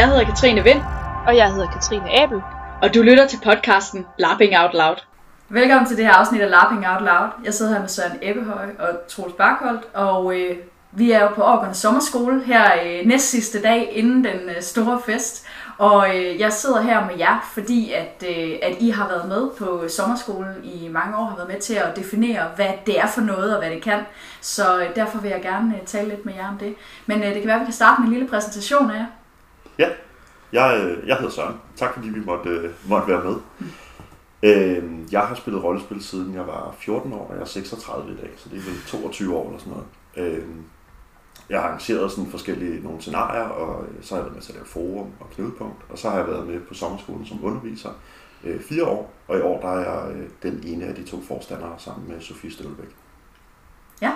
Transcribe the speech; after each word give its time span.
Jeg 0.00 0.08
hedder 0.08 0.24
Katrine 0.24 0.62
Vind, 0.62 0.82
Og 1.26 1.36
jeg 1.36 1.52
hedder 1.52 1.70
Katrine 1.70 2.22
Abel. 2.22 2.40
og 2.82 2.94
du 2.94 3.02
lytter 3.02 3.26
til 3.26 3.38
podcasten 3.44 4.06
Lapping 4.18 4.58
Out 4.58 4.74
Loud. 4.74 4.96
Velkommen 5.48 5.86
til 5.88 5.96
det 5.96 6.04
her 6.04 6.12
afsnit 6.12 6.40
af 6.40 6.50
Lapping 6.50 6.86
Out 6.88 7.02
Loud. 7.02 7.28
Jeg 7.44 7.54
sidder 7.54 7.72
her 7.72 7.80
med 7.80 7.88
Søren 7.88 8.18
Ebbehøj 8.22 8.66
og 8.78 8.88
Troels 9.08 9.34
Barkholdt, 9.38 9.82
og 9.94 10.40
øh, 10.40 10.56
vi 10.92 11.12
er 11.12 11.22
jo 11.22 11.28
på 11.28 11.42
Årgården 11.42 11.74
Sommerskole 11.74 12.42
her 12.44 12.64
øh, 12.84 13.06
næst 13.06 13.30
sidste 13.30 13.62
dag 13.62 13.90
inden 13.92 14.24
den 14.24 14.40
øh, 14.56 14.62
store 14.62 15.00
fest. 15.06 15.46
Og 15.78 16.16
øh, 16.16 16.40
jeg 16.40 16.52
sidder 16.52 16.80
her 16.80 17.06
med 17.06 17.18
jer, 17.18 17.50
fordi 17.52 17.92
at, 17.92 18.24
øh, 18.28 18.52
at 18.62 18.76
I 18.80 18.90
har 18.90 19.08
været 19.08 19.28
med 19.28 19.50
på 19.58 19.88
sommerskolen 19.88 20.64
i 20.64 20.88
mange 20.88 21.16
år, 21.16 21.24
har 21.24 21.36
været 21.36 21.48
med 21.48 21.60
til 21.60 21.74
at 21.74 21.96
definere, 21.96 22.44
hvad 22.56 22.70
det 22.86 23.00
er 23.00 23.06
for 23.06 23.20
noget 23.20 23.54
og 23.54 23.62
hvad 23.62 23.70
det 23.70 23.82
kan. 23.82 24.00
Så 24.40 24.80
øh, 24.80 24.96
derfor 24.96 25.18
vil 25.18 25.30
jeg 25.30 25.42
gerne 25.42 25.74
øh, 25.74 25.86
tale 25.86 26.08
lidt 26.08 26.26
med 26.26 26.34
jer 26.34 26.48
om 26.48 26.58
det. 26.58 26.74
Men 27.06 27.22
øh, 27.22 27.28
det 27.28 27.34
kan 27.34 27.46
være, 27.46 27.56
at 27.56 27.60
vi 27.60 27.64
kan 27.64 27.74
starte 27.74 28.00
med 28.00 28.08
en 28.08 28.14
lille 28.14 28.28
præsentation 28.28 28.90
af 28.90 28.94
jer. 28.94 29.06
Ja, 29.80 29.88
jeg, 30.52 30.80
øh, 30.84 31.08
jeg 31.08 31.16
hedder 31.16 31.30
Søren. 31.30 31.54
Tak 31.76 31.94
fordi 31.94 32.08
vi 32.08 32.20
måtte, 32.24 32.50
øh, 32.50 32.70
måtte 32.88 33.08
være 33.08 33.24
med. 33.24 33.36
Øh, 34.42 35.12
jeg 35.12 35.20
har 35.20 35.34
spillet 35.34 35.64
rollespil 35.64 36.02
siden 36.02 36.34
jeg 36.34 36.46
var 36.46 36.74
14 36.78 37.12
år, 37.12 37.26
og 37.26 37.34
jeg 37.34 37.40
er 37.40 37.46
36 37.46 38.12
i 38.12 38.16
dag, 38.16 38.30
så 38.36 38.48
det 38.48 38.58
er 38.58 38.62
vel 38.62 38.80
22 38.86 39.36
år 39.36 39.46
eller 39.46 39.58
sådan 39.58 39.72
noget. 39.72 39.86
Øh, 40.16 40.46
jeg 41.50 41.60
har 41.60 41.68
arrangeret 41.68 42.10
sådan 42.10 42.30
forskellige 42.30 42.82
nogle 42.82 43.00
scenarier, 43.00 43.42
og 43.42 43.84
øh, 43.84 43.94
så 44.00 44.14
har 44.14 44.22
jeg 44.22 44.24
været 44.24 44.34
med 44.34 44.42
til 44.42 44.52
at 44.52 44.56
lave 44.56 44.66
forum 44.66 45.10
og 45.20 45.30
knudepunkt, 45.34 45.82
og 45.88 45.98
så 45.98 46.10
har 46.10 46.18
jeg 46.18 46.26
været 46.26 46.46
med 46.46 46.60
på 46.60 46.74
sommerskolen 46.74 47.26
som 47.26 47.44
underviser 47.44 47.90
øh, 48.44 48.60
fire 48.60 48.84
år, 48.84 49.12
og 49.28 49.38
i 49.38 49.40
år 49.40 49.60
der 49.60 49.68
er 49.68 49.78
jeg 49.90 50.16
øh, 50.16 50.28
den 50.42 50.62
ene 50.66 50.84
af 50.84 50.94
de 50.94 51.04
to 51.04 51.20
forstandere 51.28 51.74
sammen 51.78 52.08
med 52.08 52.20
Sofie 52.20 52.52
Stølbæk. 52.52 52.88
Ja, 54.02 54.12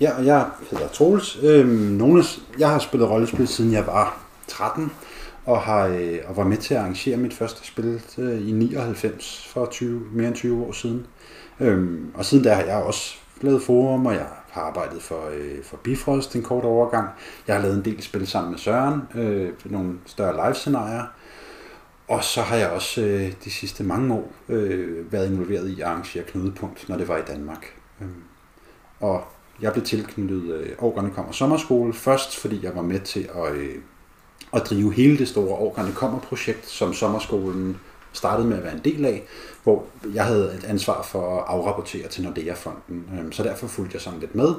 Ja, 0.00 0.18
og 0.18 0.26
jeg 0.26 0.50
hedder 0.70 0.88
Troels. 0.88 1.38
Øhm, 1.42 1.68
nogle 1.68 2.18
af, 2.18 2.24
jeg 2.58 2.70
har 2.70 2.78
spillet 2.78 3.10
rollespil 3.10 3.48
siden 3.48 3.72
jeg 3.72 3.86
var 3.86 4.21
13, 4.52 4.92
og, 5.44 5.60
har, 5.60 5.86
øh, 5.86 6.18
og 6.26 6.36
var 6.36 6.44
med 6.44 6.56
til 6.56 6.74
at 6.74 6.80
arrangere 6.80 7.16
mit 7.16 7.34
første 7.34 7.66
spil 7.66 8.02
øh, 8.18 8.48
i 8.48 8.52
99 8.52 9.48
for 9.52 9.66
20, 9.66 10.02
mere 10.12 10.28
end 10.28 10.36
20 10.36 10.64
år 10.64 10.72
siden. 10.72 11.06
Øhm, 11.60 12.10
og 12.14 12.24
siden 12.24 12.44
da 12.44 12.54
har 12.54 12.62
jeg 12.62 12.76
også 12.76 13.14
lavet 13.40 13.62
forum, 13.62 14.06
og 14.06 14.14
jeg 14.14 14.26
har 14.50 14.62
arbejdet 14.62 15.02
for, 15.02 15.28
øh, 15.34 15.64
for 15.64 15.76
Bifrost 15.76 16.36
en 16.36 16.42
kort 16.42 16.64
overgang. 16.64 17.08
Jeg 17.46 17.54
har 17.54 17.62
lavet 17.62 17.76
en 17.76 17.84
del 17.84 18.02
spil 18.02 18.26
sammen 18.26 18.50
med 18.50 18.58
Søren, 18.58 19.02
øh, 19.14 19.52
nogle 19.64 19.94
større 20.06 20.46
live-scenarier. 20.46 21.04
Og 22.08 22.24
så 22.24 22.42
har 22.42 22.56
jeg 22.56 22.70
også 22.70 23.00
øh, 23.00 23.32
de 23.44 23.50
sidste 23.50 23.84
mange 23.84 24.14
år 24.14 24.32
øh, 24.48 25.12
været 25.12 25.30
involveret 25.30 25.68
i 25.68 25.80
at 25.80 25.86
arrangere 25.86 26.24
knudepunkt, 26.24 26.88
når 26.88 26.96
det 26.96 27.08
var 27.08 27.16
i 27.16 27.22
Danmark. 27.28 27.66
Øhm, 28.00 28.22
og 29.00 29.24
jeg 29.60 29.72
blev 29.72 29.84
tilknyttet 29.84 30.54
øh, 30.54 30.68
Årgårdene 30.78 31.14
Kommer 31.14 31.32
Sommerskole 31.32 31.92
først, 31.92 32.36
fordi 32.36 32.64
jeg 32.64 32.76
var 32.76 32.82
med 32.82 33.00
til 33.00 33.28
at, 33.34 33.54
øh, 33.54 33.74
at 34.52 34.62
drive 34.70 34.92
hele 34.94 35.18
det 35.18 35.28
store 35.28 35.54
Årgårdene 35.54 35.94
Kommer 35.94 36.20
projekt, 36.20 36.68
som 36.68 36.94
sommerskolen 36.94 37.80
startede 38.12 38.48
med 38.48 38.56
at 38.56 38.64
være 38.64 38.74
en 38.74 38.84
del 38.84 39.04
af, 39.04 39.22
hvor 39.62 39.84
jeg 40.14 40.24
havde 40.24 40.54
et 40.54 40.64
ansvar 40.64 41.02
for 41.02 41.38
at 41.38 41.44
afrapportere 41.46 42.08
til 42.08 42.24
Nordea-fonden. 42.24 43.04
Øhm, 43.18 43.32
så 43.32 43.42
derfor 43.42 43.66
fulgte 43.66 43.94
jeg 43.94 44.02
sådan 44.02 44.20
lidt 44.20 44.34
med, 44.34 44.54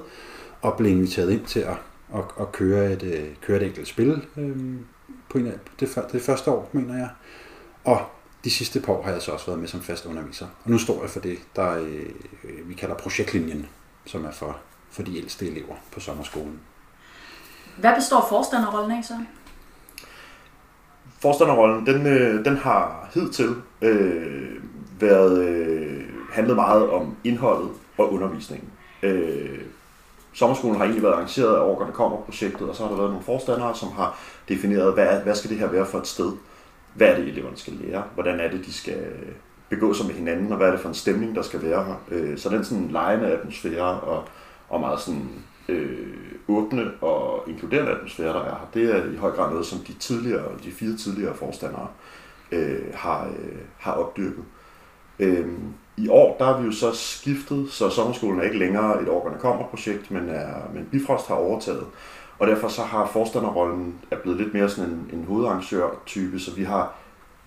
og 0.62 0.78
blev 0.78 0.92
inviteret 0.92 1.32
ind 1.32 1.46
til 1.46 1.60
at, 1.60 1.78
at, 2.16 2.24
at 2.40 2.52
køre, 2.52 2.92
et, 2.92 3.04
øh, 3.04 3.28
køre 3.42 3.58
et 3.58 3.68
enkelt 3.68 3.88
spil 3.88 4.26
øhm, 4.38 4.86
på 5.30 5.38
en 5.38 5.48
af, 5.48 5.54
det, 5.80 6.06
det 6.12 6.22
første 6.22 6.52
år, 6.52 6.70
mener 6.72 6.98
jeg. 6.98 7.10
Og 7.84 8.02
de 8.44 8.52
sidste 8.52 8.80
par 8.80 8.94
år 8.94 9.04
har 9.04 9.12
jeg 9.12 9.22
så 9.22 9.32
også 9.32 9.46
været 9.46 9.60
med 9.60 9.68
som 9.68 9.82
fast 9.82 10.06
underviser. 10.06 10.46
Og 10.64 10.72
nu 10.72 10.78
står 10.78 11.02
jeg 11.02 11.10
for 11.10 11.20
det, 11.20 11.38
der 11.56 11.72
øh, 11.72 12.06
øh 12.44 12.70
vi 12.70 12.74
kalder 12.74 12.96
projektlinjen, 12.96 13.68
som 14.06 14.26
er 14.26 14.32
for, 14.32 14.58
for 14.92 15.04
de 15.04 15.18
ældste 15.18 15.48
elever 15.48 15.76
på 15.92 16.00
sommerskolen. 16.00 16.60
hvad 17.78 17.96
består 17.96 18.26
forstanderrollen 18.30 18.92
af 18.98 19.04
så? 19.04 19.14
Forstanderrollen, 21.24 21.86
den, 21.86 22.08
øh, 22.08 22.46
den 22.46 22.58
har 22.58 23.10
hidtil 23.14 23.56
øh, 23.82 24.56
været 25.00 25.44
øh, 25.44 26.04
handlet 26.32 26.56
meget 26.56 26.90
om 26.90 27.16
indholdet 27.24 27.70
og 27.98 28.14
undervisningen. 28.14 28.70
Øh, 29.04 29.60
sommerskolen 30.34 30.78
har 30.78 30.84
egentlig 30.84 31.04
været 31.04 31.14
arrangeret 31.14 31.56
af 31.56 31.60
Årgårdene 31.60 31.94
Kommer 31.94 32.18
projektet, 32.18 32.70
og 32.70 32.76
så 32.76 32.84
har 32.84 32.90
der 32.90 32.98
været 32.98 33.10
nogle 33.10 33.26
forstandere, 33.26 33.76
som 33.76 33.92
har 33.92 34.20
defineret, 34.50 34.94
hvad, 34.94 35.22
hvad 35.24 35.36
skal 35.36 35.50
det 35.50 35.60
her 35.60 35.68
være 35.68 35.86
for 35.86 35.98
et 35.98 36.08
sted? 36.08 36.32
Hvad 36.94 37.08
er 37.08 37.16
det, 37.16 37.28
eleverne 37.28 37.58
skal 37.58 37.74
lære? 37.74 38.04
Hvordan 38.14 38.40
er 38.40 38.52
det, 38.52 38.66
de 38.66 38.74
skal 38.74 39.04
begå 39.70 39.94
sig 39.94 40.06
med 40.06 40.16
hinanden, 40.16 40.52
og 40.52 40.58
hvad 40.58 40.68
er 40.68 40.72
det 40.72 40.80
for 40.80 40.90
en 40.90 40.96
stemning, 40.96 41.36
der 41.36 41.42
skal 41.42 41.62
være 41.62 41.84
her? 41.84 41.96
Øh, 42.12 42.38
så 42.38 42.50
den 42.50 42.66
sådan 42.66 42.88
lejende 42.92 43.28
atmosfære 43.28 44.00
og, 44.00 44.24
og 44.70 44.80
meget 44.80 45.00
sådan 45.00 45.30
øh, 45.68 46.08
åbne 46.48 46.92
og 47.02 47.44
inkluderende 47.48 47.92
atmosfære, 47.92 48.28
der 48.28 48.40
er 48.40 48.44
her, 48.44 48.70
det 48.74 48.96
er 48.96 49.12
i 49.12 49.16
høj 49.16 49.32
grad 49.32 49.50
noget, 49.50 49.66
som 49.66 49.80
de 49.80 49.94
tidligere, 49.94 50.52
de 50.64 50.72
fire 50.72 50.98
tidligere 50.98 51.36
forstandere 51.36 51.88
øh, 52.52 52.82
har, 52.94 53.26
øh, 53.26 53.62
har 53.78 53.92
opdyrket. 53.92 54.44
Øh, 55.20 55.48
I 55.98 56.08
år 56.10 56.36
der 56.40 56.46
har 56.46 56.60
vi 56.60 56.66
jo 56.66 56.72
så 56.72 56.92
skiftet, 56.92 57.72
så 57.72 57.90
sommerskolen 57.90 58.40
er 58.40 58.44
ikke 58.44 58.58
længere 58.58 59.02
et 59.02 59.10
årgående 59.10 59.40
kommer 59.40 59.68
projekt, 59.68 60.12
men, 60.12 60.30
er, 60.30 60.54
men 60.74 60.86
Bifrost 60.92 61.28
har 61.28 61.36
overtaget. 61.36 61.86
Og 62.40 62.48
derfor 62.48 62.68
så 62.68 62.82
har 62.82 63.06
forstanderrollen 63.14 63.96
er 64.12 64.18
blevet 64.18 64.40
lidt 64.40 64.54
mere 64.54 64.70
sådan 64.70 64.92
en, 64.92 65.10
en 65.14 65.26
hovedarrangør-type, 65.26 66.40
så 66.40 66.56
vi 66.56 66.64
har, 66.64 66.96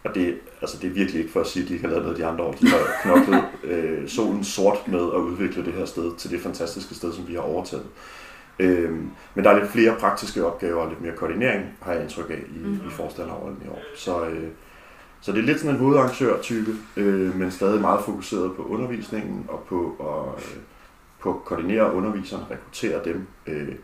og 0.09 0.15
det, 0.15 0.39
altså 0.61 0.79
det 0.83 0.91
er 0.91 0.95
virkelig 0.95 1.21
ikke 1.21 1.33
for 1.33 1.41
at 1.41 1.47
sige, 1.47 1.63
at 1.63 1.69
de 1.69 1.75
ikke 1.75 1.85
har 1.85 1.91
lavet 1.91 2.05
noget 2.05 2.19
de 2.19 2.27
andre 2.27 2.45
år, 2.45 2.53
de 2.53 2.69
har 2.69 2.79
knoklet 3.03 3.45
øh, 3.65 4.09
solen 4.09 4.45
sort 4.45 4.89
med 4.89 5.01
at 5.01 5.19
udvikle 5.19 5.65
det 5.65 5.73
her 5.73 5.85
sted 5.85 6.17
til 6.17 6.31
det 6.31 6.41
fantastiske 6.41 6.95
sted, 6.95 7.13
som 7.13 7.29
vi 7.29 7.35
har 7.35 7.41
overtaget. 7.41 7.87
Øhm, 8.59 9.11
men 9.35 9.45
der 9.45 9.51
er 9.51 9.59
lidt 9.59 9.71
flere 9.71 9.97
praktiske 10.01 10.47
opgaver 10.47 10.81
og 10.81 10.89
lidt 10.89 11.01
mere 11.01 11.13
koordinering, 11.17 11.65
har 11.83 11.93
jeg 11.93 12.03
indtryk 12.03 12.31
af 12.31 12.43
i, 12.57 12.59
mm. 12.59 12.75
i 12.75 12.91
forstanderrollen 12.91 13.63
i 13.65 13.69
år. 13.69 13.83
Så, 13.97 14.27
øh, 14.27 14.49
så 15.21 15.33
det 15.33 15.39
er 15.39 15.43
lidt 15.43 15.61
sådan 15.61 15.75
en 15.75 15.81
hovedarrangør-type, 15.81 16.71
øh, 16.97 17.39
men 17.39 17.51
stadig 17.51 17.81
meget 17.81 18.05
fokuseret 18.05 18.57
på 18.57 18.63
undervisningen 18.63 19.47
og 19.49 19.65
på 19.69 19.97
at 20.01 20.43
øh, 20.43 20.63
på 21.21 21.35
at 21.35 21.45
koordinere 21.45 21.95
underviserne, 21.95 22.47
rekruttere 22.51 23.05
dem, 23.05 23.27
øh, 23.47 23.75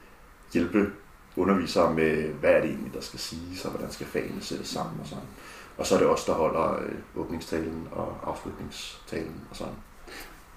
hjælpe 0.52 0.90
undervisere 1.36 1.94
med, 1.94 2.32
hvad 2.40 2.50
er 2.50 2.60
det 2.60 2.70
egentlig, 2.70 2.94
der 2.94 3.00
skal 3.00 3.18
siges, 3.18 3.64
og 3.64 3.70
hvordan 3.70 3.90
skal 3.90 4.06
fagene 4.06 4.40
sættes 4.42 4.68
sammen 4.68 5.00
og 5.00 5.06
sådan. 5.06 5.24
Og 5.78 5.86
så 5.86 5.94
er 5.94 5.98
det 5.98 6.08
os, 6.08 6.24
der 6.24 6.32
holder 6.32 6.78
øh, 6.82 7.22
åbningstalen 7.22 7.88
og 7.92 8.14
afslutningstalen 8.26 9.40
og 9.50 9.56
sådan. 9.56 9.74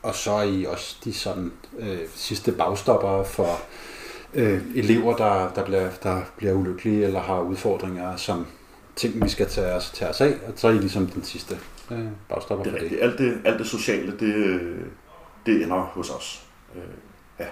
Og 0.03 0.16
så 0.16 0.31
er 0.31 0.44
I 0.44 0.66
også 0.66 0.98
de 1.03 1.14
sådan, 1.14 1.52
øh, 1.80 2.00
sidste 2.16 2.52
bagstopper 2.52 3.24
for 3.24 3.59
øh, 4.34 4.62
elever, 4.76 5.16
der, 5.16 5.50
der, 5.53 5.66
bliver, 5.66 5.90
der 6.03 6.22
bliver 6.38 6.53
ulykkelige 6.53 7.06
eller 7.06 7.20
har 7.20 7.40
udfordringer, 7.42 8.16
som 8.16 8.48
ting, 8.96 9.24
vi 9.24 9.30
skal 9.30 9.48
tage 9.50 9.74
os, 9.74 9.92
tage 9.92 10.09
os 10.09 10.22
af. 10.22 10.34
Og 10.48 10.53
så 10.56 10.68
er 10.68 10.72
I 10.72 10.78
ligesom 10.78 11.08
den 11.08 11.24
sidste 11.24 11.58
øh, 11.92 12.06
bagstopper 12.30 12.64
Det 12.64 12.72
for 12.72 12.78
er 12.78 12.82
det. 12.82 12.92
rigtigt. 12.92 13.02
Alt 13.03 13.18
det, 13.18 13.42
alt 13.46 13.59
det 13.59 13.68
sociale, 13.68 14.12
det, 14.20 14.36
øh, 14.36 14.86
det 15.46 15.64
ender 15.64 15.80
hos 15.82 16.09
os. 16.09 16.46
Øh, 16.76 16.82
ja. 17.40 17.46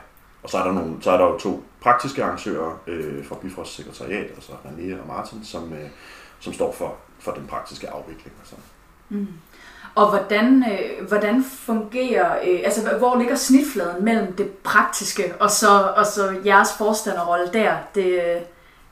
Og 0.43 0.49
så 0.49 0.57
er, 0.57 0.63
der 0.63 0.71
nogle, 0.71 0.95
så 1.01 1.11
er 1.11 1.17
der 1.17 1.25
jo 1.25 1.37
to 1.39 1.63
praktiske 1.81 2.23
arrangører 2.23 2.81
øh, 2.87 3.25
fra 3.25 3.35
Bifrost 3.41 3.75
Sekretariat, 3.75 4.25
altså 4.35 4.51
René 4.51 5.01
og 5.01 5.07
Martin, 5.07 5.45
som, 5.45 5.73
øh, 5.73 5.89
som 6.39 6.53
står 6.53 6.71
for, 6.71 6.95
for 7.23 7.31
den 7.31 7.47
praktiske 7.47 7.89
afvikling. 7.89 8.33
Og 8.41 8.47
sådan. 8.47 8.63
Mm. 9.09 9.27
Og 9.95 10.09
hvordan, 10.09 10.63
øh, 10.71 11.07
hvordan 11.07 11.43
fungerer, 11.43 12.35
øh, 12.47 12.59
altså 12.63 12.97
hvor 12.97 13.17
ligger 13.17 13.35
snitfladen 13.35 14.05
mellem 14.05 14.33
det 14.33 14.49
praktiske 14.49 15.33
og 15.39 15.51
så, 15.51 15.93
og 15.95 16.05
så 16.05 16.35
jeres 16.45 16.69
forstanderrolle 16.77 17.49
der? 17.53 17.73
Det, 17.95 18.39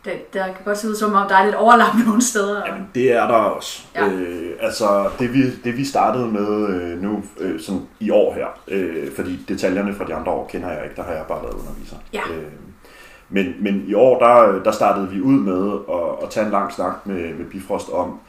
det, 0.06 0.34
der 0.34 0.46
kan 0.46 0.56
godt 0.66 0.78
se 0.78 0.90
ud 0.90 0.96
som 0.96 1.14
om, 1.14 1.28
der 1.28 1.36
er 1.36 1.46
lidt 1.46 1.56
overlap 1.56 1.96
nogle 2.06 2.22
steder. 2.22 2.66
Jamen, 2.68 2.90
det 2.96 3.12
er 3.12 3.28
der 3.28 3.34
også. 3.34 3.84
Ja. 3.96 4.08
Øh, 4.08 4.52
altså, 4.60 5.10
det 5.20 5.34
vi, 5.34 5.56
det 5.56 5.78
vi 5.78 5.86
startede 5.86 6.26
med 6.26 6.68
øh, 6.70 7.02
nu 7.02 7.24
øh, 7.40 7.60
sådan 7.60 7.88
i 8.00 8.10
år 8.10 8.34
her, 8.34 8.48
øh, 8.68 9.12
fordi 9.16 9.46
detaljerne 9.48 9.94
fra 9.94 10.06
de 10.06 10.16
andre 10.16 10.32
år 10.32 10.48
kender 10.48 10.72
jeg 10.72 10.84
ikke, 10.84 10.96
der 10.96 11.04
har 11.04 11.12
jeg 11.12 11.26
bare 11.28 11.44
været 11.44 11.54
underviser. 11.54 11.96
Ja. 12.14 12.22
Øh, 12.34 12.52
men, 13.30 13.54
men 13.60 13.84
i 13.88 13.94
år, 13.94 14.20
der, 14.20 14.64
der 14.64 14.72
startede 14.72 15.10
vi 15.10 15.22
ud 15.22 15.40
med 15.40 15.80
at, 15.90 16.24
at 16.24 16.30
tage 16.30 16.46
en 16.46 16.52
lang 16.52 16.74
snak 16.74 16.94
med, 17.06 17.34
med 17.34 17.46
Bifrost 17.46 17.90
om, 17.90 18.20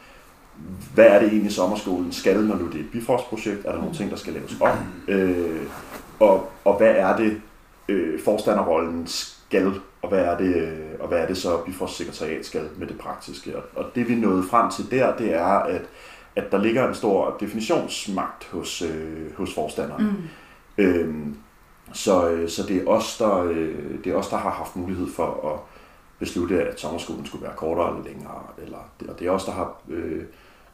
hvad 0.95 1.07
er 1.07 1.19
det 1.19 1.29
egentlig 1.29 1.53
sommerskolen 1.53 2.13
skal, 2.13 2.45
når 2.45 2.57
nu 2.57 2.67
det 2.67 2.75
er 2.75 2.85
et 2.85 2.91
Bifrost-projekt? 2.93 3.65
Er 3.65 3.73
der 3.73 3.79
nogle 3.79 3.95
ting, 3.95 4.11
der 4.11 4.17
skal 4.17 4.33
laves 4.33 4.57
om? 4.61 4.79
Øh, 5.09 5.67
og, 6.21 6.51
og 6.65 6.77
hvad 6.77 6.95
er 6.97 7.17
det, 7.17 7.41
øh, 7.89 8.21
forstanderrollen 8.21 9.07
skal, 9.07 9.73
og 10.03 10.09
hvad 10.09 10.19
er 10.19 10.37
det, 10.37 10.79
og 11.01 11.09
hvad 11.09 11.19
er 11.19 11.27
det 11.27 11.37
så, 11.37 11.57
Bifrost 11.57 11.97
sekretariat 11.97 12.47
skal 12.47 12.69
med 12.77 12.87
det 12.87 12.99
praktiske? 12.99 13.57
Og, 13.57 13.63
og 13.77 13.85
det 13.95 14.09
vi 14.09 14.15
nåede 14.15 14.43
frem 14.43 14.71
til 14.71 14.91
der, 14.91 15.17
det 15.17 15.35
er, 15.35 15.45
at, 15.45 15.83
at 16.37 16.53
der 16.53 16.59
ligger 16.59 16.89
en 16.89 16.95
stor 16.95 17.37
definitionsmagt 17.41 18.45
hos, 18.45 18.83
øh, 18.83 19.37
hos 19.37 19.55
forstanderen. 19.55 20.05
Mm. 20.05 20.85
Øhm, 20.85 21.37
så, 21.93 22.29
øh, 22.29 22.49
så 22.49 22.63
det 22.69 22.77
er 22.77 22.87
os, 22.87 23.19
der, 23.19 23.43
øh, 23.43 24.05
det 24.05 24.13
er 24.13 24.17
os, 24.17 24.29
der 24.29 24.37
har 24.37 24.51
haft 24.51 24.77
mulighed 24.77 25.07
for 25.17 25.53
at 25.55 25.61
beslutte, 26.19 26.63
at 26.63 26.81
sommerskolen 26.81 27.27
skulle 27.27 27.45
være 27.45 27.57
kortere 27.57 27.91
eller 27.91 28.05
længere. 28.05 28.43
Eller, 28.65 28.79
og 29.09 29.19
det 29.19 29.27
er 29.27 29.31
os, 29.31 29.45
der 29.45 29.53
har, 29.53 29.77
øh, 29.89 30.23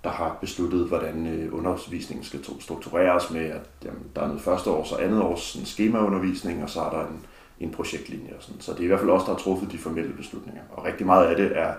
der 0.04 0.10
har 0.10 0.36
besluttet, 0.40 0.88
hvordan 0.88 1.26
øh, 1.26 1.54
undervisningen 1.54 2.24
skal 2.24 2.42
to- 2.42 2.60
struktureres 2.60 3.30
med, 3.30 3.44
at 3.44 3.70
jamen, 3.84 4.02
der 4.16 4.22
er 4.22 4.26
noget 4.26 4.42
første 4.42 4.70
års 4.70 4.92
og 4.92 5.04
andet 5.04 5.22
års 5.22 5.40
sådan, 5.40 5.66
skemaundervisning, 5.66 6.62
og 6.62 6.70
så 6.70 6.80
er 6.80 6.90
der 6.90 7.06
en, 7.06 7.26
en 7.60 7.70
projektlinje. 7.70 8.34
Og 8.36 8.42
sådan. 8.42 8.60
Så 8.60 8.72
det 8.72 8.80
er 8.80 8.84
i 8.84 8.86
hvert 8.86 9.00
fald 9.00 9.10
os, 9.10 9.24
der 9.24 9.32
har 9.32 9.38
truffet 9.38 9.72
de 9.72 9.78
formelle 9.78 10.12
beslutninger. 10.12 10.62
Og 10.70 10.84
rigtig 10.84 11.06
meget 11.06 11.26
af 11.26 11.36
det 11.36 11.58
er 11.58 11.74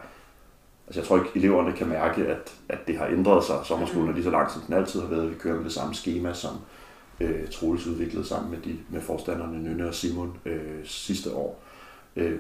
Altså 0.90 1.00
jeg 1.00 1.08
tror 1.08 1.18
ikke, 1.18 1.30
eleverne 1.36 1.74
kan 1.74 1.88
mærke, 1.88 2.28
at, 2.28 2.54
at 2.70 2.88
det 2.88 2.98
har 2.98 3.08
ændret 3.08 3.44
sig. 3.44 3.56
Sommerskolen 3.64 4.10
er 4.10 4.14
lige 4.14 4.24
så 4.24 4.30
langt, 4.30 4.52
som 4.52 4.62
den 4.62 4.74
altid 4.74 5.02
har 5.02 5.08
været. 5.08 5.30
Vi 5.30 5.36
kører 5.36 5.56
med 5.56 5.64
det 5.64 5.74
samme 5.74 5.94
schema, 5.94 6.34
som 6.34 6.52
øh, 7.20 7.48
Troels 7.52 7.88
udviklede 7.88 8.26
sammen 8.26 8.52
med, 8.52 8.60
de, 8.60 8.78
med 8.90 9.02
forstanderne 9.02 9.64
Nynne 9.64 9.88
og 9.88 9.94
Simon 9.94 10.38
øh, 10.46 10.80
sidste 10.84 11.34
år. 11.34 11.64
Øh, 12.16 12.40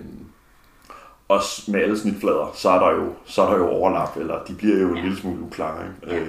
også 1.29 1.71
med 1.71 1.81
alle 1.81 1.97
snitflader, 1.99 2.51
så 2.55 2.69
er 2.69 2.79
der 2.79 2.95
jo, 2.95 3.13
så 3.25 3.41
er 3.41 3.49
der 3.49 3.57
jo 3.57 3.67
overlap, 3.69 4.17
eller 4.17 4.35
de 4.47 4.53
bliver 4.53 4.79
jo 4.79 4.95
en 4.95 5.03
lille 5.03 5.17
smule 5.17 5.41
uklare. 5.41 5.77
Ikke? 6.07 6.21
Øh, 6.21 6.27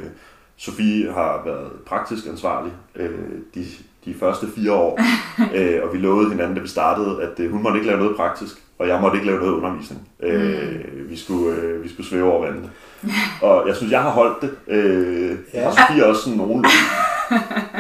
Sofie 0.57 1.13
har 1.13 1.43
været 1.45 1.71
praktisk 1.87 2.27
ansvarlig 2.27 2.73
øh, 2.97 3.11
de, 3.55 3.65
de 4.05 4.15
første 4.21 4.47
fire 4.57 4.73
år, 4.73 5.01
øh, 5.57 5.81
og 5.83 5.93
vi 5.95 5.99
lovede 5.99 6.31
hinanden, 6.31 6.55
da 6.57 6.63
vi 6.63 6.69
startede, 6.69 7.23
at 7.23 7.41
øh, 7.41 7.51
hun 7.51 7.63
måtte 7.63 7.79
ikke 7.79 7.89
lave 7.89 8.01
noget 8.01 8.17
praktisk, 8.17 8.55
og 8.79 8.89
jeg 8.89 9.01
måtte 9.01 9.17
ikke 9.17 9.27
lave 9.27 9.39
noget 9.41 9.53
undervisning. 9.53 10.09
Øh, 10.23 11.11
vi, 11.11 11.17
skulle, 11.17 11.57
øh, 11.57 11.83
vi 11.83 11.89
skulle 11.89 12.09
svæve 12.09 12.33
over 12.33 12.47
vandet. 12.47 12.71
Og 13.43 13.69
jeg 13.69 13.77
synes, 13.77 13.93
jeg 13.93 14.03
har 14.03 14.11
holdt 14.11 14.43
det. 14.43 14.51
Øh, 14.69 15.37
Ja. 15.55 15.67
Og 15.67 15.73
Sofie 15.75 16.07
også 16.07 16.23
sådan 16.23 16.39
nogen. 16.39 16.65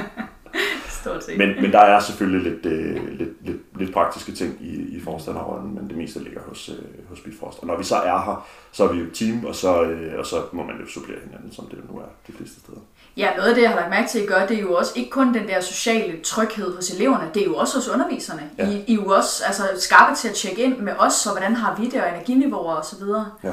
Stort 1.00 1.24
set. 1.24 1.38
Men, 1.38 1.48
men 1.62 1.72
der 1.72 1.78
er 1.80 2.00
selvfølgelig 2.00 2.52
lidt, 2.52 2.66
øh, 2.66 3.18
lidt, 3.18 3.46
lidt, 3.46 3.59
lidt 3.80 3.92
praktiske 3.92 4.32
ting 4.32 4.56
i, 4.60 4.96
i 4.96 5.00
forstanderrollen, 5.00 5.74
men 5.74 5.88
det 5.88 5.96
meste 5.96 6.24
ligger 6.24 6.40
hos, 6.48 6.68
øh, 6.68 7.08
hos 7.08 7.20
Bifrost. 7.20 7.58
Og 7.58 7.66
når 7.66 7.76
vi 7.76 7.84
så 7.84 7.96
er 7.96 8.18
her, 8.24 8.46
så 8.72 8.84
er 8.84 8.92
vi 8.92 8.98
jo 8.98 9.04
et 9.04 9.12
team, 9.12 9.44
og 9.44 9.54
så, 9.54 9.82
øh, 9.82 10.18
og 10.18 10.26
så 10.26 10.36
må 10.52 10.62
man 10.62 10.76
jo 10.80 10.86
supplere 10.86 11.18
hinanden, 11.24 11.52
som 11.52 11.66
det 11.66 11.78
nu 11.90 11.98
er 11.98 12.08
de 12.26 12.32
fleste 12.32 12.60
steder. 12.60 12.80
Ja, 13.16 13.36
noget 13.36 13.48
af 13.48 13.54
det, 13.54 13.62
jeg 13.62 13.70
har 13.70 13.76
lagt 13.76 13.90
mærke 13.90 14.08
til, 14.08 14.18
at 14.18 14.24
I 14.24 14.26
gør, 14.26 14.46
det 14.46 14.56
er 14.56 14.60
jo 14.60 14.74
også 14.74 14.92
ikke 14.96 15.10
kun 15.10 15.34
den 15.34 15.48
der 15.48 15.60
sociale 15.60 16.20
tryghed 16.20 16.76
hos 16.76 16.90
eleverne, 16.90 17.30
det 17.34 17.42
er 17.42 17.46
jo 17.46 17.56
også 17.56 17.78
hos 17.78 17.88
underviserne. 17.88 18.50
Ja. 18.58 18.68
I, 18.68 18.84
I 18.86 18.92
er 18.92 18.96
jo 18.96 19.06
også 19.06 19.44
altså, 19.46 19.62
skarpe 19.78 20.16
til 20.16 20.28
at 20.28 20.34
tjekke 20.34 20.62
ind 20.62 20.78
med 20.78 20.92
os, 20.98 21.12
så 21.12 21.30
hvordan 21.30 21.54
har 21.54 21.76
vi 21.80 21.88
det, 21.88 22.02
og 22.02 22.08
energiniveauer 22.08 22.74
og 22.74 22.84
så 22.84 22.96
videre. 22.96 23.30
Ja. 23.44 23.52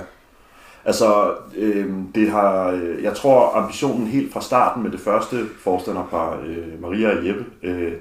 Altså, 0.86 1.34
øh, 1.56 1.94
det 2.16 2.32
har, 2.32 2.68
øh, 2.68 3.04
jeg 3.04 3.16
tror 3.16 3.56
ambitionen 3.56 4.08
helt 4.08 4.34
fra 4.34 4.42
starten 4.42 4.84
med 4.84 4.92
det 4.92 5.00
første 5.00 5.46
forstanderpar, 5.60 6.40
øh, 6.46 6.82
Maria 6.82 7.18
og 7.18 7.28
Jeppe, 7.28 7.46
øh, 7.64 7.94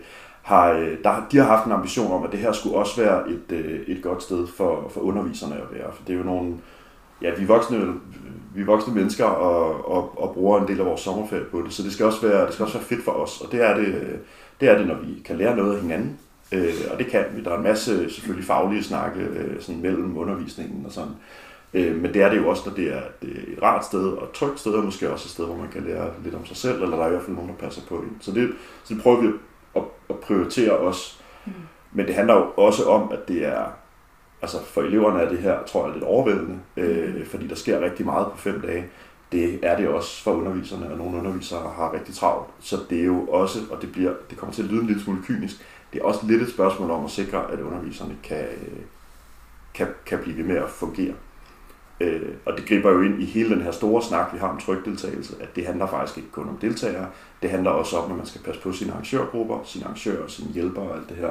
har, 0.46 0.72
øh, 0.72 0.96
der, 1.04 1.26
de 1.30 1.36
har 1.36 1.44
haft 1.44 1.66
en 1.66 1.72
ambition 1.72 2.12
om, 2.12 2.24
at 2.24 2.32
det 2.32 2.40
her 2.40 2.52
skulle 2.52 2.76
også 2.76 3.00
være 3.02 3.30
et, 3.30 3.52
øh, 3.52 3.80
et 3.86 4.02
godt 4.02 4.22
sted 4.22 4.46
for, 4.46 4.88
for 4.94 5.00
underviserne 5.00 5.54
at 5.54 5.68
være. 5.72 5.92
For 5.94 6.02
det 6.06 6.12
er 6.12 6.18
jo 6.18 6.24
nogle, 6.24 6.54
ja, 7.22 7.30
vi 7.36 7.42
er 7.42 7.46
voksne, 7.46 7.94
vi 8.54 8.60
er 8.60 8.66
voksne 8.66 8.94
mennesker 8.94 9.24
og, 9.24 9.90
og, 9.90 10.22
og 10.22 10.34
bruger 10.34 10.60
en 10.60 10.68
del 10.68 10.80
af 10.80 10.86
vores 10.86 11.00
sommerferie 11.00 11.44
på 11.44 11.62
det, 11.62 11.72
så 11.72 11.82
det 11.82 11.92
skal 11.92 12.06
også 12.06 12.26
være, 12.26 12.46
det 12.46 12.54
skal 12.54 12.64
også 12.64 12.78
være 12.78 12.86
fedt 12.86 13.04
for 13.04 13.12
os, 13.12 13.40
og 13.40 13.52
det 13.52 13.62
er 13.62 13.76
det, 13.76 14.18
det, 14.60 14.68
er 14.68 14.78
det 14.78 14.86
når 14.86 14.94
vi 14.94 15.22
kan 15.24 15.36
lære 15.36 15.56
noget 15.56 15.74
af 15.74 15.82
hinanden. 15.82 16.18
Øh, 16.52 16.74
og 16.92 16.98
det 16.98 17.06
kan 17.06 17.24
vi. 17.36 17.42
Der 17.42 17.50
er 17.50 17.56
en 17.56 17.62
masse 17.62 18.10
selvfølgelig 18.10 18.46
faglige 18.46 18.82
snakke 18.82 19.20
øh, 19.20 19.60
sådan 19.60 19.82
mellem 19.82 20.18
undervisningen 20.18 20.86
og 20.86 20.92
sådan. 20.92 21.12
Øh, 21.74 21.96
men 21.96 22.14
det 22.14 22.22
er 22.22 22.30
det 22.30 22.36
jo 22.36 22.48
også, 22.48 22.62
når 22.66 22.74
det 22.74 22.94
er 22.94 23.00
det 23.22 23.30
er 23.30 23.40
øh, 23.46 23.52
et 23.52 23.62
rart 23.62 23.84
sted 23.84 24.08
og 24.08 24.24
et 24.24 24.30
trygt 24.30 24.60
sted, 24.60 24.72
og 24.72 24.84
måske 24.84 25.10
også 25.10 25.26
et 25.26 25.30
sted, 25.30 25.44
hvor 25.44 25.56
man 25.56 25.68
kan 25.68 25.84
lære 25.84 26.10
lidt 26.24 26.34
om 26.34 26.46
sig 26.46 26.56
selv, 26.56 26.82
eller 26.82 26.96
der 26.96 27.02
er 27.02 27.08
i 27.08 27.10
hvert 27.10 27.22
fald 27.22 27.36
nogen, 27.36 27.50
der 27.50 27.66
passer 27.66 27.82
på 27.88 27.94
en. 27.94 28.16
Så 28.20 28.32
det, 28.32 28.50
så 28.84 28.94
det 28.94 29.02
prøver 29.02 29.20
vi 29.20 29.26
at, 29.26 29.32
at 30.10 30.18
prioritere 30.18 30.72
også. 30.72 31.18
Mm. 31.46 31.52
Men 31.92 32.06
det 32.06 32.14
handler 32.14 32.34
jo 32.34 32.46
også 32.56 32.84
om, 32.84 33.12
at 33.12 33.28
det 33.28 33.44
er, 33.46 33.64
altså 34.42 34.64
for 34.64 34.82
eleverne 34.82 35.20
er 35.20 35.28
det 35.28 35.38
her, 35.38 35.62
tror 35.66 35.84
jeg, 35.84 35.94
lidt 35.94 36.04
overvældende, 36.04 36.58
øh, 36.76 37.26
fordi 37.26 37.46
der 37.46 37.54
sker 37.54 37.80
rigtig 37.80 38.06
meget 38.06 38.26
på 38.32 38.38
fem 38.38 38.60
dage. 38.60 38.86
Det 39.32 39.58
er 39.62 39.76
det 39.76 39.88
også 39.88 40.22
for 40.22 40.32
underviserne, 40.32 40.90
og 40.90 40.98
nogle 40.98 41.18
undervisere 41.18 41.72
har 41.76 41.94
rigtig 41.94 42.14
travlt. 42.14 42.50
Så 42.60 42.78
det 42.90 43.00
er 43.00 43.04
jo 43.04 43.26
også, 43.26 43.58
og 43.70 43.82
det, 43.82 43.92
bliver, 43.92 44.12
det 44.30 44.38
kommer 44.38 44.54
til 44.54 44.62
at 44.62 44.68
lyde 44.68 44.80
en 44.80 44.86
lille 44.86 45.02
smule 45.02 45.22
kynisk, 45.22 45.56
det 45.92 46.00
er 46.00 46.04
også 46.04 46.26
lidt 46.26 46.42
et 46.42 46.50
spørgsmål 46.50 46.90
om 46.90 47.04
at 47.04 47.10
sikre, 47.10 47.52
at 47.52 47.60
underviserne 47.60 48.16
kan, 48.22 48.44
øh, 48.44 48.82
kan, 49.74 49.86
kan 50.06 50.18
blive 50.18 50.36
ved 50.36 50.44
med 50.44 50.56
at 50.56 50.70
fungere. 50.70 51.14
Øh, 52.00 52.34
og 52.44 52.56
det 52.56 52.68
griber 52.68 52.90
jo 52.90 53.02
ind 53.02 53.22
i 53.22 53.24
hele 53.24 53.50
den 53.50 53.62
her 53.62 53.70
store 53.70 54.02
snak, 54.02 54.32
vi 54.32 54.38
har 54.38 54.48
om 54.48 54.58
trykdeltagelse, 54.58 55.34
at 55.40 55.56
det 55.56 55.66
handler 55.66 55.86
faktisk 55.86 56.18
ikke 56.18 56.30
kun 56.30 56.48
om 56.48 56.56
deltagere, 56.56 57.06
det 57.42 57.50
handler 57.50 57.70
også 57.70 57.96
om, 57.96 58.10
at 58.10 58.16
man 58.16 58.26
skal 58.26 58.40
passe 58.40 58.60
på 58.60 58.72
sine 58.72 58.92
arrangørgrupper, 58.92 59.64
sine 59.64 59.84
arrangører, 59.84 60.22
og 60.22 60.30
sine 60.30 60.52
hjælpere 60.52 60.88
og 60.88 60.96
alt 60.96 61.08
det 61.08 61.16
her, 61.16 61.30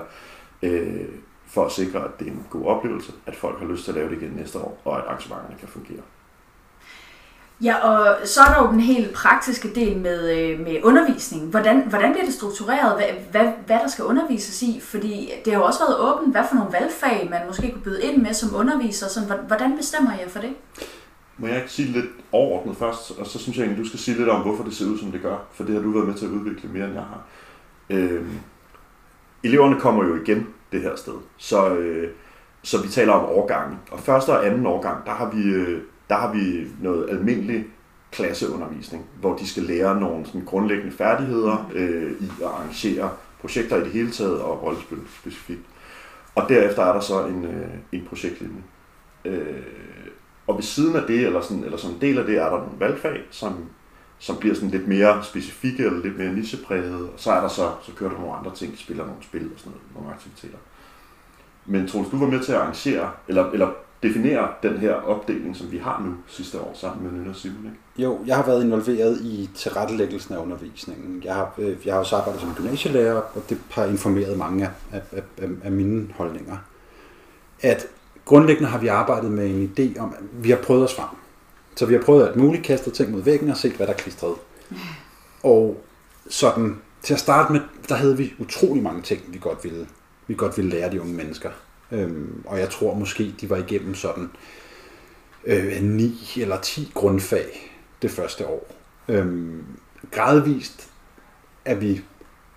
øh, 0.63 1.06
for 1.47 1.65
at 1.65 1.71
sikre, 1.71 2.03
at 2.03 2.19
det 2.19 2.27
er 2.27 2.31
en 2.31 2.45
god 2.50 2.65
oplevelse, 2.65 3.12
at 3.25 3.35
folk 3.35 3.59
har 3.59 3.65
lyst 3.65 3.83
til 3.83 3.91
at 3.91 3.97
lave 3.97 4.09
det 4.09 4.21
igen 4.21 4.31
næste 4.31 4.59
år, 4.59 4.81
og 4.85 4.97
at 4.97 5.06
arrangementerne 5.06 5.56
kan 5.59 5.67
fungere. 5.67 6.01
Ja, 7.63 7.75
og 7.75 8.28
så 8.28 8.42
er 8.42 8.54
der 8.54 8.68
jo 8.68 8.72
den 8.72 8.80
helt 8.80 9.13
praktiske 9.13 9.75
del 9.75 9.98
med, 9.98 10.38
øh, 10.38 10.60
med 10.60 10.80
undervisning. 10.84 11.50
Hvordan, 11.50 11.90
hvordan 11.90 12.12
bliver 12.12 12.25
det 12.25 12.34
struktureret? 12.34 12.96
Hvad, 12.96 13.07
hvad, 13.31 13.52
hvad 13.66 13.80
der 13.80 13.88
skal 13.88 14.06
undervises 14.06 14.62
i? 14.62 14.80
Fordi 14.84 15.31
det 15.46 15.54
har 15.54 15.60
jo 15.60 15.66
også 15.66 15.80
været 15.80 16.00
åbent, 16.00 16.34
hvad 16.34 16.44
for 16.50 16.56
nogle 16.56 16.74
valgfag 16.74 17.28
man 17.31 17.42
måske 17.48 17.72
kunne 17.72 17.81
byde 17.81 18.04
ind 18.04 18.22
med 18.22 18.34
som 18.34 18.56
underviser. 18.56 19.07
Sådan, 19.07 19.30
hvordan 19.48 19.78
bestemmer 19.78 20.12
jeg 20.12 20.30
for 20.30 20.40
det? 20.40 20.54
Må 21.38 21.48
jeg 21.48 21.57
ikke 21.57 21.72
sige 21.72 21.92
lidt 21.92 22.06
overordnet 22.31 22.78
først, 22.78 23.12
og 23.19 23.28
så 23.28 23.40
synes 23.40 23.58
jeg 23.58 23.63
egentlig, 23.63 23.84
du 23.84 23.88
skal 23.90 24.00
sige 24.00 24.18
lidt 24.18 24.30
om, 24.30 24.42
hvorfor 24.42 24.63
det 24.63 24.75
ser 24.75 24.86
ud, 24.86 24.98
som 24.98 25.12
det 25.12 25.22
gør, 25.22 25.38
for 25.54 25.63
det 25.63 25.75
har 25.75 25.81
du 25.81 25.92
været 25.92 26.08
med 26.08 26.16
til 26.16 26.25
at 26.25 26.31
udvikle 26.31 26.69
mere, 26.69 26.86
end 26.86 26.94
jeg 26.94 27.04
har. 27.04 27.22
Øh, 27.90 28.25
eleverne 29.44 29.80
kommer 29.80 30.06
jo 30.06 30.16
igen 30.16 30.48
det 30.72 30.81
her 30.81 30.96
sted, 30.96 31.13
så, 31.38 31.75
øh, 31.75 32.10
så 32.63 32.81
vi 32.81 32.88
taler 32.88 33.13
om 33.13 33.25
årgangen. 33.25 33.80
Og 33.92 34.00
første 34.00 34.30
og 34.30 34.48
anden 34.48 34.66
årgang, 34.66 35.06
der 35.06 35.12
har 35.12 35.30
vi, 35.30 35.44
øh, 35.44 35.81
der 36.10 36.16
har 36.16 36.34
vi 36.34 36.68
noget 36.81 37.10
almindelig 37.10 37.66
klasseundervisning, 38.12 39.06
hvor 39.19 39.38
de 39.38 39.48
skal 39.48 39.63
lære 39.63 40.00
nogle 40.00 40.25
sådan 40.25 40.46
grundlæggende 40.46 40.92
færdigheder 40.92 41.69
øh, 41.74 42.12
i 42.12 42.30
at 42.42 42.48
arrangere 42.48 43.10
projekter 43.40 43.78
i 43.78 43.80
det 43.80 43.92
hele 43.92 44.12
taget 44.12 44.42
og 44.42 44.63
rollespil 44.63 44.98
specifikt. 45.19 45.62
Og 46.36 46.50
derefter 46.50 46.84
er 46.84 46.94
der 46.94 47.00
så 47.00 47.25
en, 47.25 47.46
øh, 47.46 47.68
en 47.92 48.06
projektlinje. 48.10 48.63
Øh, 49.25 49.63
og 50.48 50.56
ved 50.56 50.63
siden 50.63 50.96
af 50.96 51.02
det, 51.07 51.25
eller, 51.25 51.42
sådan, 51.42 51.63
eller 51.63 51.78
som 51.78 51.92
en 51.92 52.02
del 52.02 52.18
af 52.18 52.25
det, 52.25 52.38
er 52.38 52.50
der 52.50 52.58
nogle 52.58 52.80
valgfag, 52.80 53.22
som, 53.31 53.66
som 54.19 54.38
bliver 54.38 54.56
sådan 54.56 54.69
lidt 54.69 54.88
mere 54.88 55.24
specifikke 55.24 55.86
eller 55.86 56.04
lidt 56.04 56.18
mere 56.18 56.34
nichepræget. 56.34 57.10
Og 57.10 57.13
så 57.16 57.31
er 57.31 57.42
der 57.42 57.48
så, 57.48 57.72
så 57.81 57.92
kører 57.96 58.10
der 58.10 58.19
nogle 58.19 58.36
andre 58.36 58.56
ting, 58.56 58.78
spiller 58.78 59.06
nogle 59.06 59.24
spil 59.24 59.51
og 59.54 59.60
sådan 59.60 59.72
noget, 59.72 59.96
nogle 59.96 60.13
aktiviteter. 60.13 60.58
Men 61.66 61.88
Troels, 61.88 62.10
du 62.10 62.18
var 62.18 62.28
med 62.28 62.40
til 62.40 62.51
at 62.51 62.60
arrangere, 62.60 63.12
eller, 63.28 63.51
eller 63.51 63.72
definere 64.03 64.47
den 64.63 64.77
her 64.77 64.94
opdeling, 64.94 65.56
som 65.56 65.71
vi 65.71 65.77
har 65.77 66.03
nu 66.06 66.13
sidste 66.27 66.59
år 66.59 66.71
sammen 66.74 67.03
med 67.03 67.12
Nynne 67.12 67.30
og 67.30 67.36
Simon, 67.36 67.65
ikke? 67.65 68.03
Jo, 68.03 68.19
jeg 68.25 68.36
har 68.36 68.45
været 68.45 68.63
involveret 68.63 69.21
i 69.21 69.50
tilrettelæggelsen 69.56 70.36
af 70.36 70.39
undervisningen. 70.39 71.21
Jeg 71.24 71.36
har, 71.36 71.53
øh, 71.57 71.77
jeg 71.86 71.94
har 71.94 72.00
også 72.00 72.15
arbejdet 72.15 72.42
som 72.42 72.53
gymnasielærer, 72.56 73.21
og 73.36 73.44
det 73.50 73.57
har 73.71 73.86
informeret 73.86 74.38
mange 74.38 74.65
af, 74.92 75.01
af, 75.12 75.21
af, 75.38 75.48
af 75.63 75.72
mine 75.72 76.08
holdninger. 76.15 76.58
At 77.62 77.88
grundlæggende 78.25 78.70
har 78.70 78.79
vi 78.79 78.88
arbejdet 78.88 79.31
med 79.31 79.46
en 79.46 79.74
idé 79.77 80.00
om, 80.00 80.13
at 80.17 80.43
vi 80.43 80.50
har 80.50 80.58
prøvet 80.58 80.84
os 80.84 80.96
frem. 80.96 81.10
Så 81.75 81.86
vi 81.86 81.93
har 81.93 82.01
prøvet 82.01 82.27
at 82.27 82.36
muligt 82.36 82.63
kaste 82.63 82.91
ting 82.91 83.12
mod 83.12 83.22
væggen 83.22 83.50
og 83.50 83.58
set, 83.58 83.72
hvad 83.72 83.88
der 83.88 83.93
klistrede. 83.93 84.36
Og 85.43 85.84
sådan, 86.29 86.81
til 87.01 87.13
at 87.13 87.20
starte 87.20 87.53
med, 87.53 87.62
der 87.89 87.96
havde 87.96 88.17
vi 88.17 88.34
utrolig 88.39 88.84
mange 88.84 89.01
ting, 89.01 89.22
vi 89.27 89.38
godt 89.38 89.63
ville, 89.63 89.88
vi 90.27 90.36
godt 90.36 90.58
ville 90.58 90.72
lære 90.72 90.91
de 90.91 91.01
unge 91.01 91.13
mennesker. 91.13 91.50
Øhm, 91.92 92.44
og 92.46 92.60
jeg 92.60 92.70
tror 92.70 92.94
måske, 92.94 93.36
de 93.42 93.50
var 93.50 93.58
igennem 93.58 93.96
sådan 93.96 94.30
øh, 95.46 95.82
9 95.82 96.34
eller 96.38 96.60
10 96.62 96.92
grundfag 96.94 97.72
det 98.01 98.12
første 98.12 98.48
år. 98.48 98.75
Øhm, 99.08 99.63
gradvist 100.12 100.89
er 101.65 101.75
vi, 101.75 102.01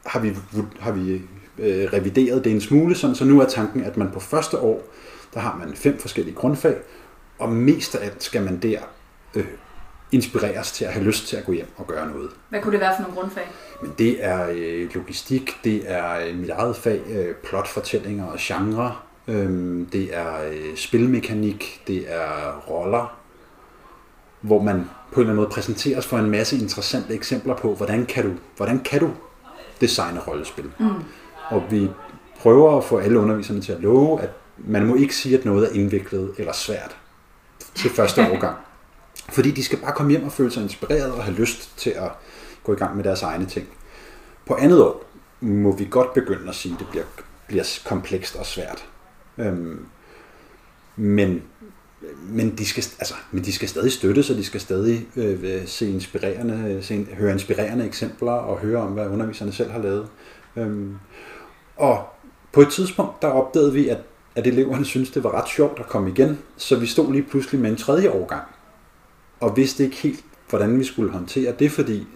har 0.06 0.20
vi, 0.20 0.36
har 0.80 0.92
vi 0.92 1.22
øh, 1.58 1.92
revideret 1.92 2.44
det 2.44 2.52
en 2.52 2.60
smule, 2.60 2.94
sådan, 2.94 3.16
så 3.16 3.24
nu 3.24 3.40
er 3.40 3.46
tanken, 3.46 3.84
at 3.84 3.96
man 3.96 4.10
på 4.10 4.20
første 4.20 4.58
år, 4.58 4.82
der 5.34 5.40
har 5.40 5.56
man 5.56 5.74
fem 5.74 5.98
forskellige 5.98 6.34
grundfag, 6.34 6.76
og 7.38 7.48
mest 7.48 7.94
af 7.94 8.06
alt 8.06 8.22
skal 8.22 8.42
man 8.42 8.58
der 8.58 8.80
øh, 9.34 9.44
inspireres 10.12 10.72
til 10.72 10.84
at 10.84 10.92
have 10.92 11.04
lyst 11.04 11.28
til 11.28 11.36
at 11.36 11.44
gå 11.44 11.52
hjem 11.52 11.68
og 11.76 11.86
gøre 11.86 12.10
noget. 12.10 12.30
Hvad 12.48 12.60
kunne 12.60 12.72
det 12.72 12.80
være 12.80 12.94
for 12.96 13.02
nogle 13.02 13.20
grundfag? 13.20 13.44
Men 13.82 13.94
det 13.98 14.24
er 14.24 14.48
øh, 14.50 14.94
logistik, 14.94 15.56
det 15.64 15.82
er 15.90 16.26
øh, 16.26 16.38
mit 16.38 16.50
eget 16.50 16.76
fag, 16.76 17.02
øh, 17.08 17.34
plotfortællinger 17.34 18.26
og 18.26 18.36
genre, 18.40 18.96
øhm, 19.28 19.88
det 19.92 20.16
er 20.16 20.48
øh, 20.50 20.76
spilmekanik, 20.76 21.82
det 21.86 22.04
er 22.08 22.62
roller, 22.70 23.18
hvor 24.40 24.62
man 24.62 24.84
på 25.12 25.20
en 25.20 25.20
eller 25.20 25.30
anden 25.30 25.36
måde 25.36 25.50
præsenteres 25.50 26.06
for 26.06 26.18
en 26.18 26.30
masse 26.30 26.56
interessante 26.56 27.14
eksempler 27.14 27.56
på, 27.56 27.74
hvordan 27.74 28.06
kan 28.06 28.24
du, 28.24 28.32
hvordan 28.56 28.80
kan 28.80 29.00
du 29.00 29.10
designe 29.80 30.20
rollespil. 30.20 30.70
Mm. 30.78 30.86
Og 31.48 31.62
vi 31.70 31.90
prøver 32.40 32.76
at 32.76 32.84
få 32.84 32.98
alle 32.98 33.18
underviserne 33.18 33.60
til 33.60 33.72
at 33.72 33.80
love, 33.80 34.22
at 34.22 34.30
man 34.56 34.86
må 34.86 34.94
ikke 34.94 35.16
sige, 35.16 35.38
at 35.38 35.44
noget 35.44 35.70
er 35.70 35.72
indviklet 35.74 36.34
eller 36.38 36.52
svært 36.52 36.96
til 37.74 37.90
første 37.90 38.20
årgang. 38.32 38.56
Fordi 39.32 39.50
de 39.50 39.64
skal 39.64 39.78
bare 39.78 39.92
komme 39.92 40.10
hjem 40.10 40.24
og 40.24 40.32
føle 40.32 40.50
sig 40.50 40.62
inspireret 40.62 41.12
og 41.12 41.24
have 41.24 41.36
lyst 41.36 41.78
til 41.78 41.90
at 41.90 42.10
gå 42.64 42.72
i 42.72 42.76
gang 42.76 42.96
med 42.96 43.04
deres 43.04 43.22
egne 43.22 43.46
ting. 43.46 43.68
På 44.46 44.54
andet 44.54 44.82
år 44.82 45.04
må 45.40 45.76
vi 45.76 45.86
godt 45.90 46.14
begynde 46.14 46.48
at 46.48 46.54
sige, 46.54 46.74
at 46.74 46.78
det 46.78 46.88
bliver, 46.88 47.04
bliver 47.48 47.78
komplekst 47.86 48.36
og 48.36 48.46
svært. 48.46 48.84
Øhm, 49.38 49.86
men, 50.96 51.42
men, 52.28 52.56
de 52.58 52.66
skal, 52.66 52.84
altså, 52.98 53.14
men 53.32 53.44
de 53.44 53.52
skal 53.52 53.68
stadig 53.68 53.92
støttes, 53.92 54.30
og 54.30 54.36
de 54.36 54.44
skal 54.44 54.60
stadig 54.60 55.06
øh, 55.16 55.38
øh, 55.42 55.66
se 55.66 55.90
inspirerende, 55.90 56.78
se, 56.82 57.06
høre 57.18 57.32
inspirerende 57.32 57.86
eksempler 57.86 58.32
og 58.32 58.58
høre 58.58 58.82
om, 58.82 58.92
hvad 58.92 59.06
underviserne 59.06 59.52
selv 59.52 59.70
har 59.70 59.78
lavet. 59.78 60.08
Øhm, 60.56 60.96
og 61.76 62.06
på 62.52 62.60
et 62.60 62.68
tidspunkt, 62.68 63.22
der 63.22 63.28
opdagede 63.28 63.72
vi, 63.72 63.88
at, 63.88 63.98
at 64.34 64.46
eleverne 64.46 64.84
syntes, 64.84 65.10
det 65.10 65.24
var 65.24 65.42
ret 65.42 65.48
sjovt 65.48 65.80
at 65.80 65.86
komme 65.86 66.10
igen, 66.10 66.38
så 66.56 66.76
vi 66.76 66.86
stod 66.86 67.12
lige 67.12 67.22
pludselig 67.22 67.60
med 67.60 67.70
en 67.70 67.76
tredje 67.76 68.10
årgang, 68.10 68.44
og 69.40 69.56
vidste 69.56 69.84
ikke 69.84 69.96
helt, 69.96 70.24
hvordan 70.50 70.78
vi 70.78 70.84
skulle 70.84 71.12
håndtere 71.12 71.54
det, 71.58 71.72
fordi 71.72 72.06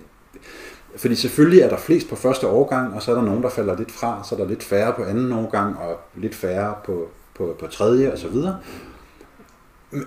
fordi 0.97 1.15
selvfølgelig 1.15 1.61
er 1.61 1.69
der 1.69 1.77
flest 1.77 2.09
på 2.09 2.17
første 2.17 2.47
årgang, 2.47 2.95
og 2.95 3.03
så 3.03 3.11
er 3.11 3.15
der 3.15 3.23
nogen, 3.23 3.43
der 3.43 3.51
falder 3.51 3.77
lidt 3.79 3.93
fra, 3.93 4.25
så 4.29 4.35
er 4.35 4.39
der 4.39 4.49
lidt 4.49 4.63
færre 4.63 4.93
på 4.93 5.05
anden 5.05 5.33
årgang, 5.33 5.79
og 5.79 6.01
lidt 6.17 6.35
færre 6.35 6.75
på, 6.85 7.09
på, 7.35 7.57
på 7.61 7.67
tredje 7.67 8.13
og 8.13 8.19
så 8.19 8.29
videre. 8.29 8.59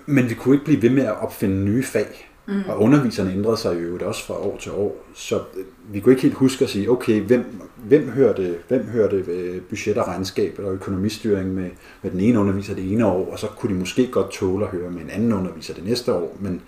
Men 0.06 0.30
vi 0.30 0.34
kunne 0.34 0.56
ikke 0.56 0.66
blive 0.66 0.82
ved 0.82 0.90
med 0.90 1.04
at 1.04 1.22
opfinde 1.22 1.56
nye 1.56 1.84
fag. 1.84 2.30
Mm. 2.48 2.62
Og 2.68 2.82
underviserne 2.82 3.34
ændrede 3.34 3.58
sig 3.58 3.84
jo 3.84 4.08
også 4.08 4.26
fra 4.26 4.34
år 4.34 4.58
til 4.58 4.72
år. 4.72 5.06
Så 5.14 5.36
øh, 5.36 5.64
vi 5.94 6.00
kunne 6.00 6.14
ikke 6.14 6.22
helt 6.22 6.34
huske 6.34 6.64
at 6.64 6.70
sige, 6.70 6.92
okay, 6.92 7.22
hvem, 7.22 7.46
hvem 7.76 8.10
hørte, 8.10 8.58
hvem 8.68 8.88
hørte 8.88 9.16
øh, 9.16 9.62
budget 9.62 9.98
og 9.98 10.08
regnskab 10.08 10.54
eller 10.58 10.72
økonomistyring 10.72 11.54
med, 11.54 11.70
med 12.02 12.12
den 12.12 12.20
ene 12.20 12.40
underviser 12.40 12.76
det 12.76 12.92
ene 12.92 13.06
år, 13.06 13.32
og 13.32 13.40
så 13.40 13.48
kunne 13.48 13.74
de 13.74 13.80
måske 13.80 14.08
godt 14.08 14.32
tåle 14.32 14.66
at 14.66 14.72
høre 14.72 14.92
med 14.92 15.02
en 15.02 15.10
anden 15.10 15.34
underviser 15.34 15.74
det 15.74 15.86
næste 15.86 16.14
år. 16.14 16.38
Men, 16.40 16.62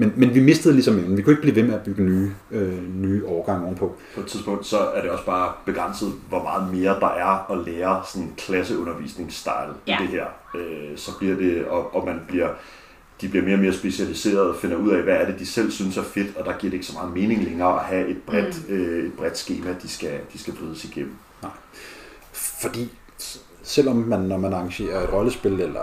men, 0.00 0.12
men 0.16 0.34
vi 0.34 0.40
mistede 0.40 0.74
ligesom 0.74 0.98
evnen. 0.98 1.16
Vi 1.16 1.22
kunne 1.22 1.32
ikke 1.32 1.42
blive 1.42 1.56
ved 1.56 1.62
med 1.62 1.74
at 1.74 1.82
bygge 1.82 2.02
nye, 2.02 2.32
øh, 2.50 2.94
nye 2.94 3.26
årgange 3.26 3.64
ovenpå. 3.64 3.96
På 4.14 4.20
et 4.20 4.26
tidspunkt, 4.26 4.66
så 4.66 4.78
er 4.78 5.02
det 5.02 5.10
også 5.10 5.24
bare 5.24 5.52
begrænset, 5.66 6.12
hvor 6.28 6.42
meget 6.42 6.74
mere 6.74 7.00
der 7.00 7.08
er 7.08 7.52
at 7.52 7.58
lære 7.66 8.02
sådan 8.12 8.32
klasseundervisningsstyle 8.36 9.74
ja. 9.86 9.98
i 9.98 10.02
det 10.02 10.10
her. 10.10 10.26
Øh, 10.54 10.96
så 10.96 11.18
bliver 11.18 11.36
det, 11.36 11.64
og, 11.64 11.94
og 11.94 12.06
man 12.06 12.20
bliver, 12.28 12.48
de 13.20 13.28
bliver 13.28 13.44
mere 13.44 13.54
og 13.54 13.60
mere 13.60 13.72
specialiseret 13.72 14.40
og 14.40 14.56
finder 14.56 14.76
ud 14.76 14.90
af, 14.90 15.02
hvad 15.02 15.14
er 15.14 15.26
det, 15.26 15.38
de 15.38 15.46
selv 15.46 15.70
synes 15.70 15.96
er 15.96 16.02
fedt, 16.02 16.36
og 16.36 16.44
der 16.44 16.58
giver 16.58 16.70
det 16.70 16.74
ikke 16.74 16.86
så 16.86 16.94
meget 16.94 17.12
mening 17.12 17.44
længere 17.44 17.80
at 17.80 17.84
have 17.86 18.08
et 18.08 18.22
bredt, 18.26 18.68
mm. 18.68 18.74
øh, 18.74 19.06
et 19.06 19.12
bredt 19.12 19.38
schema, 19.38 19.74
de 19.82 19.88
skal, 19.88 20.20
de 20.32 20.38
skal 20.38 20.54
brydes 20.54 20.84
igennem. 20.84 21.14
Nej. 21.42 21.50
Fordi 22.32 22.90
selvom 23.70 23.96
man, 23.96 24.20
når 24.20 24.36
man 24.36 24.52
arrangerer 24.52 25.02
et 25.02 25.12
rollespil, 25.12 25.60
eller 25.60 25.80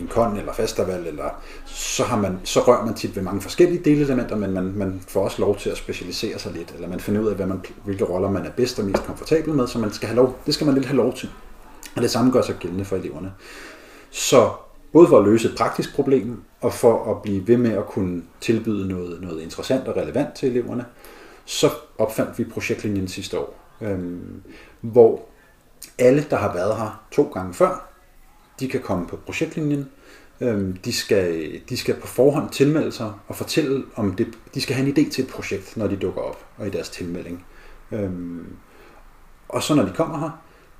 en 0.00 0.08
kon, 0.08 0.36
eller 0.36 0.52
festival, 0.52 1.06
eller, 1.06 1.24
så, 1.66 2.02
har 2.02 2.16
man, 2.16 2.38
så 2.44 2.60
rører 2.60 2.84
man 2.84 2.94
tit 2.94 3.16
ved 3.16 3.22
mange 3.22 3.40
forskellige 3.40 3.84
delelementer, 3.84 4.36
men 4.36 4.52
man, 4.52 4.72
man 4.76 5.00
får 5.08 5.24
også 5.24 5.40
lov 5.40 5.56
til 5.56 5.70
at 5.70 5.76
specialisere 5.76 6.38
sig 6.38 6.52
lidt, 6.52 6.72
eller 6.74 6.88
man 6.88 7.00
finder 7.00 7.20
ud 7.20 7.26
af, 7.26 7.36
hvad 7.36 7.46
man, 7.46 7.60
hvilke 7.84 8.04
roller 8.04 8.30
man 8.30 8.46
er 8.46 8.50
bedst 8.50 8.78
og 8.78 8.84
mest 8.84 9.04
komfortabel 9.04 9.54
med, 9.54 9.66
så 9.66 9.78
man 9.78 9.92
skal 9.92 10.08
have 10.08 10.16
lov, 10.16 10.38
det 10.46 10.54
skal 10.54 10.66
man 10.66 10.74
lidt 10.74 10.86
have 10.86 10.96
lov 10.96 11.14
til. 11.14 11.30
Og 11.96 12.02
det 12.02 12.10
samme 12.10 12.32
gør 12.32 12.42
sig 12.42 12.54
gældende 12.60 12.84
for 12.84 12.96
eleverne. 12.96 13.32
Så 14.10 14.50
både 14.92 15.08
for 15.08 15.18
at 15.18 15.24
løse 15.24 15.48
et 15.48 15.54
praktisk 15.56 15.94
problem, 15.94 16.42
og 16.60 16.72
for 16.72 17.10
at 17.10 17.22
blive 17.22 17.48
ved 17.48 17.56
med 17.56 17.70
at 17.70 17.86
kunne 17.86 18.22
tilbyde 18.40 18.88
noget, 18.88 19.20
noget 19.20 19.42
interessant 19.42 19.88
og 19.88 19.96
relevant 19.96 20.34
til 20.34 20.48
eleverne, 20.48 20.84
så 21.44 21.70
opfandt 21.98 22.38
vi 22.38 22.44
projektlinjen 22.44 23.08
sidste 23.08 23.38
år, 23.38 23.54
øhm, 23.80 24.42
hvor 24.80 25.31
alle, 25.98 26.26
der 26.30 26.36
har 26.36 26.52
været 26.52 26.76
her 26.76 27.02
to 27.10 27.22
gange 27.34 27.54
før, 27.54 27.88
de 28.60 28.68
kan 28.68 28.80
komme 28.80 29.06
på 29.06 29.16
projektlinjen. 29.16 29.88
Øhm, 30.40 30.76
de 30.76 30.92
skal, 30.92 31.52
de 31.68 31.76
skal 31.76 31.94
på 31.94 32.06
forhånd 32.06 32.50
tilmelde 32.50 32.92
sig 32.92 33.12
og 33.28 33.36
fortælle 33.36 33.84
om 33.96 34.14
det. 34.14 34.26
De 34.54 34.60
skal 34.60 34.76
have 34.76 34.88
en 34.88 34.94
idé 34.98 35.10
til 35.10 35.24
et 35.24 35.30
projekt, 35.30 35.76
når 35.76 35.86
de 35.86 35.96
dukker 35.96 36.20
op 36.20 36.44
og 36.58 36.66
i 36.66 36.70
deres 36.70 36.88
tilmelding. 36.88 37.46
Øhm, 37.92 38.46
og 39.48 39.62
så 39.62 39.74
når 39.74 39.82
de 39.82 39.92
kommer 39.94 40.18
her, 40.18 40.30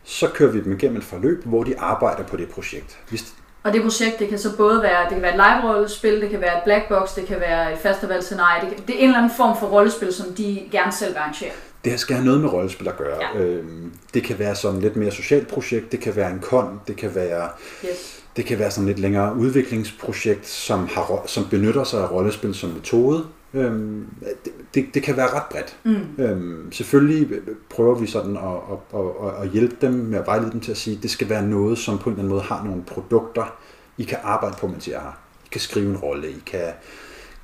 så 0.04 0.28
kører 0.28 0.50
vi 0.50 0.60
dem 0.60 0.72
igennem 0.72 0.98
et 0.98 1.04
forløb, 1.04 1.44
hvor 1.44 1.64
de 1.64 1.80
arbejder 1.80 2.24
på 2.24 2.36
det 2.36 2.48
projekt. 2.48 2.98
Hvis 3.08 3.34
og 3.64 3.72
det 3.72 3.82
projekt, 3.82 4.18
det 4.18 4.28
kan 4.28 4.38
så 4.38 4.56
både 4.56 4.82
være, 4.82 5.02
det 5.02 5.12
kan 5.12 5.22
være 5.22 5.34
et 5.34 5.36
live-rollespil, 5.36 6.20
det 6.20 6.30
kan 6.30 6.40
være 6.40 6.56
et 6.56 6.62
black 6.64 6.88
box, 6.88 7.14
det 7.14 7.26
kan 7.26 7.40
være 7.40 7.72
et 7.72 7.78
festivalscenarie, 7.78 8.60
det, 8.60 8.76
kan, 8.76 8.86
det 8.86 8.94
er 8.94 8.98
en 8.98 9.04
eller 9.04 9.18
anden 9.18 9.36
form 9.36 9.56
for 9.58 9.66
rollespil, 9.66 10.12
som 10.12 10.34
de 10.34 10.68
gerne 10.72 10.92
selv 10.92 11.14
vil 11.14 11.18
arrangere. 11.18 11.52
Det 11.84 12.00
skal 12.00 12.16
have 12.16 12.24
noget 12.24 12.40
med 12.40 12.52
rollespil 12.52 12.88
at 12.88 12.96
gøre. 12.96 13.18
Ja. 13.34 13.40
Øhm, 13.40 13.92
det 14.14 14.22
kan 14.22 14.38
være 14.38 14.54
sådan 14.54 14.80
lidt 14.80 14.96
mere 14.96 15.10
socialt 15.10 15.48
projekt, 15.48 15.92
det 15.92 16.00
kan 16.00 16.16
være 16.16 16.30
en 16.30 16.38
kon, 16.38 16.80
det 16.86 16.96
kan 16.96 17.14
være, 17.14 17.48
yes. 17.84 18.22
det 18.36 18.44
kan 18.44 18.58
være 18.58 18.70
sådan 18.70 18.86
lidt 18.86 18.98
længere 18.98 19.36
udviklingsprojekt, 19.36 20.48
som, 20.48 20.86
har, 20.86 21.22
som 21.26 21.44
benytter 21.50 21.84
sig 21.84 22.02
af 22.02 22.10
rollespil 22.10 22.54
som 22.54 22.70
metode. 22.70 23.24
Øhm, 23.54 24.06
det, 24.44 24.52
det, 24.74 24.86
det 24.94 25.02
kan 25.02 25.16
være 25.16 25.34
ret 25.34 25.42
bredt. 25.50 25.76
Mm. 25.84 26.24
Øhm, 26.24 26.72
selvfølgelig 26.72 27.40
prøver 27.70 27.94
vi 27.94 28.06
sådan 28.06 28.36
at, 28.36 28.42
at, 28.42 29.00
at, 29.00 29.42
at 29.42 29.48
hjælpe 29.50 29.76
dem 29.80 29.92
med 29.92 30.18
at 30.18 30.26
vejlede 30.26 30.52
dem 30.52 30.60
til 30.60 30.70
at 30.70 30.76
sige, 30.76 30.96
at 30.96 31.02
det 31.02 31.10
skal 31.10 31.28
være 31.28 31.42
noget, 31.42 31.78
som 31.78 31.98
på 31.98 32.10
en 32.10 32.12
eller 32.12 32.22
anden 32.22 32.30
måde 32.30 32.42
har 32.42 32.64
nogle 32.64 32.82
produkter, 32.82 33.58
I 33.98 34.04
kan 34.04 34.18
arbejde 34.22 34.56
på, 34.60 34.66
mens 34.66 34.86
I 34.86 34.90
er 34.90 35.00
her. 35.00 35.20
I 35.44 35.48
kan 35.52 35.60
skrive 35.60 35.90
en 35.90 35.96
rolle, 35.96 36.30
I 36.30 36.42
kan 36.46 36.68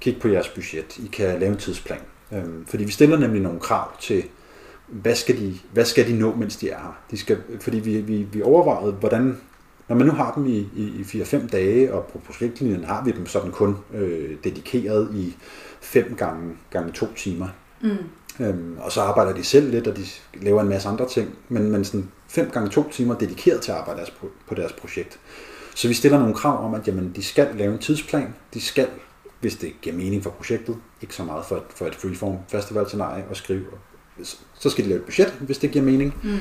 kigge 0.00 0.20
på 0.20 0.28
jeres 0.28 0.48
budget, 0.48 0.98
I 0.98 1.06
kan 1.12 1.40
lave 1.40 1.52
en 1.52 1.58
tidsplan. 1.58 1.98
Øhm, 2.32 2.66
fordi 2.66 2.84
vi 2.84 2.92
stiller 2.92 3.18
nemlig 3.18 3.42
nogle 3.42 3.60
krav 3.60 4.00
til, 4.00 4.24
hvad 4.86 5.14
skal 5.14 5.38
de, 5.38 5.58
hvad 5.72 5.84
skal 5.84 6.08
de 6.08 6.18
nå, 6.18 6.34
mens 6.34 6.56
de 6.56 6.70
er 6.70 6.78
her. 6.78 6.98
De 7.10 7.18
skal, 7.18 7.38
fordi 7.60 7.78
vi, 7.78 8.00
vi, 8.00 8.22
vi 8.32 8.42
overvejede, 8.42 8.92
hvordan, 8.92 9.40
når 9.88 9.96
man 9.96 10.06
nu 10.06 10.12
har 10.12 10.32
dem 10.34 10.46
i, 10.46 10.58
i, 10.76 11.04
i 11.14 11.22
4-5 11.22 11.48
dage, 11.48 11.94
og 11.94 12.04
på 12.04 12.18
projektlinjen 12.18 12.84
har 12.84 13.04
vi 13.04 13.10
dem 13.10 13.26
sådan 13.26 13.50
kun 13.50 13.76
øh, 13.94 14.36
dedikeret 14.44 15.14
i 15.14 15.36
5 15.80 16.14
gange, 16.16 16.56
gange 16.70 16.92
2 16.92 17.06
timer. 17.16 17.48
Mm. 17.80 17.96
Øhm, 18.40 18.76
og 18.80 18.92
så 18.92 19.00
arbejder 19.00 19.32
de 19.32 19.44
selv 19.44 19.70
lidt, 19.70 19.86
og 19.86 19.96
de 19.96 20.04
laver 20.34 20.62
en 20.62 20.68
masse 20.68 20.88
andre 20.88 21.08
ting, 21.08 21.34
men, 21.48 21.70
men 21.70 21.84
sådan 21.84 22.08
5 22.28 22.50
gange 22.50 22.70
2 22.70 22.90
timer 22.90 23.14
dedikeret 23.14 23.60
til 23.60 23.70
at 23.70 23.78
arbejde 23.78 23.98
deres, 23.98 24.10
på, 24.10 24.30
på 24.48 24.54
deres 24.54 24.72
projekt. 24.72 25.18
Så 25.74 25.88
vi 25.88 25.94
stiller 25.94 26.18
nogle 26.18 26.34
krav 26.34 26.64
om, 26.64 26.74
at 26.74 26.88
jamen, 26.88 27.12
de 27.16 27.24
skal 27.24 27.48
lave 27.54 27.72
en 27.72 27.78
tidsplan, 27.78 28.34
de 28.54 28.60
skal 28.60 28.88
hvis 29.40 29.56
det 29.56 29.72
giver 29.82 29.96
mening 29.96 30.22
for 30.22 30.30
projektet, 30.30 30.76
ikke 31.02 31.14
så 31.14 31.24
meget 31.24 31.44
for 31.44 31.56
et, 31.56 31.62
for 31.74 31.86
et 31.86 31.94
freeform 31.94 32.36
festivalscenarie 32.48 33.24
at 33.30 33.36
skrive. 33.36 33.64
Så 34.58 34.70
skal 34.70 34.84
de 34.84 34.88
lave 34.88 35.00
et 35.00 35.04
budget, 35.04 35.34
hvis 35.40 35.58
det 35.58 35.70
giver 35.70 35.84
mening. 35.84 36.14
Mm. 36.22 36.38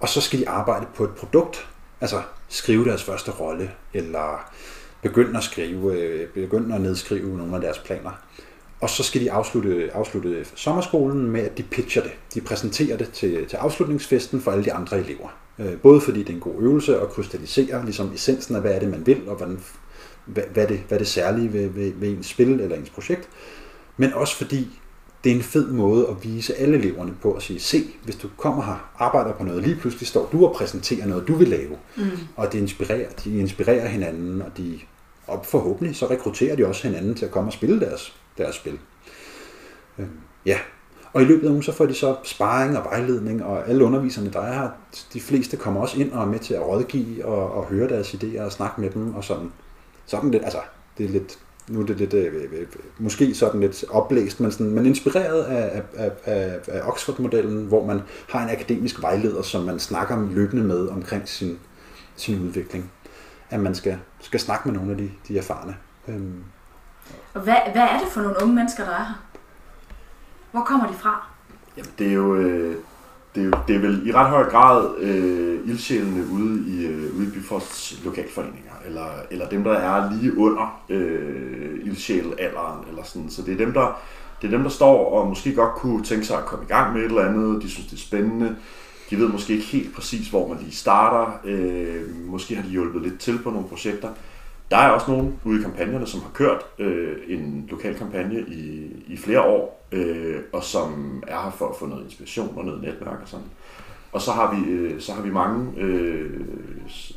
Og 0.00 0.08
så 0.08 0.20
skal 0.20 0.40
de 0.40 0.48
arbejde 0.48 0.86
på 0.94 1.04
et 1.04 1.10
produkt, 1.10 1.68
altså 2.00 2.22
skrive 2.48 2.84
deres 2.84 3.02
første 3.02 3.30
rolle, 3.30 3.70
eller 3.94 4.52
begynde 5.02 5.38
at 5.38 5.44
skrive, 5.44 6.00
øh, 6.00 6.28
begynde 6.28 6.74
at 6.74 6.80
nedskrive 6.80 7.36
nogle 7.36 7.54
af 7.54 7.60
deres 7.60 7.78
planer. 7.78 8.10
Og 8.80 8.90
så 8.90 9.02
skal 9.02 9.20
de 9.20 9.32
afslutte, 9.32 9.90
afslutte 9.94 10.46
sommerskolen 10.54 11.30
med, 11.30 11.40
at 11.40 11.58
de 11.58 11.62
pitcher 11.62 12.02
det. 12.02 12.12
De 12.34 12.40
præsenterer 12.40 12.96
det 12.96 13.10
til, 13.10 13.46
til 13.46 13.56
afslutningsfesten 13.56 14.40
for 14.40 14.50
alle 14.50 14.64
de 14.64 14.72
andre 14.72 14.98
elever. 14.98 15.28
Øh, 15.58 15.78
både 15.78 16.00
fordi 16.00 16.18
det 16.18 16.28
er 16.28 16.34
en 16.34 16.40
god 16.40 16.62
øvelse 16.62 17.00
at 17.00 17.08
krystallisere 17.08 17.84
ligesom 17.84 18.12
essensen 18.14 18.54
af, 18.54 18.60
hvad 18.60 18.74
er 18.74 18.78
det, 18.78 18.88
man 18.88 19.06
vil, 19.06 19.28
og 19.28 19.36
hvordan 19.36 19.60
hvad, 20.26 20.42
hvad, 20.52 20.66
det, 20.66 20.80
hvad 20.88 20.98
det 20.98 21.06
særlige 21.06 21.52
ved, 21.52 21.68
ved, 21.68 21.92
ved 21.96 22.08
ens 22.08 22.26
spil 22.26 22.60
eller 22.60 22.76
ens 22.76 22.90
projekt, 22.90 23.28
men 23.96 24.12
også 24.12 24.36
fordi 24.36 24.80
det 25.24 25.32
er 25.32 25.36
en 25.36 25.42
fed 25.42 25.72
måde 25.72 26.08
at 26.08 26.24
vise 26.24 26.54
alle 26.54 26.78
eleverne 26.78 27.14
på 27.22 27.32
at 27.32 27.42
sige, 27.42 27.60
se, 27.60 27.84
hvis 28.04 28.16
du 28.16 28.28
kommer 28.36 28.62
her, 28.62 28.90
arbejder 28.98 29.32
på 29.32 29.44
noget, 29.44 29.62
lige 29.62 29.76
pludselig 29.76 30.08
står 30.08 30.28
du 30.32 30.46
og 30.46 30.54
præsenterer 30.54 31.06
noget, 31.06 31.28
du 31.28 31.34
vil 31.34 31.48
lave, 31.48 31.76
mm. 31.96 32.10
og 32.36 32.52
det 32.52 32.58
inspirerer, 32.58 33.10
de 33.24 33.38
inspirerer 33.38 33.88
hinanden, 33.88 34.42
og 34.42 34.50
de 34.56 34.80
og 35.26 35.46
forhåbentlig 35.46 35.96
så 35.96 36.10
rekrutterer 36.10 36.56
de 36.56 36.66
også 36.66 36.88
hinanden 36.88 37.14
til 37.14 37.24
at 37.24 37.30
komme 37.30 37.48
og 37.48 37.52
spille 37.52 37.80
deres, 37.80 38.16
deres 38.38 38.54
spil. 38.54 38.78
Øh, 39.98 40.06
ja, 40.46 40.58
og 41.12 41.22
i 41.22 41.24
løbet 41.24 41.46
af 41.46 41.50
ugen, 41.50 41.62
så 41.62 41.72
får 41.72 41.86
de 41.86 41.94
så 41.94 42.16
sparring 42.24 42.78
og 42.78 42.84
vejledning, 42.84 43.44
og 43.44 43.68
alle 43.68 43.84
underviserne, 43.84 44.32
der 44.32 44.40
er 44.40 44.52
her, 44.52 44.68
de 45.12 45.20
fleste 45.20 45.56
kommer 45.56 45.80
også 45.80 46.00
ind 46.00 46.12
og 46.12 46.22
er 46.22 46.26
med 46.26 46.38
til 46.38 46.54
at 46.54 46.66
rådgive 46.66 47.24
og, 47.24 47.52
og 47.52 47.64
høre 47.64 47.88
deres 47.88 48.14
idéer 48.14 48.42
og 48.42 48.52
snakke 48.52 48.80
med 48.80 48.90
dem 48.90 49.14
og 49.14 49.24
sådan 49.24 49.52
sådan 50.12 50.30
lidt, 50.30 50.44
altså, 50.44 50.58
det 50.98 51.06
er 51.06 51.10
lidt, 51.10 51.38
nu 51.68 51.80
er 51.80 51.86
det 51.86 51.96
lidt, 51.96 52.14
øh, 52.14 52.34
øh, 52.34 52.42
øh, 52.52 52.66
måske 52.98 53.34
sådan 53.34 53.60
lidt 53.60 53.84
oplæst, 53.90 54.40
men, 54.40 54.52
sådan, 54.52 54.70
men 54.70 54.86
inspireret 54.86 55.42
af, 55.42 55.82
af, 55.94 56.10
af, 56.24 56.58
af 56.68 56.80
Oxford-modellen, 56.88 57.66
hvor 57.66 57.86
man 57.86 58.00
har 58.28 58.42
en 58.42 58.50
akademisk 58.50 59.02
vejleder, 59.02 59.42
som 59.42 59.64
man 59.64 59.78
snakker 59.78 60.28
løbende 60.30 60.64
med 60.64 60.88
omkring 60.88 61.28
sin, 61.28 61.58
sin 62.16 62.42
udvikling. 62.42 62.90
At 63.50 63.60
man 63.60 63.74
skal, 63.74 63.98
skal 64.20 64.40
snakke 64.40 64.68
med 64.68 64.78
nogle 64.78 64.90
af 64.92 64.98
de, 64.98 65.10
de 65.28 65.38
erfarne. 65.38 65.76
Øhm. 66.08 66.44
Og 67.34 67.40
hvad, 67.40 67.56
hvad 67.72 67.82
er 67.82 67.98
det 67.98 68.08
for 68.08 68.20
nogle 68.20 68.36
unge 68.42 68.54
mennesker, 68.54 68.84
der 68.84 68.92
er 68.92 69.04
her? 69.04 69.22
Hvor 70.50 70.64
kommer 70.64 70.86
de 70.86 70.94
fra? 70.94 71.26
Jamen, 71.76 71.90
det 71.98 72.08
er 72.08 72.12
jo, 72.12 72.34
øh, 72.34 72.76
det 73.34 73.40
er, 73.40 73.44
jo, 73.44 73.52
det 73.68 73.76
er 73.76 73.80
vel 73.80 74.08
i 74.08 74.12
ret 74.12 74.28
høj 74.28 74.50
grad 74.50 74.98
øh, 74.98 75.68
ildsjælene 75.68 76.26
ude 76.32 76.68
i, 76.68 76.86
øh, 76.86 77.16
ude 77.16 77.26
i 77.26 77.30
Byfords 77.30 78.00
lokalforeninger, 78.04 78.71
eller, 78.86 79.08
eller 79.30 79.48
dem, 79.48 79.64
der 79.64 79.72
er 79.72 80.12
lige 80.12 80.38
under 80.38 80.82
øh, 80.88 81.86
ildsjælalderen, 81.86 82.88
eller 82.88 83.02
sådan. 83.02 83.30
Så 83.30 83.42
det 83.42 83.52
er 83.52 83.56
dem, 83.56 83.72
der, 83.72 84.00
det 84.42 84.46
er 84.46 84.56
dem, 84.56 84.62
der 84.62 84.70
står 84.70 85.12
og 85.18 85.28
måske 85.28 85.54
godt 85.54 85.74
kunne 85.74 86.04
tænke 86.04 86.24
sig 86.24 86.38
at 86.38 86.44
komme 86.44 86.64
i 86.64 86.68
gang 86.68 86.92
med 86.92 87.00
et 87.00 87.06
eller 87.06 87.28
andet. 87.28 87.62
De 87.62 87.70
synes, 87.70 87.86
det 87.86 87.96
er 87.96 88.00
spændende. 88.00 88.56
De 89.10 89.18
ved 89.18 89.28
måske 89.28 89.52
ikke 89.52 89.66
helt 89.66 89.94
præcis, 89.94 90.28
hvor 90.28 90.48
man 90.48 90.58
lige 90.58 90.72
starter. 90.72 91.40
Øh, 91.44 92.26
måske 92.26 92.54
har 92.54 92.62
de 92.62 92.68
hjulpet 92.68 93.02
lidt 93.02 93.20
til 93.20 93.38
på 93.42 93.50
nogle 93.50 93.68
projekter. 93.68 94.08
Der 94.70 94.76
er 94.78 94.90
også 94.90 95.10
nogen 95.10 95.38
ude 95.44 95.60
i 95.60 95.62
kampagnerne, 95.62 96.06
som 96.06 96.20
har 96.20 96.30
kørt 96.34 96.60
øh, 96.78 97.16
en 97.28 97.66
lokal 97.70 97.94
kampagne 97.94 98.40
i, 98.40 98.90
i 99.06 99.16
flere 99.16 99.42
år, 99.42 99.86
øh, 99.92 100.40
og 100.52 100.64
som 100.64 101.22
er 101.26 101.42
her 101.42 101.50
for 101.50 101.68
at 101.68 101.76
få 101.76 101.86
noget 101.86 102.04
inspiration 102.04 102.58
og 102.58 102.64
noget 102.64 102.82
netværk 102.82 103.18
og 103.22 103.28
sådan. 103.28 103.46
Og 104.12 104.20
så 104.20 104.32
har 104.32 104.54
vi, 104.54 104.70
øh, 104.70 105.00
så 105.00 105.12
har 105.12 105.22
vi 105.22 105.30
mange 105.30 105.72
øh, 105.76 106.40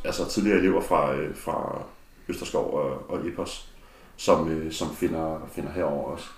altså 0.04 0.30
tidligere 0.30 0.58
elever 0.58 0.82
fra, 0.82 1.16
øh, 1.16 1.36
fra 1.36 1.82
Østerskov 2.28 2.74
og, 2.74 3.12
og 3.12 3.28
Epos, 3.28 3.70
som, 4.18 4.50
øh, 4.50 4.72
som 4.72 4.96
finder, 4.96 5.50
finder 5.52 5.72
herover 5.72 6.12
også. 6.12 6.30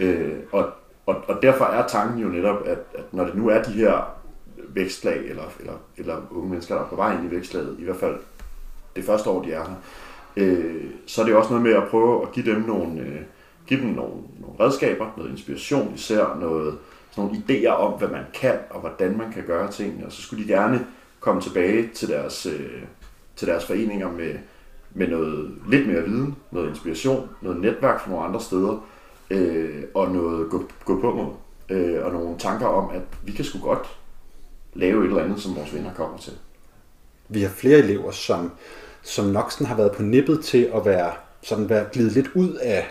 Øh, 0.00 0.38
og, 0.52 0.70
og, 1.06 1.16
og 1.28 1.42
derfor 1.42 1.64
er 1.64 1.86
tanken 1.86 2.18
jo 2.18 2.28
netop, 2.28 2.62
at, 2.66 2.78
at 2.94 3.04
når 3.12 3.24
det 3.24 3.34
nu 3.34 3.48
er 3.48 3.62
de 3.62 3.72
her 3.72 4.20
vækstlag, 4.68 5.28
eller, 5.28 5.44
eller, 5.60 5.74
eller 5.96 6.16
unge 6.30 6.50
mennesker, 6.50 6.74
der 6.74 6.82
er 6.82 6.88
på 6.88 6.96
vej 6.96 7.14
ind 7.14 7.32
i 7.32 7.34
vækstlaget, 7.34 7.76
i 7.78 7.84
hvert 7.84 7.96
fald 7.96 8.16
det 8.96 9.04
første 9.04 9.30
år, 9.30 9.42
de 9.42 9.52
er 9.52 9.64
her, 9.64 9.74
øh, 10.36 10.84
så 11.06 11.22
er 11.22 11.26
det 11.26 11.34
også 11.34 11.50
noget 11.50 11.64
med 11.64 11.74
at 11.74 11.88
prøve 11.88 12.22
at 12.22 12.32
give 12.32 12.54
dem 12.54 12.62
nogle, 12.62 13.00
øh, 13.00 13.20
give 13.66 13.80
dem 13.80 13.88
nogle, 13.88 14.14
nogle 14.40 14.56
redskaber, 14.60 15.06
noget 15.16 15.30
inspiration, 15.30 15.92
især 15.94 16.36
noget, 16.40 16.78
sådan 17.10 17.24
nogle 17.24 17.42
idéer 17.48 17.70
om, 17.70 17.98
hvad 17.98 18.08
man 18.08 18.24
kan, 18.34 18.58
og 18.70 18.80
hvordan 18.80 19.18
man 19.18 19.32
kan 19.32 19.44
gøre 19.46 19.70
tingene, 19.70 20.06
og 20.06 20.12
så 20.12 20.22
skulle 20.22 20.44
de 20.44 20.48
gerne 20.48 20.86
komme 21.20 21.42
tilbage 21.42 21.88
til 21.94 22.08
deres, 22.08 22.46
øh, 22.46 22.82
til 23.36 23.48
deres 23.48 23.64
foreninger 23.64 24.10
med, 24.10 24.34
med 24.94 25.08
noget 25.08 25.50
lidt 25.68 25.88
mere 25.88 26.02
viden, 26.02 26.36
noget 26.50 26.68
inspiration, 26.68 27.28
noget 27.40 27.60
netværk 27.60 28.00
fra 28.00 28.10
nogle 28.10 28.24
andre 28.24 28.40
steder, 28.40 28.86
øh, 29.30 29.84
og 29.94 30.10
noget 30.10 30.50
gå, 30.50 30.64
gå 30.84 31.00
på 31.00 31.14
mod, 31.14 31.32
øh, 31.76 32.04
og 32.04 32.12
nogle 32.12 32.38
tanker 32.38 32.66
om, 32.66 32.90
at 32.90 33.02
vi 33.24 33.32
kan 33.32 33.44
sgu 33.44 33.58
godt 33.58 33.96
lave 34.74 35.04
et 35.04 35.08
eller 35.08 35.22
andet, 35.22 35.40
som 35.40 35.56
vores 35.56 35.74
venner 35.74 35.94
kommer 35.94 36.18
til. 36.18 36.32
Vi 37.28 37.42
har 37.42 37.48
flere 37.48 37.78
elever, 37.78 38.10
som, 38.10 38.52
som 39.02 39.26
nok 39.26 39.52
sådan 39.52 39.66
har 39.66 39.76
været 39.76 39.92
på 39.92 40.02
nippet 40.02 40.44
til 40.44 40.70
at 40.74 40.84
være, 40.84 41.12
sådan 41.42 41.68
være 41.68 41.86
glidet 41.92 42.12
lidt 42.12 42.30
ud 42.34 42.54
af 42.54 42.90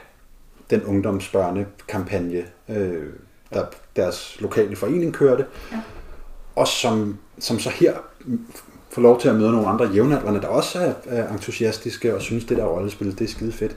den 0.70 0.84
ungdomsbørnekampagne, 0.84 2.46
øh, 2.70 3.14
der 3.54 3.66
deres 3.96 4.38
lokale 4.40 4.76
forening 4.76 5.14
kørte, 5.14 5.46
ja. 5.72 5.78
og 6.56 6.68
som, 6.68 7.18
som 7.40 7.60
så 7.60 7.70
her 7.70 7.94
får 8.90 9.02
lov 9.02 9.22
til 9.22 9.30
at 9.30 9.36
møde 9.36 9.52
nogle 9.52 9.68
andre 9.68 9.86
jævnaldrende, 9.94 10.42
der 10.42 10.48
også 10.48 10.80
er, 10.80 10.94
er 11.06 11.34
entusiastiske 11.34 12.16
og 12.16 12.22
synes, 12.22 12.46
det 12.46 12.58
der 12.58 12.66
rollespil, 12.66 13.20
det 13.20 13.22
er 13.22 13.28
skide 13.28 13.52
fedt. 13.52 13.76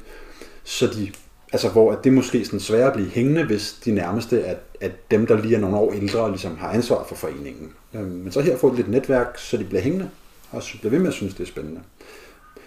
Så 0.65 0.87
de, 0.87 1.13
altså 1.53 1.69
hvor 1.69 1.93
at 1.93 2.05
det 2.05 2.13
måske 2.13 2.45
sådan 2.45 2.61
svært 2.61 2.87
at 2.87 2.93
blive 2.93 3.09
hængende, 3.09 3.45
hvis 3.45 3.73
de 3.85 3.93
nærmeste 3.93 4.41
er, 4.41 4.57
at 4.81 5.11
dem, 5.11 5.27
der 5.27 5.43
lige 5.43 5.57
er 5.57 5.61
nogle 5.61 5.77
år 5.77 5.93
ældre, 5.93 6.31
ligesom 6.31 6.57
har 6.57 6.69
ansvar 6.69 7.05
for 7.09 7.15
foreningen. 7.15 7.73
Øhm, 7.95 8.05
men 8.05 8.33
så 8.33 8.41
her 8.41 8.57
får 8.57 8.71
de 8.71 8.77
lidt 8.77 8.89
netværk, 8.89 9.39
så 9.39 9.57
de 9.57 9.65
bliver 9.65 9.83
hængende, 9.83 10.11
og 10.51 10.63
bliver 10.81 10.91
ved 10.91 10.99
med 10.99 11.09
at 11.09 11.15
synes, 11.15 11.35
det 11.35 11.43
er 11.43 11.47
spændende. 11.47 11.81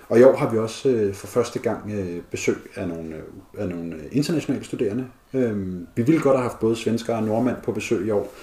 Og 0.10 0.20
i 0.20 0.24
år 0.24 0.36
har 0.36 0.52
vi 0.52 0.58
også 0.58 0.90
øh, 0.90 1.14
for 1.14 1.28
første 1.28 1.60
gang 1.60 1.92
øh, 1.92 2.22
besøg 2.32 2.56
af 2.76 2.88
nogle, 2.88 3.16
øh, 3.16 3.22
af 3.58 3.70
nogle 3.70 3.96
øh, 3.96 4.02
internationale 4.12 4.64
studerende. 4.64 5.08
Øh, 5.34 5.80
vi 5.96 6.04
ville 6.04 6.22
godt 6.22 6.38
have 6.38 6.50
haft 6.50 6.60
både 6.60 6.76
svenskere 6.76 7.18
og 7.18 7.24
nordmænd 7.24 7.56
på 7.64 7.72
besøg 7.72 8.08
i 8.08 8.12
år. 8.12 8.34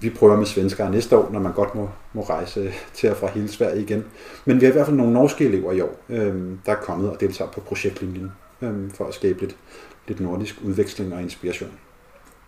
Vi 0.00 0.10
prøver 0.10 0.36
med 0.36 0.46
svenskere 0.46 0.90
næste 0.90 1.16
år, 1.16 1.30
når 1.32 1.40
man 1.40 1.52
godt 1.52 1.74
må, 1.74 1.88
må 2.12 2.22
rejse 2.22 2.72
til 2.94 3.10
og 3.10 3.16
fra 3.16 3.26
hele 3.26 3.48
Sverige 3.48 3.82
igen. 3.82 4.04
Men 4.44 4.60
vi 4.60 4.64
har 4.64 4.72
i 4.72 4.76
hvert 4.76 4.86
fald 4.86 4.96
nogle 4.96 5.12
norske 5.12 5.44
elever 5.44 5.72
i 5.72 5.80
år, 5.80 6.04
øh, 6.08 6.34
der 6.66 6.72
er 6.72 6.80
kommet 6.82 7.10
og 7.10 7.20
deltager 7.20 7.50
på 7.50 7.60
projektlinjen 7.60 8.32
øh, 8.62 8.90
for 8.90 9.04
at 9.04 9.14
skabe 9.14 9.40
lidt, 9.40 9.56
lidt 10.08 10.20
nordisk 10.20 10.56
udveksling 10.64 11.14
og 11.14 11.22
inspiration. 11.22 11.70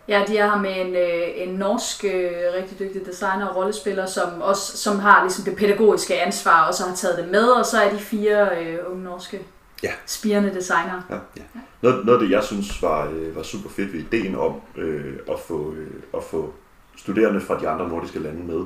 Ja, 0.08 0.24
de 0.28 0.38
er 0.38 0.50
her 0.50 0.60
med 0.60 0.86
en, 0.86 0.94
øh, 0.94 1.48
en 1.48 1.54
norsk 1.54 2.04
øh, 2.04 2.30
rigtig 2.54 2.78
dygtig 2.78 3.06
designer 3.06 3.46
og 3.46 3.56
rollespiller, 3.56 4.06
som 4.06 4.40
også 4.40 4.76
som 4.76 4.98
har 4.98 5.22
ligesom 5.22 5.44
det 5.44 5.56
pædagogiske 5.56 6.20
ansvar, 6.20 6.66
og 6.68 6.74
så 6.74 6.84
har 6.84 6.94
taget 6.94 7.18
det 7.18 7.28
med, 7.28 7.44
og 7.44 7.66
så 7.66 7.78
er 7.78 7.90
de 7.90 7.98
fire 7.98 8.48
øh, 8.58 8.78
unge 8.90 9.04
norske 9.04 9.40
ja. 9.82 9.92
spirende 10.06 10.54
designer. 10.54 11.02
Ja. 11.10 11.14
Ja. 11.36 11.42
Noget, 11.82 12.06
noget 12.06 12.18
af 12.18 12.24
det, 12.26 12.34
jeg 12.34 12.44
synes 12.44 12.82
var, 12.82 13.10
øh, 13.10 13.36
var 13.36 13.42
super 13.42 13.70
fedt 13.70 13.92
ved 13.92 14.00
ideen 14.00 14.34
om 14.34 14.60
øh, 14.76 15.14
at, 15.30 15.40
få, 15.40 15.74
øh, 15.74 15.90
at 16.14 16.22
få 16.22 16.52
studerende 16.96 17.40
fra 17.40 17.60
de 17.60 17.68
andre 17.68 17.88
nordiske 17.88 18.18
lande 18.18 18.42
med, 18.44 18.64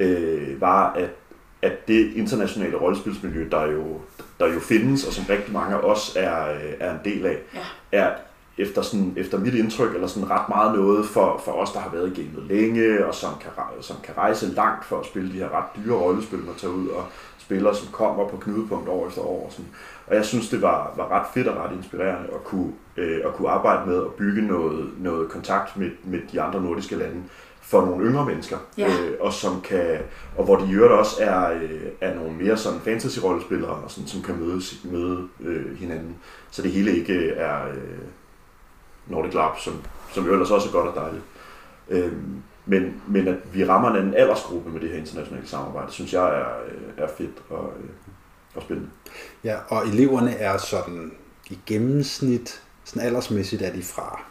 øh, 0.00 0.60
var, 0.60 0.92
at, 0.92 1.10
at 1.62 1.88
det 1.88 2.12
internationale 2.14 2.76
rollespilsmiljø, 2.76 3.48
der 3.50 3.66
jo, 3.66 4.00
der 4.40 4.54
jo 4.54 4.60
findes, 4.60 5.06
og 5.06 5.12
som 5.12 5.24
rigtig 5.28 5.52
mange 5.52 5.76
af 5.76 5.80
os 5.80 6.16
er, 6.16 6.56
er 6.80 6.92
en 6.92 7.00
del 7.04 7.26
af, 7.26 7.38
ja. 7.54 7.60
er 7.92 8.10
efter, 8.58 8.82
sådan, 8.82 9.14
efter 9.16 9.38
mit 9.38 9.54
indtryk, 9.54 9.94
eller 9.94 10.06
sådan 10.06 10.30
ret 10.30 10.48
meget 10.48 10.78
noget 10.78 11.06
for, 11.06 11.40
for 11.44 11.52
os, 11.52 11.72
der 11.72 11.80
har 11.80 11.90
været 11.90 12.18
i 12.18 12.22
gamet 12.22 12.42
længe, 12.48 13.06
og 13.06 13.14
som 13.14 13.30
kan, 13.40 13.50
som 13.80 13.96
kan 14.04 14.16
rejse 14.16 14.46
langt 14.46 14.84
for 14.84 15.00
at 15.00 15.06
spille 15.06 15.32
de 15.32 15.38
her 15.38 15.48
ret 15.58 15.84
dyre 15.84 15.96
rollespil, 15.96 16.38
man 16.38 16.54
tager 16.58 16.74
ud, 16.74 16.88
og 16.88 17.04
spillere, 17.38 17.74
som 17.74 17.88
kommer 17.92 18.28
på 18.28 18.36
knudepunkt 18.36 18.88
år 18.88 19.08
efter 19.08 19.22
år. 19.22 19.46
Og, 19.46 19.52
sådan. 19.52 19.70
og 20.06 20.14
jeg 20.16 20.24
synes, 20.24 20.48
det 20.48 20.62
var, 20.62 20.94
var 20.96 21.08
ret 21.10 21.26
fedt 21.34 21.48
og 21.48 21.64
ret 21.64 21.76
inspirerende 21.76 22.28
at 22.34 22.44
kunne, 22.44 22.72
øh, 22.96 23.20
at 23.24 23.34
kunne 23.34 23.48
arbejde 23.48 23.90
med 23.90 23.96
at 23.96 24.12
bygge 24.18 24.42
noget, 24.42 24.90
noget 24.98 25.28
kontakt 25.28 25.76
med, 25.76 25.90
med 26.04 26.20
de 26.32 26.40
andre 26.40 26.62
nordiske 26.62 26.96
lande, 26.96 27.22
for 27.60 27.80
nogle 27.86 28.04
yngre 28.04 28.26
mennesker, 28.26 28.56
ja. 28.78 28.86
øh, 28.86 29.16
og 29.20 29.32
som 29.32 29.60
kan, 29.60 29.98
og 30.36 30.44
hvor 30.44 30.56
de 30.56 30.70
i 30.70 30.74
øvrigt 30.74 30.92
også 30.92 31.16
er, 31.22 31.52
øh, 31.52 31.82
er 32.00 32.14
nogle 32.14 32.32
mere 32.32 32.56
sådan 32.56 32.80
fantasy-rollespillere, 32.80 33.70
og 33.70 33.90
sådan, 33.90 34.08
som 34.08 34.22
kan 34.22 34.40
mødes, 34.40 34.84
møde 34.84 35.28
øh, 35.40 35.78
hinanden. 35.78 36.16
Så 36.50 36.62
det 36.62 36.70
hele 36.70 36.96
ikke 36.96 37.30
er, 37.30 37.68
øh, 37.68 37.98
Nordic 39.06 39.34
Lab, 39.34 39.58
som, 39.58 39.82
som 40.12 40.26
jo 40.26 40.32
ellers 40.32 40.50
også 40.50 40.68
er 40.68 40.72
godt 40.72 40.88
og 40.88 40.94
dejligt. 40.94 41.24
Øhm, 41.88 42.42
men, 42.66 43.02
men 43.06 43.28
at 43.28 43.36
vi 43.52 43.64
rammer 43.64 43.90
en 43.90 43.96
anden 43.96 44.14
aldersgruppe 44.14 44.70
med 44.70 44.80
det 44.80 44.90
her 44.90 44.98
internationale 44.98 45.48
samarbejde, 45.48 45.92
synes 45.92 46.12
jeg 46.12 46.40
er, 46.40 46.64
øh, 46.66 47.04
er 47.04 47.08
fedt 47.18 47.42
og, 47.50 47.72
øh, 47.80 47.90
og 48.54 48.62
spændende. 48.62 48.90
Ja, 49.44 49.56
og 49.68 49.86
eleverne 49.86 50.36
er 50.36 50.58
sådan 50.58 51.12
i 51.50 51.58
gennemsnit, 51.66 52.62
sådan 52.84 53.06
aldersmæssigt 53.06 53.62
er 53.62 53.72
de 53.72 53.82
fra, 53.82 54.22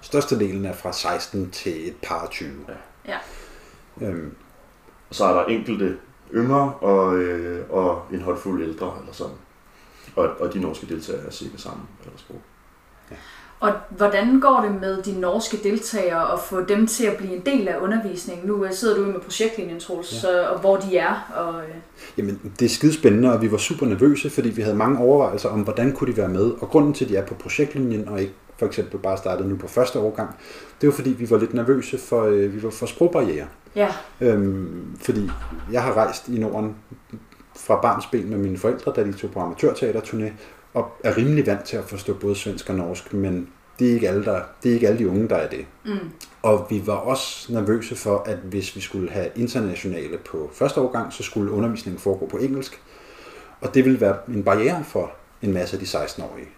størstedelen 0.00 0.64
er 0.64 0.72
fra 0.72 0.92
16 0.92 1.50
til 1.50 1.88
et 1.88 1.96
par 2.02 2.28
20. 2.30 2.50
Ja. 2.68 3.18
ja. 4.00 4.08
Øhm. 4.08 4.34
Og 5.08 5.14
så 5.14 5.24
er 5.24 5.32
der 5.32 5.44
enkelte 5.44 5.98
yngre 6.34 6.74
og, 6.74 7.16
øh, 7.16 7.70
og 7.70 8.06
en 8.12 8.20
håndfuld 8.20 8.62
ældre 8.62 8.96
eller 9.00 9.12
sådan. 9.12 9.36
Og, 10.16 10.28
og 10.40 10.54
de 10.54 10.60
norske 10.60 10.86
deltagere 10.86 11.26
er 11.26 11.30
cirka 11.30 11.56
samme 11.56 11.82
aldersgruppe. 12.04 12.42
Og 13.60 13.72
hvordan 13.90 14.40
går 14.40 14.60
det 14.60 14.80
med 14.80 15.02
de 15.02 15.20
norske 15.20 15.56
deltagere 15.62 16.32
at 16.32 16.40
få 16.40 16.64
dem 16.64 16.86
til 16.86 17.06
at 17.06 17.16
blive 17.16 17.36
en 17.36 17.42
del 17.46 17.68
af 17.68 17.76
undervisningen? 17.80 18.46
Nu 18.46 18.64
øh, 18.64 18.72
sidder 18.72 18.96
du 18.96 19.02
med 19.02 19.20
projektlinjen, 19.20 19.80
Troels, 19.80 20.12
ja. 20.12 20.18
så, 20.18 20.48
og 20.48 20.60
hvor 20.60 20.76
de 20.76 20.96
er. 20.96 21.32
Og, 21.36 21.62
øh... 21.62 21.74
Jamen, 22.18 22.52
det 22.58 22.64
er 22.64 22.68
skidespændende, 22.68 23.32
og 23.32 23.42
vi 23.42 23.52
var 23.52 23.58
super 23.58 23.86
nervøse, 23.86 24.30
fordi 24.30 24.48
vi 24.48 24.62
havde 24.62 24.76
mange 24.76 24.98
overvejelser 24.98 25.48
om, 25.48 25.60
hvordan 25.60 25.92
kunne 25.92 26.12
de 26.12 26.16
være 26.16 26.28
med. 26.28 26.50
Og 26.60 26.68
grunden 26.68 26.92
til, 26.92 27.04
at 27.04 27.10
de 27.10 27.16
er 27.16 27.26
på 27.26 27.34
projektlinjen, 27.34 28.08
og 28.08 28.20
ikke 28.20 28.34
for 28.58 28.66
eksempel 28.66 28.98
bare 28.98 29.16
startet 29.16 29.46
nu 29.46 29.56
på 29.56 29.68
første 29.68 29.98
årgang, 29.98 30.30
det 30.80 30.86
var 30.86 30.92
fordi, 30.92 31.10
vi 31.10 31.30
var 31.30 31.38
lidt 31.38 31.54
nervøse 31.54 31.98
for, 31.98 32.22
øh, 32.22 32.54
vi 32.54 32.62
var 32.62 32.70
for 32.70 32.86
sprogbarriere. 32.86 33.46
Ja. 33.76 33.88
Øhm, 34.20 34.96
fordi 35.00 35.30
jeg 35.72 35.82
har 35.82 35.92
rejst 35.92 36.28
i 36.28 36.38
Norden 36.38 36.76
fra 37.56 37.80
barnsben 37.80 38.30
med 38.30 38.38
mine 38.38 38.58
forældre, 38.58 38.92
da 38.96 39.04
de 39.04 39.12
tog 39.12 39.30
på 39.30 39.40
amatørteaterturné, 39.40 40.30
og 40.74 40.90
er 41.04 41.16
rimelig 41.16 41.46
vant 41.46 41.64
til 41.64 41.76
at 41.76 41.84
forstå 41.84 42.14
både 42.14 42.36
svensk 42.36 42.70
og 42.70 42.76
norsk, 42.76 43.12
men 43.12 43.48
det 43.78 43.90
er 43.90 43.94
ikke 43.94 44.08
alle, 44.08 44.24
der, 44.24 44.40
det 44.62 44.70
er 44.70 44.74
ikke 44.74 44.88
alle 44.88 44.98
de 44.98 45.08
unge, 45.08 45.28
der 45.28 45.36
er 45.36 45.48
det. 45.48 45.66
Mm. 45.84 45.98
Og 46.42 46.66
vi 46.70 46.82
var 46.86 46.94
også 46.94 47.52
nervøse 47.52 47.96
for, 47.96 48.22
at 48.26 48.36
hvis 48.36 48.76
vi 48.76 48.80
skulle 48.80 49.10
have 49.10 49.28
internationale 49.36 50.18
på 50.18 50.50
første 50.52 50.80
årgang, 50.80 51.12
så 51.12 51.22
skulle 51.22 51.52
undervisningen 51.52 52.00
foregå 52.00 52.26
på 52.26 52.36
engelsk. 52.36 52.80
Og 53.60 53.74
det 53.74 53.84
ville 53.84 54.00
være 54.00 54.16
en 54.28 54.42
barriere 54.42 54.84
for 54.84 55.12
en 55.42 55.52
masse 55.52 55.76
af 55.76 55.80
de 55.80 55.86
16-årige. 55.86 56.48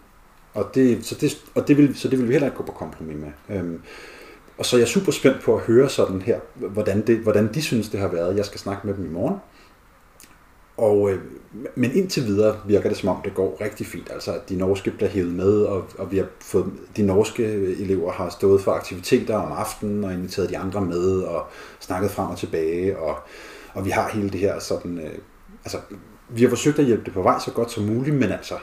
Og 0.54 0.70
det, 0.74 1.06
så, 1.06 1.14
det, 1.14 1.38
og 1.54 1.68
det 1.68 1.76
vil, 1.76 1.98
så 1.98 2.08
det 2.08 2.18
vil 2.18 2.28
vi 2.28 2.32
heller 2.32 2.46
ikke 2.48 2.56
gå 2.56 2.64
på 2.64 2.72
kompromis 2.72 3.16
med. 3.16 3.56
Øhm, 3.56 3.82
og 4.58 4.66
så 4.66 4.76
er 4.76 4.80
jeg 4.80 4.88
super 4.88 5.12
spændt 5.12 5.42
på 5.42 5.56
at 5.56 5.60
høre 5.60 5.88
sådan 5.88 6.22
her, 6.22 6.40
hvordan, 6.54 7.06
det, 7.06 7.18
hvordan 7.18 7.54
de 7.54 7.62
synes, 7.62 7.88
det 7.88 8.00
har 8.00 8.08
været. 8.08 8.36
Jeg 8.36 8.44
skal 8.44 8.60
snakke 8.60 8.86
med 8.86 8.94
dem 8.94 9.04
i 9.04 9.08
morgen. 9.08 9.36
Og, 10.80 11.10
øh, 11.10 11.18
men 11.74 11.92
indtil 11.94 12.26
videre 12.26 12.56
virker 12.66 12.88
det 12.88 12.98
som 12.98 13.08
om, 13.08 13.16
det 13.24 13.34
går 13.34 13.58
rigtig 13.60 13.86
fint. 13.86 14.10
Altså, 14.10 14.32
at 14.32 14.48
de 14.48 14.56
norske 14.56 14.90
bliver 14.90 15.10
hævet 15.10 15.32
med, 15.32 15.62
og, 15.62 15.84
og 15.98 16.12
vi 16.12 16.18
har 16.18 16.26
fået, 16.40 16.66
de 16.96 17.02
norske 17.02 17.44
elever 17.80 18.12
har 18.12 18.28
stået 18.28 18.60
for 18.60 18.72
aktiviteter 18.72 19.36
om 19.36 19.52
aftenen 19.52 20.04
og 20.04 20.12
inviteret 20.12 20.50
de 20.50 20.58
andre 20.58 20.80
med 20.80 21.22
og 21.22 21.46
snakket 21.80 22.10
frem 22.10 22.28
og 22.28 22.38
tilbage. 22.38 22.98
Og, 22.98 23.16
og 23.74 23.84
vi 23.84 23.90
har 23.90 24.08
hele 24.08 24.30
det 24.30 24.40
her 24.40 24.58
sådan... 24.58 24.98
Øh, 24.98 25.18
altså, 25.64 25.78
vi 26.28 26.42
har 26.42 26.48
forsøgt 26.48 26.78
at 26.78 26.84
hjælpe 26.84 27.04
det 27.04 27.12
på 27.12 27.22
vej 27.22 27.38
så 27.38 27.50
godt 27.50 27.70
som 27.70 27.84
muligt, 27.84 28.16
men 28.16 28.32
altså, 28.32 28.54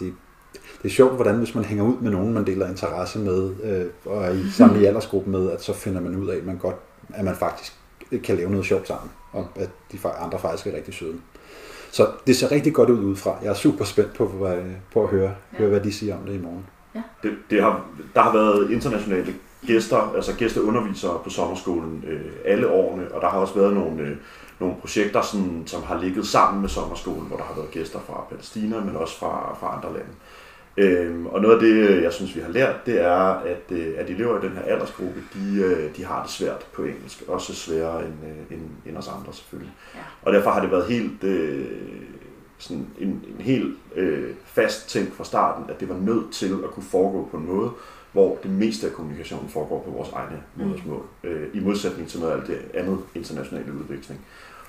det, 0.00 0.14
det 0.52 0.88
er 0.88 0.92
sjovt, 0.92 1.14
hvordan 1.14 1.38
hvis 1.38 1.54
man 1.54 1.64
hænger 1.64 1.84
ud 1.84 1.96
med 2.00 2.10
nogen, 2.10 2.32
man 2.32 2.46
deler 2.46 2.68
interesse 2.68 3.18
med, 3.18 3.50
øh, 3.62 3.86
og 4.12 4.24
er 4.24 4.30
i 4.30 4.50
samme 4.50 4.86
aldersgruppe 4.86 5.30
med, 5.30 5.50
at 5.50 5.62
så 5.62 5.72
finder 5.72 6.00
man 6.00 6.16
ud 6.16 6.28
af, 6.28 6.36
at 6.36 6.46
man 6.46 6.58
godt, 6.58 6.76
at 7.14 7.24
man 7.24 7.36
faktisk 7.36 7.72
kan 8.24 8.36
lave 8.36 8.50
noget 8.50 8.66
sjovt 8.66 8.88
sammen 8.88 9.10
og 9.32 9.48
at 9.56 9.70
de 9.92 9.98
andre 10.08 10.38
faktisk 10.38 10.66
er 10.66 10.76
rigtig 10.76 10.94
søde. 10.94 11.18
Så 11.90 12.06
det 12.26 12.36
ser 12.36 12.52
rigtig 12.52 12.74
godt 12.74 12.90
ud 12.90 13.04
udefra. 13.04 13.38
Jeg 13.42 13.50
er 13.50 13.54
super 13.54 13.84
spændt 13.84 14.14
på, 14.14 14.26
på, 14.26 14.56
på 14.92 15.02
at 15.02 15.08
høre, 15.08 15.34
ja. 15.52 15.58
høre, 15.58 15.68
hvad 15.68 15.80
de 15.80 15.92
siger 15.92 16.16
om 16.16 16.24
det 16.26 16.34
i 16.34 16.42
morgen. 16.42 16.66
Ja. 16.94 17.02
Det, 17.22 17.36
det 17.50 17.62
har, 17.62 17.86
der 18.14 18.20
har 18.20 18.32
været 18.32 18.70
internationale 18.70 19.34
gæster, 19.66 20.12
altså 20.14 20.34
gæsteundervisere 20.36 21.20
på 21.24 21.30
sommerskolen 21.30 22.04
øh, 22.06 22.32
alle 22.44 22.68
årene, 22.68 23.14
og 23.14 23.20
der 23.20 23.28
har 23.28 23.38
også 23.38 23.54
været 23.54 23.74
nogle, 23.74 24.02
øh, 24.02 24.16
nogle 24.60 24.76
projekter, 24.80 25.22
sådan, 25.22 25.62
som 25.66 25.82
har 25.82 26.00
ligget 26.00 26.26
sammen 26.26 26.60
med 26.60 26.68
sommerskolen, 26.68 27.26
hvor 27.26 27.36
der 27.36 27.44
har 27.44 27.54
været 27.54 27.70
gæster 27.70 27.98
fra 28.06 28.24
Palæstina, 28.30 28.80
men 28.80 28.96
også 28.96 29.18
fra, 29.18 29.56
fra 29.60 29.76
andre 29.76 29.92
lande. 29.92 30.12
Øhm, 30.76 31.26
og 31.26 31.40
noget 31.40 31.54
af 31.54 31.60
det, 31.60 32.02
jeg 32.02 32.12
synes, 32.12 32.36
vi 32.36 32.40
har 32.40 32.48
lært, 32.48 32.86
det 32.86 33.00
er, 33.00 33.16
at, 33.22 33.62
øh, 33.70 33.94
at 33.98 34.10
elever 34.10 34.38
i 34.38 34.46
den 34.46 34.56
her 34.56 34.62
aldersgruppe, 34.62 35.20
de, 35.34 35.62
øh, 35.62 35.96
de 35.96 36.04
har 36.04 36.22
det 36.22 36.30
svært 36.30 36.66
på 36.72 36.82
engelsk. 36.82 37.22
Også 37.28 37.54
sværere 37.54 38.04
end, 38.04 38.14
øh, 38.24 38.56
end, 38.56 38.62
end 38.86 38.96
os 38.96 39.08
andre 39.08 39.32
selvfølgelig. 39.32 39.72
Ja. 39.94 40.00
Og 40.22 40.32
derfor 40.32 40.50
har 40.50 40.60
det 40.60 40.70
været 40.70 40.84
helt, 40.86 41.24
øh, 41.24 41.66
sådan 42.58 42.86
en, 42.98 43.08
en 43.08 43.40
helt 43.40 43.74
øh, 43.96 44.30
fast 44.44 44.88
ting 44.88 45.12
fra 45.14 45.24
starten, 45.24 45.64
at 45.70 45.80
det 45.80 45.88
var 45.88 45.96
nødt 45.96 46.32
til 46.32 46.52
at 46.64 46.70
kunne 46.70 46.84
foregå 46.90 47.28
på 47.30 47.36
en 47.36 47.46
måde, 47.46 47.70
hvor 48.12 48.38
det 48.42 48.50
meste 48.50 48.86
af 48.86 48.92
kommunikationen 48.92 49.48
foregår 49.48 49.82
på 49.82 49.90
vores 49.90 50.08
egne 50.08 50.42
mm. 50.56 50.64
modersmål, 50.64 51.02
øh, 51.24 51.48
i 51.54 51.60
modsætning 51.60 52.08
til 52.08 52.20
noget 52.20 52.32
af 52.32 52.46
det 52.46 52.58
andet 52.74 52.98
internationale 53.14 53.72
udvikling. 53.72 54.20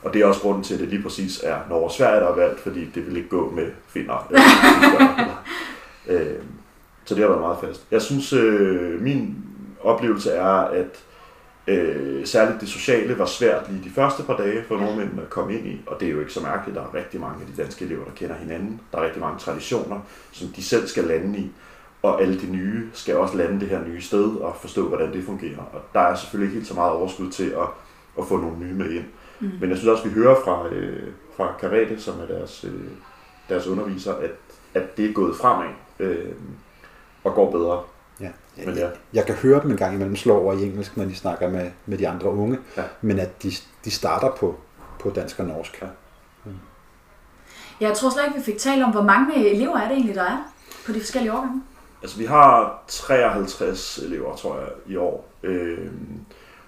Og 0.03 0.13
det 0.13 0.21
er 0.21 0.25
også 0.25 0.41
grunden 0.41 0.63
til, 0.63 0.73
at 0.73 0.79
det 0.79 0.89
lige 0.89 1.03
præcis 1.03 1.41
er 1.43 1.57
Norge 1.69 1.83
og 1.83 1.91
Sverige, 1.91 2.19
der 2.19 2.27
er 2.27 2.35
valgt, 2.35 2.59
fordi 2.59 2.85
det 2.95 3.07
vil 3.07 3.17
ikke 3.17 3.29
gå 3.29 3.51
med 3.55 3.71
finder. 3.87 4.27
Eller, 4.29 5.42
Øh, 6.07 6.35
Så 7.05 7.15
det 7.15 7.23
har 7.23 7.29
været 7.29 7.41
meget 7.41 7.57
fast. 7.61 7.85
Jeg 7.91 8.01
synes, 8.01 8.33
øh, 8.33 9.01
min 9.01 9.35
oplevelse 9.83 10.31
er, 10.31 10.45
at 10.53 11.03
øh, 11.67 12.25
særligt 12.25 12.61
det 12.61 12.69
sociale 12.69 13.19
var 13.19 13.25
svært 13.25 13.71
lige 13.71 13.83
de 13.83 13.89
første 13.89 14.23
par 14.23 14.37
dage 14.37 14.63
for 14.67 14.77
nordmændene 14.77 15.21
at 15.21 15.29
komme 15.29 15.53
ind 15.57 15.67
i, 15.67 15.81
og 15.87 15.99
det 15.99 16.07
er 16.07 16.11
jo 16.11 16.19
ikke 16.19 16.33
så 16.33 16.41
mærkeligt. 16.41 16.75
Der 16.75 16.81
er 16.81 16.93
rigtig 16.93 17.19
mange 17.19 17.41
af 17.41 17.47
de 17.55 17.61
danske 17.61 17.85
elever, 17.85 18.05
der 18.05 18.11
kender 18.15 18.35
hinanden. 18.35 18.81
Der 18.91 18.97
er 18.97 19.03
rigtig 19.05 19.21
mange 19.21 19.39
traditioner, 19.39 19.99
som 20.31 20.47
de 20.47 20.63
selv 20.63 20.87
skal 20.87 21.03
lande 21.03 21.39
i, 21.39 21.51
og 22.01 22.21
alle 22.21 22.39
de 22.41 22.51
nye 22.51 22.87
skal 22.93 23.17
også 23.17 23.37
lande 23.37 23.59
det 23.59 23.69
her 23.69 23.87
nye 23.87 24.01
sted 24.01 24.35
og 24.35 24.55
forstå, 24.61 24.87
hvordan 24.87 25.13
det 25.13 25.23
fungerer. 25.23 25.69
Og 25.73 25.81
der 25.93 25.99
er 25.99 26.15
selvfølgelig 26.15 26.47
ikke 26.47 26.59
helt 26.59 26.67
så 26.67 26.73
meget 26.73 26.91
overskud 26.91 27.31
til 27.31 27.49
at, 27.49 27.67
at 28.19 28.27
få 28.27 28.37
nogle 28.37 28.59
nye 28.59 28.73
med 28.73 28.91
ind. 28.91 29.05
Mm. 29.39 29.51
Men 29.59 29.69
jeg 29.69 29.77
synes 29.77 29.89
også, 29.91 30.03
vi 30.03 30.13
hører 30.13 30.35
fra, 30.43 30.67
øh, 30.71 31.07
fra 31.37 31.53
Karate, 31.59 31.99
som 32.01 32.13
er 32.19 32.25
deres, 32.25 32.65
øh, 32.67 32.81
deres 33.49 33.67
underviser, 33.67 34.13
at, 34.13 34.31
at 34.73 34.97
det 34.97 35.09
er 35.09 35.13
gået 35.13 35.35
fremad 35.35 35.69
øh, 35.99 36.31
og 37.23 37.33
går 37.33 37.51
bedre. 37.51 37.83
Ja. 38.19 38.29
Men 38.65 38.75
ja. 38.77 38.89
Jeg 39.13 39.25
kan 39.25 39.35
høre 39.35 39.61
dem 39.61 39.71
en 39.71 39.77
gang 39.77 39.93
imellem 39.95 40.15
slå 40.15 40.37
over 40.37 40.53
i 40.53 40.63
engelsk, 40.63 40.97
når 40.97 41.05
de 41.05 41.15
snakker 41.15 41.49
med, 41.49 41.71
med 41.85 41.97
de 41.97 42.07
andre 42.07 42.29
unge, 42.29 42.59
Ja. 42.77 42.83
men 43.01 43.19
at 43.19 43.43
de, 43.43 43.51
de 43.85 43.91
starter 43.91 44.31
på, 44.31 44.55
på 44.99 45.09
dansk 45.09 45.39
og 45.39 45.45
norsk. 45.45 45.81
Ja. 45.81 45.87
Ja, 47.81 47.87
jeg 47.87 47.97
tror 47.97 48.09
slet 48.09 48.23
ikke, 48.25 48.37
vi 48.37 48.43
fik 48.43 48.57
talt 48.57 48.83
om, 48.83 48.91
hvor 48.91 49.01
mange 49.01 49.49
elever 49.49 49.77
er 49.77 49.87
det 49.87 49.91
egentlig, 49.91 50.15
der 50.15 50.23
er 50.23 50.37
på 50.85 50.91
de 50.91 50.99
forskellige 50.99 51.33
årgange. 51.33 51.61
Altså, 52.01 52.17
vi 52.17 52.25
har 52.25 52.83
53 52.87 53.97
elever, 53.97 54.35
tror 54.35 54.59
jeg, 54.59 54.67
i 54.87 54.95
år. 54.95 55.29
Øh, 55.43 55.91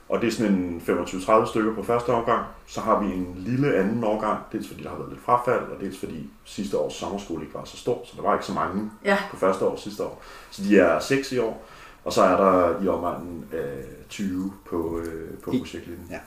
og 0.09 0.21
det 0.21 0.27
er 0.27 0.31
sådan 0.31 0.51
en 0.53 0.81
25-30 0.87 1.45
stykker 1.49 1.75
på 1.75 1.83
første 1.83 2.13
årgang. 2.13 2.45
Så 2.67 2.81
har 2.81 2.99
vi 2.99 3.05
en 3.13 3.35
lille 3.37 3.75
anden 3.75 4.03
årgang, 4.03 4.39
dels 4.51 4.67
fordi 4.67 4.83
der 4.83 4.89
har 4.89 4.97
været 4.97 5.09
lidt 5.09 5.21
frafald, 5.25 5.59
og 5.63 5.79
dels 5.81 5.99
fordi 5.99 6.29
sidste 6.45 6.77
års 6.77 6.93
sommerskole 6.93 7.41
ikke 7.43 7.53
var 7.55 7.63
så 7.65 7.77
stor, 7.77 8.01
så 8.05 8.13
der 8.17 8.21
var 8.21 8.33
ikke 8.33 8.45
så 8.45 8.53
mange 8.53 8.91
Ja. 9.05 9.17
på 9.31 9.37
første 9.37 9.65
år 9.65 9.75
sidste 9.75 10.03
år. 10.03 10.21
Så 10.51 10.61
de 10.63 10.79
er 10.79 10.99
6 10.99 11.31
i 11.31 11.39
år, 11.39 11.65
og 12.05 12.13
så 12.13 12.21
er 12.21 12.37
der 12.37 12.83
i 12.83 12.87
omegnen 12.87 13.45
af 13.53 13.83
20 14.09 14.53
på, 14.69 14.99
øh, 15.05 15.37
på 15.43 15.51
projektlinjen. 15.51 16.07
Ja. 16.11 16.19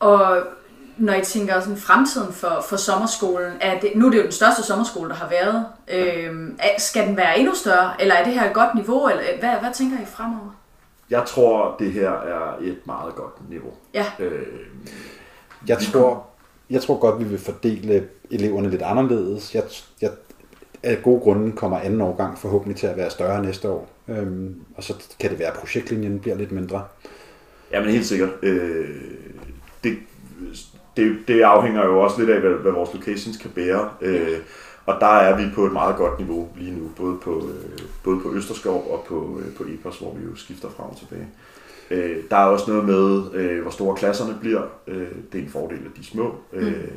Og 0.00 0.42
når 0.98 1.14
I 1.14 1.24
tænker 1.24 1.60
sådan 1.60 1.76
fremtiden 1.76 2.32
for, 2.32 2.64
for 2.68 2.76
sommerskolen, 2.76 3.52
er 3.60 3.80
det, 3.80 3.92
nu 3.94 4.06
er 4.06 4.10
det 4.10 4.18
jo 4.18 4.22
den 4.22 4.32
største 4.32 4.62
sommerskole, 4.62 5.08
der 5.10 5.16
har 5.16 5.28
været. 5.28 5.66
Er- 5.86 6.80
skal 6.80 7.06
den 7.06 7.16
være 7.16 7.38
endnu 7.38 7.54
større, 7.54 8.00
eller 8.02 8.14
er 8.14 8.24
det 8.24 8.32
her 8.34 8.48
et 8.48 8.54
godt 8.54 8.74
niveau, 8.74 9.08
eller 9.08 9.22
hvad, 9.40 9.50
hvad 9.60 9.74
tænker 9.74 9.96
I 10.02 10.04
fremover? 10.06 10.50
Jeg 11.10 11.22
tror, 11.26 11.76
det 11.78 11.92
her 11.92 12.10
er 12.10 12.56
et 12.60 12.78
meget 12.84 13.14
godt 13.14 13.50
niveau. 13.50 13.70
Ja, 13.94 14.06
Øh, 14.18 14.46
Jeg 15.68 15.78
tror, 15.78 16.26
jeg 16.70 16.82
tror 16.82 16.98
godt, 16.98 17.18
vi 17.18 17.24
vil 17.24 17.38
fordele 17.38 18.08
eleverne 18.30 18.70
lidt 18.70 18.82
anderledes. 18.82 19.54
Jeg, 19.54 19.62
jeg, 20.02 20.10
af 20.82 21.02
gode 21.02 21.20
grunde 21.20 21.52
kommer 21.52 21.78
anden 21.78 22.00
årgang 22.00 22.38
forhåbentlig 22.38 22.76
til 22.76 22.86
at 22.86 22.96
være 22.96 23.10
større 23.10 23.42
næste 23.42 23.68
år. 23.68 23.90
Øhm, 24.08 24.54
og 24.76 24.82
så 24.84 24.94
kan 25.20 25.30
det 25.30 25.38
være, 25.38 25.48
at 25.48 25.58
projektlinjen 25.58 26.20
bliver 26.20 26.36
lidt 26.36 26.52
mindre. 26.52 26.84
Ja, 27.72 27.80
men 27.80 27.90
helt 27.90 28.06
sikkert. 28.06 28.30
Øh, 28.42 28.88
det, 29.84 29.98
det, 30.96 31.16
det 31.28 31.42
afhænger 31.42 31.84
jo 31.84 32.00
også 32.00 32.18
lidt 32.18 32.30
af, 32.30 32.40
hvad, 32.40 32.50
hvad 32.50 32.72
vores 32.72 32.94
locations 32.94 33.36
kan 33.36 33.50
bære. 33.50 33.90
Øh, 34.00 34.38
og 34.86 34.96
der 35.00 35.06
er 35.06 35.36
vi 35.36 35.42
på 35.54 35.66
et 35.66 35.72
meget 35.72 35.96
godt 35.96 36.18
niveau 36.18 36.48
lige 36.56 36.78
nu, 36.78 36.90
både 36.96 37.16
på, 37.16 37.48
øh, 37.48 37.78
både 38.04 38.20
på 38.20 38.32
Østerskov 38.32 38.86
og 38.90 39.04
på, 39.08 39.40
øh, 39.40 39.54
på 39.54 39.64
Epos, 39.68 39.98
hvor 39.98 40.14
vi 40.14 40.24
jo 40.24 40.36
skifter 40.36 40.68
frem 40.68 40.86
og 40.86 40.96
tilbage. 40.96 41.28
Øh, 41.90 42.16
der 42.30 42.36
er 42.36 42.44
også 42.44 42.70
noget 42.70 42.84
med, 42.84 43.34
øh, 43.34 43.62
hvor 43.62 43.70
store 43.70 43.96
klasserne 43.96 44.38
bliver. 44.40 44.62
Øh, 44.86 45.08
det 45.32 45.38
er 45.38 45.42
en 45.42 45.50
fordel, 45.50 45.78
at 45.78 45.96
de 45.96 46.00
er 46.00 46.04
små. 46.04 46.34
Øh, 46.52 46.88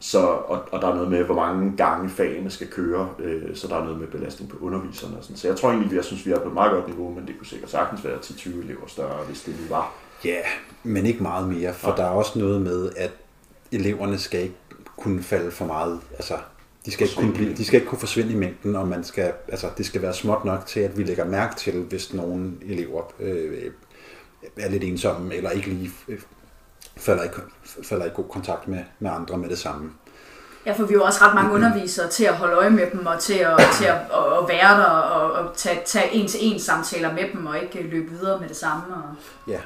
så, 0.00 0.18
og, 0.26 0.64
og 0.72 0.82
der 0.82 0.88
er 0.88 0.94
noget 0.94 1.10
med, 1.10 1.24
hvor 1.24 1.34
mange 1.34 1.76
gange 1.76 2.08
fagene 2.08 2.50
skal 2.50 2.66
køre, 2.66 3.08
øh, 3.18 3.56
så 3.56 3.68
der 3.68 3.76
er 3.76 3.84
noget 3.84 3.98
med 4.00 4.06
belastning 4.06 4.50
på 4.50 4.56
underviserne. 4.60 5.16
Og 5.16 5.24
sådan. 5.24 5.36
Så 5.36 5.48
jeg 5.48 5.56
tror 5.56 5.70
egentlig, 5.70 5.96
jeg 5.96 6.04
synes, 6.04 6.26
vi 6.26 6.30
er 6.30 6.40
på 6.40 6.48
et 6.48 6.54
meget 6.54 6.72
godt 6.72 6.88
niveau, 6.88 7.14
men 7.14 7.26
det 7.26 7.38
kunne 7.38 7.46
sikkert 7.46 7.70
sagtens 7.70 8.04
være 8.04 8.16
10-20 8.16 8.48
elever 8.48 8.86
større, 8.86 9.24
hvis 9.26 9.42
det 9.42 9.54
nu 9.60 9.74
var. 9.74 9.92
Ja, 10.24 10.40
men 10.82 11.06
ikke 11.06 11.22
meget 11.22 11.48
mere, 11.48 11.74
for 11.74 11.94
der 11.94 12.04
er 12.04 12.10
også 12.10 12.38
noget 12.38 12.62
med, 12.62 12.90
at 12.96 13.10
eleverne 13.72 14.18
skal 14.18 14.40
ikke 14.40 14.56
kunne 14.96 15.22
falde 15.22 15.50
for 15.50 15.64
meget. 15.64 16.00
Altså, 16.12 16.34
de 16.88 16.92
skal, 16.92 17.06
ikke 17.06 17.16
kunne 17.16 17.32
blive, 17.32 17.54
de 17.54 17.64
skal 17.64 17.80
ikke 17.80 17.88
kunne 17.88 17.98
forsvinde 17.98 18.32
i 18.32 18.36
mængden, 18.36 18.76
og 18.76 18.88
man 18.88 19.04
skal, 19.04 19.32
altså, 19.48 19.66
det 19.78 19.86
skal 19.86 20.02
være 20.02 20.14
småt 20.14 20.44
nok 20.44 20.66
til, 20.66 20.80
at 20.80 20.98
vi 20.98 21.02
lægger 21.02 21.24
mærke 21.24 21.56
til, 21.56 21.82
hvis 21.82 22.14
nogle 22.14 22.52
elever 22.62 23.02
øh, 23.20 23.70
er 24.56 24.68
lidt 24.68 24.84
ensomme, 24.84 25.34
eller 25.34 25.50
ikke 25.50 25.68
lige 25.68 25.90
øh, 26.08 26.18
falder, 26.96 27.24
i, 27.24 27.28
falder 27.84 28.06
i 28.06 28.10
god 28.14 28.24
kontakt 28.30 28.68
med, 28.68 28.78
med 28.98 29.10
andre 29.10 29.38
med 29.38 29.48
det 29.48 29.58
samme. 29.58 29.90
ja 30.66 30.72
for 30.72 30.86
vi 30.86 30.94
har 30.94 31.00
jo 31.00 31.04
også 31.04 31.24
ret 31.24 31.34
mange 31.34 31.54
undervisere 31.54 32.08
til 32.08 32.24
at 32.24 32.34
holde 32.34 32.54
øje 32.54 32.70
med 32.70 32.90
dem, 32.92 33.06
og 33.06 33.18
til 33.20 33.38
at, 33.38 33.60
til 33.78 33.84
at, 33.84 33.94
at, 33.94 34.38
at 34.42 34.48
være 34.48 34.78
der, 34.78 34.84
og, 34.84 35.32
og 35.32 35.56
tage, 35.56 35.80
tage 35.86 36.12
en-til-en 36.12 36.60
samtaler 36.60 37.12
med 37.12 37.24
dem, 37.32 37.46
og 37.46 37.58
ikke 37.62 37.82
løbe 37.82 38.10
videre 38.10 38.40
med 38.40 38.48
det 38.48 38.56
samme. 38.56 38.84
Og... 38.94 39.14
Ja, 39.48 39.60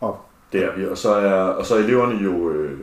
og 0.00 0.20
Det 0.52 0.64
er 0.64 0.76
vi, 0.76 0.86
og 0.86 0.98
så 0.98 1.14
er, 1.14 1.32
og 1.32 1.66
så 1.66 1.74
er 1.74 1.78
eleverne 1.78 2.22
jo 2.24 2.50
øh, 2.50 2.80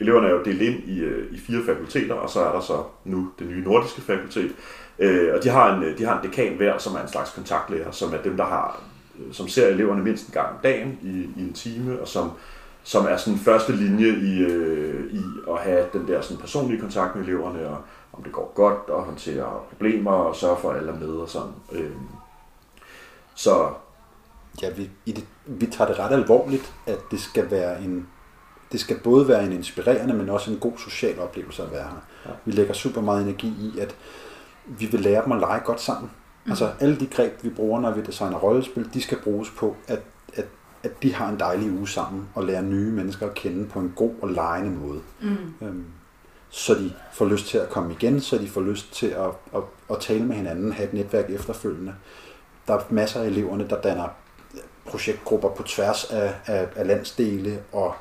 eleverne 0.00 0.28
er 0.28 0.32
jo 0.32 0.42
delt 0.44 0.62
ind 0.62 0.88
i, 0.88 1.00
øh, 1.00 1.32
i 1.32 1.38
fire 1.38 1.64
fakulteter, 1.66 2.14
og 2.14 2.30
så 2.30 2.40
er 2.40 2.52
der 2.52 2.60
så 2.60 2.82
nu 3.04 3.28
det 3.38 3.46
nye 3.46 3.64
nordiske 3.64 4.00
fakultet. 4.00 4.52
Øh, 4.98 5.34
og 5.34 5.44
de 5.44 5.48
har, 5.48 5.76
en, 5.76 5.98
de 5.98 6.04
har 6.04 6.20
en 6.20 6.28
dekan 6.28 6.56
hver, 6.56 6.78
som 6.78 6.94
er 6.94 7.00
en 7.00 7.08
slags 7.08 7.30
kontaktlærer, 7.30 7.90
som 7.90 8.14
er 8.14 8.22
dem, 8.22 8.36
der 8.36 8.44
har, 8.44 8.82
øh, 9.18 9.34
som 9.34 9.48
ser 9.48 9.66
eleverne 9.66 10.02
mindst 10.02 10.26
en 10.26 10.32
gang 10.32 10.48
om 10.48 10.56
dagen 10.62 10.98
i, 11.02 11.40
i 11.40 11.42
en 11.42 11.52
time, 11.52 12.00
og 12.00 12.08
som, 12.08 12.30
som 12.82 13.06
er 13.06 13.16
sådan 13.16 13.38
første 13.38 13.72
linje 13.72 14.08
i, 14.08 14.38
øh, 14.38 15.12
i 15.12 15.22
at 15.50 15.58
have 15.58 15.86
den 15.92 16.08
der 16.08 16.20
sådan 16.20 16.40
personlige 16.40 16.80
kontakt 16.80 17.16
med 17.16 17.24
eleverne, 17.24 17.68
og 17.68 17.78
om 18.12 18.22
det 18.22 18.32
går 18.32 18.52
godt, 18.54 18.90
og 18.90 19.02
håndtere 19.02 19.60
problemer, 19.70 20.10
og 20.10 20.36
sørge 20.36 20.56
for, 20.60 20.70
at 20.70 20.76
alle 20.76 20.92
er 20.92 20.98
med 20.98 21.08
og 21.08 21.28
sådan. 21.28 21.52
Øh, 21.72 21.90
så 23.34 23.68
ja, 24.62 24.70
vi, 24.70 24.90
i 25.06 25.12
det, 25.12 25.24
vi 25.46 25.66
tager 25.66 25.88
det 25.88 25.98
ret 25.98 26.12
alvorligt, 26.12 26.72
at 26.86 26.98
det 27.10 27.20
skal 27.20 27.50
være 27.50 27.82
en 27.82 28.08
det 28.72 28.80
skal 28.80 28.98
både 28.98 29.28
være 29.28 29.44
en 29.44 29.52
inspirerende, 29.52 30.14
men 30.14 30.28
også 30.28 30.50
en 30.50 30.58
god 30.58 30.78
social 30.78 31.18
oplevelse 31.18 31.62
at 31.62 31.72
være 31.72 31.82
her. 31.82 32.02
Ja. 32.26 32.30
Vi 32.44 32.52
lægger 32.52 32.74
super 32.74 33.00
meget 33.00 33.22
energi 33.22 33.46
i, 33.46 33.78
at 33.78 33.94
vi 34.66 34.86
vil 34.86 35.00
lære 35.00 35.24
dem 35.24 35.32
at 35.32 35.40
lege 35.40 35.60
godt 35.60 35.80
sammen. 35.80 36.10
Mm. 36.44 36.50
Altså 36.50 36.70
alle 36.80 37.00
de 37.00 37.06
greb, 37.06 37.44
vi 37.44 37.50
bruger, 37.50 37.80
når 37.80 37.90
vi 37.90 38.02
designer 38.02 38.38
rollespil, 38.38 38.94
de 38.94 39.02
skal 39.02 39.18
bruges 39.18 39.50
på, 39.50 39.76
at, 39.88 40.00
at, 40.34 40.44
at 40.82 41.02
de 41.02 41.14
har 41.14 41.28
en 41.28 41.38
dejlig 41.38 41.72
uge 41.72 41.88
sammen 41.88 42.28
og 42.34 42.44
lærer 42.44 42.62
nye 42.62 42.92
mennesker 42.92 43.26
at 43.26 43.34
kende 43.34 43.66
på 43.66 43.80
en 43.80 43.92
god 43.96 44.14
og 44.22 44.28
legende 44.28 44.70
måde. 44.70 45.00
Mm. 45.20 45.66
Øhm, 45.66 45.84
så 46.50 46.74
de 46.74 46.92
får 47.12 47.26
lyst 47.26 47.46
til 47.46 47.58
at 47.58 47.68
komme 47.68 47.92
igen, 47.92 48.20
så 48.20 48.38
de 48.38 48.48
får 48.48 48.60
lyst 48.60 48.92
til 48.92 49.06
at, 49.06 49.30
at, 49.54 49.62
at 49.90 50.00
tale 50.00 50.24
med 50.24 50.36
hinanden, 50.36 50.72
have 50.72 50.88
et 50.88 50.94
netværk 50.94 51.30
efterfølgende. 51.30 51.94
Der 52.68 52.74
er 52.74 52.80
masser 52.90 53.20
af 53.20 53.26
eleverne, 53.26 53.68
der 53.68 53.80
danner 53.80 54.08
projektgrupper 54.86 55.48
på 55.48 55.62
tværs 55.62 56.04
af, 56.04 56.34
af, 56.46 56.68
af 56.76 56.86
landsdele 56.86 57.58
og 57.72 57.94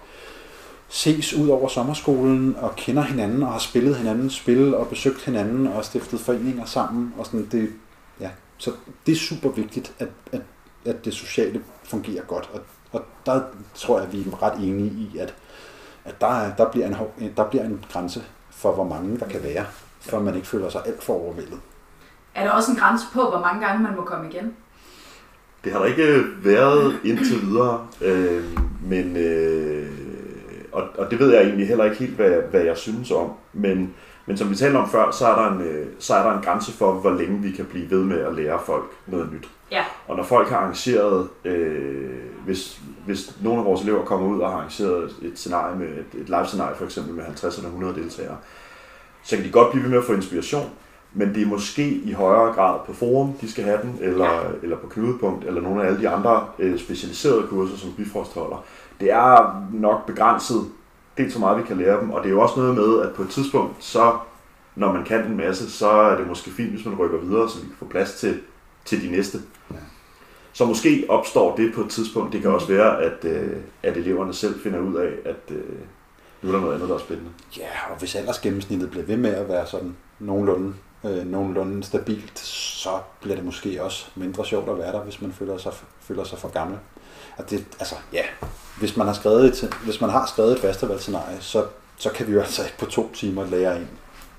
ses 0.95 1.33
ud 1.33 1.49
over 1.49 1.67
sommerskolen 1.67 2.55
og 2.61 2.75
kender 2.75 3.01
hinanden 3.01 3.43
og 3.43 3.51
har 3.51 3.59
spillet 3.59 3.95
hinandens 3.95 4.33
spil 4.33 4.75
og 4.75 4.87
besøgt 4.87 5.25
hinanden 5.25 5.67
og 5.67 5.85
stiftet 5.85 6.19
foreninger 6.19 6.65
sammen. 6.65 7.13
Og 7.17 7.25
sådan, 7.25 7.47
det, 7.51 7.69
ja. 8.19 8.29
Så 8.57 8.71
det 9.05 9.11
er 9.11 9.15
super 9.15 9.49
vigtigt, 9.49 9.93
at, 9.99 10.07
at, 10.31 10.41
at 10.85 11.05
det 11.05 11.13
sociale 11.13 11.61
fungerer 11.83 12.23
godt. 12.23 12.49
Og, 12.53 12.59
og 12.91 13.01
der 13.25 13.41
tror 13.73 13.99
jeg, 13.99 14.13
vi 14.13 14.19
er 14.19 14.43
ret 14.43 14.59
enige 14.59 14.91
i, 14.91 15.17
at, 15.17 15.33
at 16.05 16.21
der, 16.21 16.27
er, 16.27 16.55
der, 16.55 16.71
bliver 16.71 16.87
en, 16.87 16.95
der 17.37 17.49
bliver 17.49 17.65
en 17.65 17.85
grænse 17.91 18.23
for, 18.49 18.71
hvor 18.71 18.83
mange 18.83 19.19
der 19.19 19.27
kan 19.27 19.43
være, 19.43 19.65
for 19.99 20.19
man 20.19 20.35
ikke 20.35 20.47
føler 20.47 20.69
sig 20.69 20.81
alt 20.85 21.03
for 21.03 21.13
overvældet. 21.13 21.59
Er 22.35 22.43
der 22.43 22.51
også 22.51 22.71
en 22.71 22.77
grænse 22.77 23.05
på, 23.13 23.29
hvor 23.29 23.39
mange 23.39 23.67
gange 23.67 23.83
man 23.83 23.95
må 23.95 24.01
komme 24.01 24.29
igen? 24.29 24.53
Det 25.63 25.71
har 25.71 25.79
der 25.79 25.85
ikke 25.85 26.23
været 26.43 26.99
indtil 27.03 27.41
videre, 27.41 27.87
øh, 28.01 28.43
men 28.81 29.17
øh, 29.17 30.04
og, 30.75 30.87
og 30.97 31.11
det 31.11 31.19
ved 31.19 31.33
jeg 31.33 31.43
egentlig 31.43 31.67
heller 31.67 31.83
ikke 31.85 31.97
helt, 31.97 32.15
hvad, 32.15 32.31
hvad 32.51 32.61
jeg 32.61 32.77
synes 32.77 33.11
om. 33.11 33.31
Men, 33.53 33.93
men 34.25 34.37
som 34.37 34.49
vi 34.49 34.55
talte 34.55 34.77
om 34.77 34.89
før, 34.89 35.11
så 35.11 35.27
er, 35.27 35.35
der 35.35 35.51
en, 35.51 35.61
øh, 35.61 35.87
så 35.99 36.13
er 36.13 36.23
der 36.23 36.37
en 36.37 36.43
grænse 36.43 36.71
for, 36.71 36.91
hvor 36.91 37.11
længe 37.11 37.41
vi 37.41 37.51
kan 37.51 37.65
blive 37.65 37.91
ved 37.91 38.03
med 38.03 38.19
at 38.19 38.35
lære 38.35 38.59
folk 38.65 38.91
noget 39.07 39.33
nyt. 39.33 39.49
Ja. 39.71 39.83
Og 40.07 40.15
når 40.15 40.23
folk 40.23 40.49
har 40.49 40.57
arrangeret, 40.57 41.27
øh, 41.45 42.09
hvis, 42.45 42.81
hvis 43.05 43.35
nogle 43.41 43.59
af 43.59 43.65
vores 43.65 43.81
elever 43.81 44.05
kommer 44.05 44.27
ud 44.27 44.39
og 44.39 44.49
har 44.49 44.57
arrangeret 44.57 45.03
et, 45.03 45.15
et 45.21 45.39
scenarie 45.39 45.75
med 45.75 45.87
et, 45.87 46.21
et 46.21 46.29
live-scenarie 46.29 46.75
for 46.75 46.85
eksempel 46.85 47.13
med 47.13 47.23
50 47.23 47.57
eller 47.57 47.69
100 47.69 47.95
deltagere, 47.95 48.37
så 49.23 49.35
kan 49.35 49.45
de 49.45 49.51
godt 49.51 49.71
blive 49.71 49.83
ved 49.83 49.89
med 49.89 49.97
at 49.97 50.03
få 50.03 50.13
inspiration, 50.13 50.69
men 51.13 51.35
det 51.35 51.43
er 51.43 51.47
måske 51.47 51.89
i 51.89 52.11
højere 52.11 52.53
grad 52.53 52.79
på 52.85 52.93
forum, 52.93 53.33
de 53.41 53.51
skal 53.51 53.63
have 53.63 53.79
den, 53.81 53.97
eller, 54.01 54.25
ja. 54.25 54.41
eller 54.63 54.77
på 54.77 54.87
knudepunkt, 54.87 55.45
eller 55.45 55.61
nogle 55.61 55.83
af 55.83 55.87
alle 55.87 55.99
de 55.99 56.09
andre 56.09 56.47
øh, 56.59 56.79
specialiserede 56.79 57.47
kurser, 57.47 57.77
som 57.77 57.93
Bifrost 57.97 58.33
holder. 58.33 58.65
Det 58.99 59.11
er 59.11 59.65
nok 59.73 60.05
begrænset, 60.05 60.65
dels 61.17 61.33
så 61.33 61.39
meget 61.39 61.57
vi 61.57 61.63
kan 61.63 61.77
lære 61.77 61.99
dem, 62.01 62.11
og 62.11 62.23
det 62.23 62.29
er 62.29 62.33
jo 62.33 62.41
også 62.41 62.59
noget 62.59 62.75
med, 62.75 63.01
at 63.01 63.15
på 63.15 63.21
et 63.21 63.29
tidspunkt, 63.29 63.83
så 63.83 64.17
når 64.75 64.93
man 64.93 65.03
kan 65.03 65.25
en 65.25 65.37
masse, 65.37 65.71
så 65.71 65.89
er 65.89 66.17
det 66.17 66.27
måske 66.27 66.51
fint, 66.51 66.69
hvis 66.69 66.85
man 66.85 66.95
rykker 66.95 67.17
videre, 67.17 67.49
så 67.49 67.59
vi 67.59 67.67
kan 67.67 67.75
få 67.79 67.85
plads 67.85 68.13
til, 68.13 68.39
til 68.85 69.01
de 69.01 69.11
næste. 69.11 69.37
Ja. 69.71 69.75
Så 70.53 70.65
måske 70.65 71.05
opstår 71.09 71.55
det 71.55 71.73
på 71.73 71.81
et 71.81 71.89
tidspunkt. 71.89 72.33
Det 72.33 72.41
kan 72.41 72.51
også 72.51 72.67
være, 72.67 73.01
at, 73.01 73.25
øh, 73.25 73.57
at 73.83 73.97
eleverne 73.97 74.33
selv 74.33 74.59
finder 74.59 74.79
ud 74.79 74.95
af, 74.95 75.11
at 75.25 75.55
øh, 75.55 75.63
nu 76.41 76.49
er 76.49 76.53
der 76.53 76.61
noget 76.61 76.73
andet, 76.73 76.89
der 76.89 76.95
er 76.95 76.99
spændende. 76.99 77.31
Ja, 77.57 77.69
og 77.91 77.99
hvis 77.99 78.15
aldersgennemsnittet 78.15 78.91
bliver 78.91 79.05
ved 79.05 79.17
med 79.17 79.35
at 79.35 79.49
være 79.49 79.67
sådan 79.67 79.95
nogenlunde 80.19 80.73
øh, 81.05 81.25
nogenlunde 81.27 81.83
stabilt, 81.83 82.39
så 82.39 82.89
bliver 83.21 83.35
det 83.35 83.45
måske 83.45 83.83
også 83.83 84.07
mindre 84.15 84.45
sjovt 84.45 84.69
at 84.69 84.77
være 84.77 84.91
der, 84.91 85.03
hvis 85.03 85.21
man 85.21 85.31
føler 85.31 85.57
sig, 85.57 85.73
føler 85.99 86.23
sig 86.23 86.39
for 86.39 86.49
gammel. 86.49 86.77
Og 87.37 87.49
det, 87.49 87.65
altså, 87.79 87.95
ja, 88.13 88.23
hvis 88.79 88.97
man 88.97 89.07
har 89.07 89.13
skrevet 89.13 89.45
et, 89.45 89.73
hvis 89.83 90.01
man 90.01 90.09
har 90.09 90.25
skrevet 90.25 90.51
et 90.51 90.59
festivalscenarie, 90.59 91.37
så, 91.41 91.65
så 91.97 92.09
kan 92.09 92.27
vi 92.27 92.33
jo 92.33 92.39
altså 92.39 92.63
ikke 92.63 92.77
på 92.77 92.85
to 92.85 93.11
timer 93.13 93.45
lære 93.45 93.77
en 93.77 93.89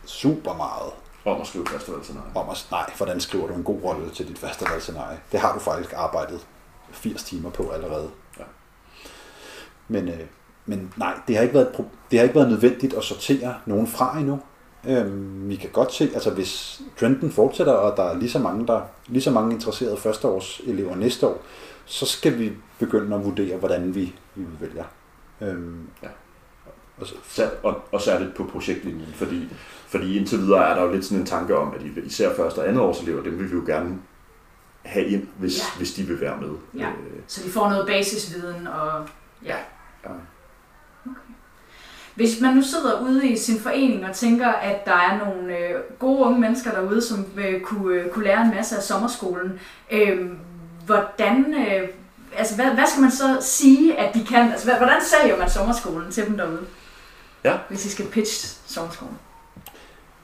super 0.05 0.55
meget 0.55 0.93
Om 1.25 1.41
at 1.41 1.47
skrive 1.47 1.67
festivalscenarie. 1.67 2.31
om 2.35 2.49
at, 2.51 2.67
nej, 2.71 2.91
hvordan 2.97 3.21
skriver 3.21 3.47
du 3.47 3.55
en 3.55 3.65
god 3.65 3.83
rolle 3.85 4.11
til 4.11 4.29
dit 4.29 4.39
festivalscenarie. 4.39 5.19
Det 5.33 5.41
har 5.41 5.55
du 5.55 5.59
faktisk 5.59 5.93
arbejdet 5.97 6.41
80 6.91 7.23
timer 7.25 7.51
på 7.51 7.71
allerede. 7.71 8.11
Ja. 8.39 8.45
Men, 9.89 10.09
øh, 10.09 10.21
men 10.67 10.93
nej, 10.97 11.15
det 11.29 11.37
har, 11.37 11.43
ikke 11.43 11.55
været, 11.55 11.69
et 11.69 11.85
det 12.11 12.19
har 12.19 12.25
ikke 12.25 12.35
været 12.35 12.51
nødvendigt 12.51 12.95
at 12.95 13.05
sortere 13.05 13.55
nogen 13.67 13.87
fra 13.87 14.19
endnu. 14.19 14.41
Øhm, 14.89 15.49
vi 15.49 15.57
kan 15.57 15.71
godt 15.71 15.95
se, 15.95 16.11
altså 16.15 16.31
hvis 16.31 16.81
trenden 17.01 17.33
fortsætter, 17.33 17.73
og 17.73 17.97
der 17.97 18.03
er 18.03 18.19
lige 18.19 18.31
så 18.31 18.39
mange, 18.39 18.67
der, 18.67 18.81
lige 19.07 19.23
så 19.23 19.31
mange 19.31 19.55
interesserede 19.55 19.97
førsteårs 19.97 20.61
elever 20.67 20.97
næste 20.97 21.27
år, 21.27 21.43
så 21.87 22.07
skal 22.07 22.39
vi 22.39 22.53
begynde 22.79 23.17
at 23.17 23.25
vurdere, 23.25 23.57
hvordan 23.57 23.95
vi, 23.95 24.15
vi 24.35 24.45
vælger. 24.61 24.85
Øhm, 25.41 25.89
Ja. 26.03 26.09
og 26.99 27.07
så, 27.07 27.15
Sær- 27.29 27.51
Og, 27.63 27.83
og 27.93 28.01
særligt 28.01 28.35
på 28.35 28.45
projektlinjen, 28.53 29.13
fordi, 29.15 29.49
fordi 29.89 30.19
indtil 30.19 30.39
videre 30.39 30.71
er 30.71 30.75
der 30.75 30.83
jo 30.83 30.93
lidt 30.93 31.05
sådan 31.05 31.19
en 31.21 31.27
tanke 31.27 31.57
om, 31.59 31.75
at 31.75 31.83
i- 31.83 32.01
især 32.07 32.35
første 32.37 32.59
og 32.59 32.69
andet 32.69 32.83
års 32.83 33.01
elever, 33.01 33.23
dem 33.23 33.39
vil 33.39 33.51
vi 33.51 33.55
jo 33.57 33.63
gerne 33.67 33.99
have 34.85 35.07
ind, 35.07 35.27
hvis, 35.39 35.59
ja. 35.59 35.65
hvis 35.79 35.95
de 35.95 36.03
vil 36.03 36.21
være 36.21 36.37
med. 36.41 36.51
Ja. 36.75 36.89
Øh, 36.89 37.21
Så 37.27 37.43
de 37.45 37.51
får 37.51 37.69
noget 37.71 37.87
basisviden 37.87 38.67
og 38.67 39.09
ja. 39.45 39.57
Ja. 40.05 40.11
Okay. 41.05 41.17
Hvis 42.15 42.41
man 42.41 42.55
nu 42.57 42.63
sidder 42.63 43.01
ude 43.03 43.29
i 43.29 43.37
sin 43.37 43.61
forening 43.61 44.05
og 44.07 44.15
tænker, 44.15 44.49
at 44.49 44.85
der 44.87 44.93
er 44.93 45.19
nogle 45.27 45.59
øh, 45.59 45.75
gode 45.99 46.25
unge 46.27 46.41
mennesker 46.41 46.71
derude, 46.71 47.03
som 47.03 47.25
øh, 47.37 47.61
kunne, 47.61 47.95
øh, 47.95 48.11
kunne 48.11 48.25
lære 48.25 48.43
en 48.43 48.51
masse 48.55 48.77
af 48.77 48.83
sommerskolen, 48.83 49.61
øh, 49.91 50.31
hvordan, 50.87 51.55
øh, 51.55 51.89
altså, 52.37 52.55
hvad, 52.55 52.65
hvad 52.65 52.87
skal 52.87 53.03
man 53.03 53.11
så 53.11 53.39
sige, 53.41 53.99
at 53.99 54.15
de 54.15 54.25
kan? 54.25 54.53
Altså, 54.53 54.67
hvordan 54.77 55.01
sælger 55.03 55.39
man 55.39 55.51
sommerskolen 55.51 56.13
til 56.13 56.27
dem 56.27 56.37
derude? 56.37 56.67
Ja. 57.45 57.59
Hvis 57.69 57.87
I 57.87 57.91
skal 57.91 58.07
pitche 58.07 58.59
sommerskolen. 58.67 59.19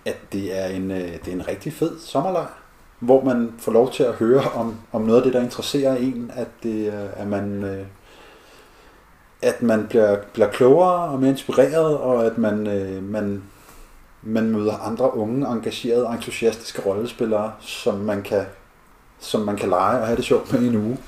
at 0.04 0.16
det 0.32 0.58
er 0.58 0.66
en, 0.66 0.90
øh, 0.90 0.98
det 0.98 1.28
er 1.28 1.32
en 1.32 1.48
rigtig 1.48 1.72
fed 1.72 1.98
sommerlejr, 2.00 2.58
hvor 2.98 3.24
man 3.24 3.54
får 3.58 3.72
lov 3.72 3.92
til 3.92 4.02
at 4.02 4.14
høre 4.14 4.40
om, 4.54 4.76
om 4.92 5.02
noget 5.02 5.18
af 5.18 5.24
det, 5.24 5.32
der 5.32 5.42
interesserer 5.42 5.96
en, 5.96 6.30
at, 6.34 6.48
det, 6.62 6.86
øh, 6.86 7.20
at 7.20 7.26
man, 7.26 7.64
øh, 7.64 7.86
at 9.42 9.62
man 9.62 9.86
bliver, 9.86 10.16
bliver 10.32 10.50
klogere 10.50 11.04
og 11.04 11.20
mere 11.20 11.30
inspireret, 11.30 11.98
og 11.98 12.26
at 12.26 12.38
man, 12.38 12.66
øh, 12.66 13.02
man, 13.02 13.42
man 14.22 14.50
møder 14.50 14.76
andre 14.76 15.16
unge, 15.16 15.46
engagerede, 15.46 16.06
entusiastiske 16.06 16.82
rollespillere, 16.82 17.52
som 17.60 17.94
man 17.94 18.22
kan, 18.22 18.46
som 19.22 19.40
man 19.40 19.56
kan 19.56 19.68
lege 19.68 20.00
og 20.00 20.06
have 20.06 20.16
det 20.16 20.24
sjovt 20.24 20.52
med 20.52 20.62
i 20.62 20.66
en 20.68 20.76
uge. 20.76 20.98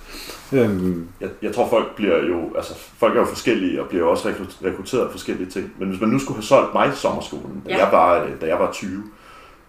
Øhm, 0.52 1.08
jeg, 1.20 1.28
jeg 1.42 1.54
tror, 1.54 1.68
folk 1.68 1.96
bliver 1.96 2.24
jo, 2.26 2.56
altså 2.56 2.74
folk 2.98 3.14
er 3.16 3.20
jo 3.20 3.26
forskellige 3.26 3.82
og 3.82 3.88
bliver 3.88 4.04
jo 4.04 4.10
også 4.10 4.28
rekru- 4.30 4.66
rekrutteret 4.66 5.04
af 5.04 5.10
forskellige 5.10 5.50
ting. 5.50 5.72
Men 5.78 5.88
hvis 5.88 6.00
man 6.00 6.10
nu 6.10 6.18
skulle 6.18 6.36
have 6.36 6.42
solgt 6.44 6.74
mig 6.74 6.88
til 6.90 6.98
sommerskolen, 6.98 7.62
da, 7.66 7.70
Ja. 7.70 7.76
ja. 7.76 7.84
jeg, 7.84 7.92
var, 7.92 8.22
øh, 8.24 8.30
da 8.40 8.46
jeg 8.46 8.58
var 8.58 8.72
20, 8.72 9.02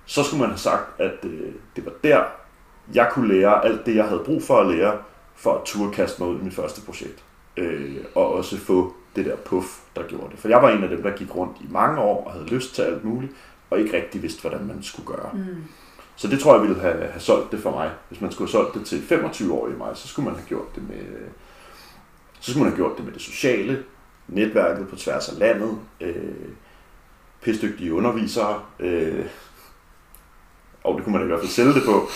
så 0.06 0.24
skulle 0.24 0.40
man 0.42 0.50
have 0.50 0.58
sagt, 0.60 1.00
at 1.02 1.14
øh, 1.24 1.52
det 1.76 1.86
var 1.86 1.92
der, 2.04 2.24
jeg 2.94 3.10
kunne 3.12 3.28
lære 3.40 3.66
alt 3.66 3.86
det, 3.86 3.96
jeg 3.96 4.06
havde 4.06 4.22
brug 4.26 4.44
for 4.44 4.58
at 4.58 4.76
lære, 4.76 4.94
for 5.36 5.54
at 5.54 5.62
turde 5.66 5.92
kaste 5.92 6.22
mig 6.24 6.32
ud 6.32 6.40
i 6.40 6.44
mit 6.44 6.54
første 6.54 6.82
projekt. 6.82 7.24
Øh, 7.58 7.96
og 8.16 8.34
også 8.34 8.58
få 8.58 8.94
det 9.16 9.26
der 9.26 9.36
puff, 9.36 9.68
der 9.96 10.02
gjorde 10.04 10.28
det. 10.32 10.40
For 10.40 10.48
jeg 10.48 10.62
var 10.62 10.70
en 10.70 10.84
af 10.84 10.90
dem, 10.90 11.04
der 11.04 11.12
gik 11.12 11.36
rundt 11.36 11.58
i 11.62 11.66
mange 11.70 12.02
år 12.02 12.26
og 12.26 12.32
havde 12.32 12.46
lyst 12.46 12.76
til 12.76 12.82
alt 12.82 13.04
muligt, 13.06 13.32
og 13.70 13.80
ikke 13.80 13.98
rigtig 13.98 14.22
vidste, 14.22 14.42
hvordan 14.42 14.68
man 14.68 14.78
skulle 14.84 15.08
gøre. 15.08 15.30
Mm. 15.34 15.40
Så 16.16 16.28
det 16.28 16.40
tror 16.40 16.54
jeg 16.54 16.62
ville 16.62 16.82
have, 16.82 16.98
have 16.98 17.20
solgt 17.20 17.52
det 17.52 17.60
for 17.60 17.72
mig. 17.72 17.90
Hvis 18.10 18.22
man 18.22 18.32
skulle 18.32 18.52
have 18.52 18.64
solgt 18.64 18.74
det 18.74 18.86
til 18.86 19.16
25-årige 19.16 19.78
mig, 19.78 19.88
så 19.94 20.08
skulle 20.08 20.26
man 20.26 20.36
have 20.36 20.48
gjort 20.48 20.76
det 20.76 20.84
med, 20.90 21.06
så 22.40 22.52
skulle 22.52 22.64
man 22.64 22.72
have 22.72 22.78
gjort 22.78 22.98
det 22.98 23.06
med 23.06 23.14
det 23.14 23.22
sociale, 23.22 23.84
netværket 24.28 24.88
på 24.88 24.96
tværs 24.96 25.30
af 25.30 25.40
landet, 25.40 25.78
øh, 26.02 26.16
pisdygtige 27.44 27.94
undervisere, 27.94 28.62
øh, 28.80 29.26
og 30.84 30.96
det 30.96 31.04
kunne 31.04 31.14
man 31.14 31.24
i 31.24 31.28
hvert 31.28 31.40
fald 31.40 31.52
sælge 31.52 31.74
det 31.74 31.84
på, 31.84 32.10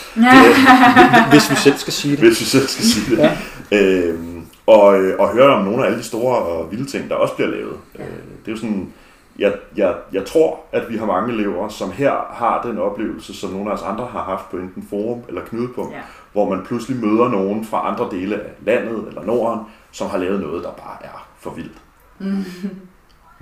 hvis 1.32 1.52
vi 1.52 1.56
selv 1.56 1.78
skal 1.78 1.94
sige 1.94 2.12
det. 2.12 2.20
hvis 2.20 2.40
vi 2.40 2.46
selv 2.46 2.68
skal 2.68 2.86
sige 2.86 3.16
det. 3.16 3.18
Ja. 3.18 3.38
Øhm, 3.72 4.46
og, 4.68 5.02
øh, 5.02 5.20
og 5.20 5.30
høre 5.30 5.54
om 5.56 5.66
nogle 5.66 5.84
af 5.84 5.86
alle 5.86 6.00
de 6.00 6.04
store 6.04 6.38
og 6.38 6.72
vilde 6.72 6.86
ting, 6.86 7.10
der 7.10 7.16
også 7.16 7.36
bliver 7.36 7.50
lavet. 7.50 7.78
Ja. 7.98 8.04
Øh, 8.04 8.10
det 8.46 8.48
er 8.48 8.52
jo 8.52 8.58
sådan, 8.58 8.94
jeg, 9.40 9.54
jeg, 9.76 9.96
jeg 10.14 10.26
tror, 10.26 10.60
at 10.72 10.90
vi 10.90 10.98
har 10.98 11.06
mange 11.06 11.34
elever, 11.34 11.70
som 11.70 11.92
her 11.92 12.12
har 12.34 12.62
den 12.62 12.78
oplevelse, 12.78 13.34
som 13.40 13.50
nogle 13.50 13.72
af 13.72 13.76
os 13.76 13.82
andre 13.82 14.06
har 14.12 14.24
haft 14.24 14.50
på 14.52 14.58
enten 14.58 14.88
forum 14.90 15.22
eller 15.28 15.42
knudepunkt, 15.46 15.94
Ja. 15.94 16.00
hvor 16.32 16.50
man 16.56 16.66
pludselig 16.66 16.98
møder 17.06 17.30
nogen 17.30 17.66
fra 17.66 17.92
andre 17.92 18.08
dele 18.12 18.36
af 18.36 18.50
landet 18.66 19.08
eller 19.08 19.24
Norden, 19.24 19.60
som 19.92 20.10
har 20.10 20.18
lavet 20.18 20.40
noget, 20.42 20.64
der 20.64 20.72
bare 20.72 20.98
er 21.04 21.28
for 21.40 21.50
vildt. 21.50 21.78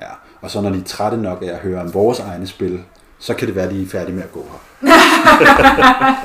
Ja. 0.02 0.08
Og 0.42 0.52
så 0.52 0.62
når 0.62 0.70
de 0.70 0.80
er 0.80 0.84
trætte 0.84 1.18
nok 1.18 1.42
af 1.42 1.48
at 1.48 1.58
høre 1.60 1.82
om 1.82 1.94
vores 1.94 2.20
egne 2.20 2.48
spil, 2.48 2.84
så 3.20 3.34
kan 3.34 3.48
det 3.48 3.56
være, 3.56 3.66
at 3.66 3.72
de 3.72 3.84
er 3.84 3.88
færdige 3.88 4.16
med 4.16 4.24
at 4.24 4.32
gå 4.32 4.46
her. 4.52 4.88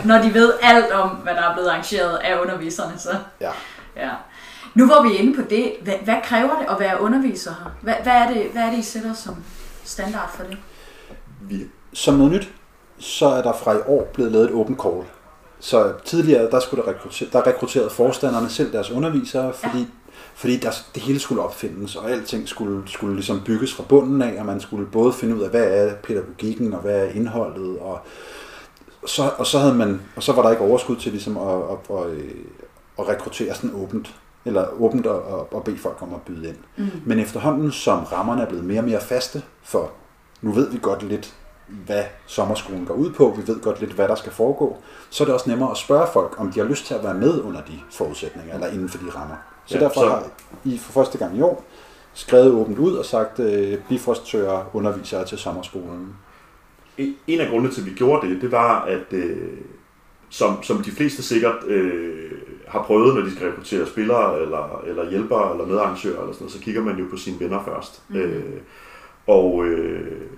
Når 0.08 0.18
de 0.22 0.34
ved 0.34 0.52
alt 0.62 0.92
om, 0.92 1.08
hvad 1.08 1.34
der 1.34 1.42
er 1.42 1.52
blevet 1.54 1.68
arrangeret 1.68 2.16
af 2.16 2.40
underviserne, 2.40 2.98
så... 2.98 3.10
Ja. 3.40 3.50
Ja. 3.96 4.10
Nu 4.74 4.86
hvor 4.86 5.02
vi 5.02 5.08
er 5.16 5.18
inde 5.18 5.34
på 5.36 5.42
det, 5.50 5.72
hvad, 5.82 5.94
hvad 6.04 6.14
kræver 6.24 6.58
det 6.58 6.66
at 6.70 6.80
være 6.80 7.00
underviser 7.00 7.50
her? 7.50 7.70
Hvad, 7.80 7.94
hvad, 8.02 8.12
er 8.12 8.28
det, 8.32 8.46
hvad 8.52 8.62
er 8.62 8.70
det, 8.70 8.78
I 8.78 8.82
sætter 8.82 9.12
som 9.14 9.34
standard 9.84 10.30
for 10.36 10.44
det? 10.44 10.56
Vi, 11.40 11.66
Som 11.92 12.14
noget 12.14 12.32
nyt, 12.32 12.48
så 12.98 13.26
er 13.26 13.42
der 13.42 13.52
fra 13.52 13.76
i 13.76 13.80
år 13.86 14.10
blevet 14.14 14.32
lavet 14.32 14.50
et 14.50 14.54
open 14.54 14.78
call. 14.82 15.04
Så 15.60 15.92
tidligere, 16.04 16.50
der, 16.50 16.60
skulle 16.60 16.82
der, 16.82 16.88
rekruttere, 16.88 17.28
der 17.32 17.46
rekrutterede 17.46 17.90
forstanderne 17.90 18.48
selv 18.50 18.72
deres 18.72 18.90
undervisere, 18.90 19.52
fordi, 19.52 19.78
ja. 19.78 19.86
fordi 20.34 20.56
der, 20.56 20.70
det 20.94 21.02
hele 21.02 21.18
skulle 21.18 21.42
opfindes, 21.42 21.96
og 21.96 22.10
alting 22.10 22.48
skulle, 22.48 22.88
skulle 22.88 23.14
ligesom 23.14 23.42
bygges 23.44 23.74
fra 23.74 23.84
bunden 23.88 24.22
af, 24.22 24.40
og 24.40 24.46
man 24.46 24.60
skulle 24.60 24.86
både 24.86 25.12
finde 25.12 25.36
ud 25.36 25.40
af, 25.40 25.50
hvad 25.50 25.64
er 25.64 25.94
pædagogikken, 25.94 26.74
og 26.74 26.80
hvad 26.80 27.06
er 27.06 27.10
indholdet, 27.10 27.78
og 27.78 28.00
så, 29.06 29.30
og 29.38 29.46
så, 29.46 29.58
havde 29.58 29.74
man, 29.74 30.00
og 30.16 30.22
så 30.22 30.32
var 30.32 30.42
der 30.42 30.50
ikke 30.50 30.64
overskud 30.64 30.96
til 30.96 31.12
ligesom 31.12 31.36
at, 31.36 31.54
at, 31.54 31.96
at, 31.96 32.06
at 32.98 33.08
rekruttere 33.08 33.54
sådan 33.54 33.74
åbent, 33.74 34.14
eller 34.44 34.66
åbent 34.82 35.06
og, 35.06 35.22
og, 35.22 35.52
og 35.54 35.64
bede 35.64 35.78
folk 35.78 36.02
om 36.02 36.14
at 36.14 36.22
byde 36.22 36.48
ind. 36.48 36.56
Mm. 36.76 36.86
Men 37.06 37.18
efterhånden, 37.18 37.72
som 37.72 38.04
rammerne 38.04 38.42
er 38.42 38.46
blevet 38.46 38.64
mere 38.64 38.80
og 38.80 38.84
mere 38.84 39.00
faste, 39.00 39.42
for 39.62 39.90
nu 40.42 40.52
ved 40.52 40.70
vi 40.70 40.78
godt 40.82 41.02
lidt, 41.02 41.34
hvad 41.86 42.04
sommerskolen 42.26 42.86
går 42.86 42.94
ud 42.94 43.12
på, 43.12 43.34
vi 43.36 43.52
ved 43.52 43.60
godt 43.60 43.80
lidt, 43.80 43.92
hvad 43.92 44.08
der 44.08 44.14
skal 44.14 44.32
foregå, 44.32 44.76
så 45.10 45.24
er 45.24 45.26
det 45.26 45.34
også 45.34 45.50
nemmere 45.50 45.70
at 45.70 45.76
spørge 45.76 46.06
folk, 46.12 46.34
om 46.40 46.52
de 46.52 46.60
har 46.60 46.66
lyst 46.66 46.86
til 46.86 46.94
at 46.94 47.04
være 47.04 47.14
med 47.14 47.40
under 47.42 47.60
de 47.60 47.72
forudsætninger, 47.92 48.54
eller 48.54 48.66
inden 48.66 48.88
for 48.88 48.98
de 48.98 49.04
rammer. 49.10 49.36
Så 49.66 49.74
Ja, 49.78 49.84
derfor 49.84 50.00
så- 50.00 50.08
har 50.08 50.22
I 50.64 50.78
for 50.78 50.92
første 50.92 51.18
gang 51.18 51.38
i 51.38 51.40
år 51.40 51.64
skrevet 52.14 52.50
åbent 52.52 52.78
ud 52.78 52.94
og 52.96 53.04
sagt, 53.04 53.38
øh, 53.40 53.78
Bifrost 53.88 54.26
søger 54.26 54.70
undervisere 54.72 55.24
til 55.26 55.38
sommerskolen. 55.38 56.16
En- 56.98 57.16
En 57.26 57.40
af 57.40 57.48
grundene 57.50 57.72
til, 57.74 57.80
at 57.80 57.86
vi 57.86 57.90
gjorde 57.92 58.28
det, 58.28 58.42
det 58.42 58.52
var, 58.52 58.82
at 58.84 59.12
øh, 59.12 59.48
som, 60.30 60.62
som 60.62 60.82
de 60.82 60.90
fleste 60.90 61.22
sikkert 61.22 61.64
øh, 61.66 62.32
har 62.68 62.82
prøvet, 62.82 63.14
når 63.14 63.22
de 63.22 63.34
skal 63.34 63.48
rekruttere 63.48 63.86
spillere, 63.86 64.40
eller, 64.40 64.82
eller 64.86 65.10
hjælpere, 65.10 65.52
eller 65.52 65.66
medarrangører, 65.66 66.20
eller 66.20 66.32
sådan 66.32 66.44
noget, 66.44 66.52
så 66.52 66.60
kigger 66.60 66.82
man 66.82 66.98
jo 66.98 67.06
på 67.10 67.16
sine 67.16 67.40
venner 67.40 67.64
først. 67.64 68.02
Mm. 68.08 68.16
Øh, 68.16 68.60
og, 69.26 69.64
øh, 69.64 70.30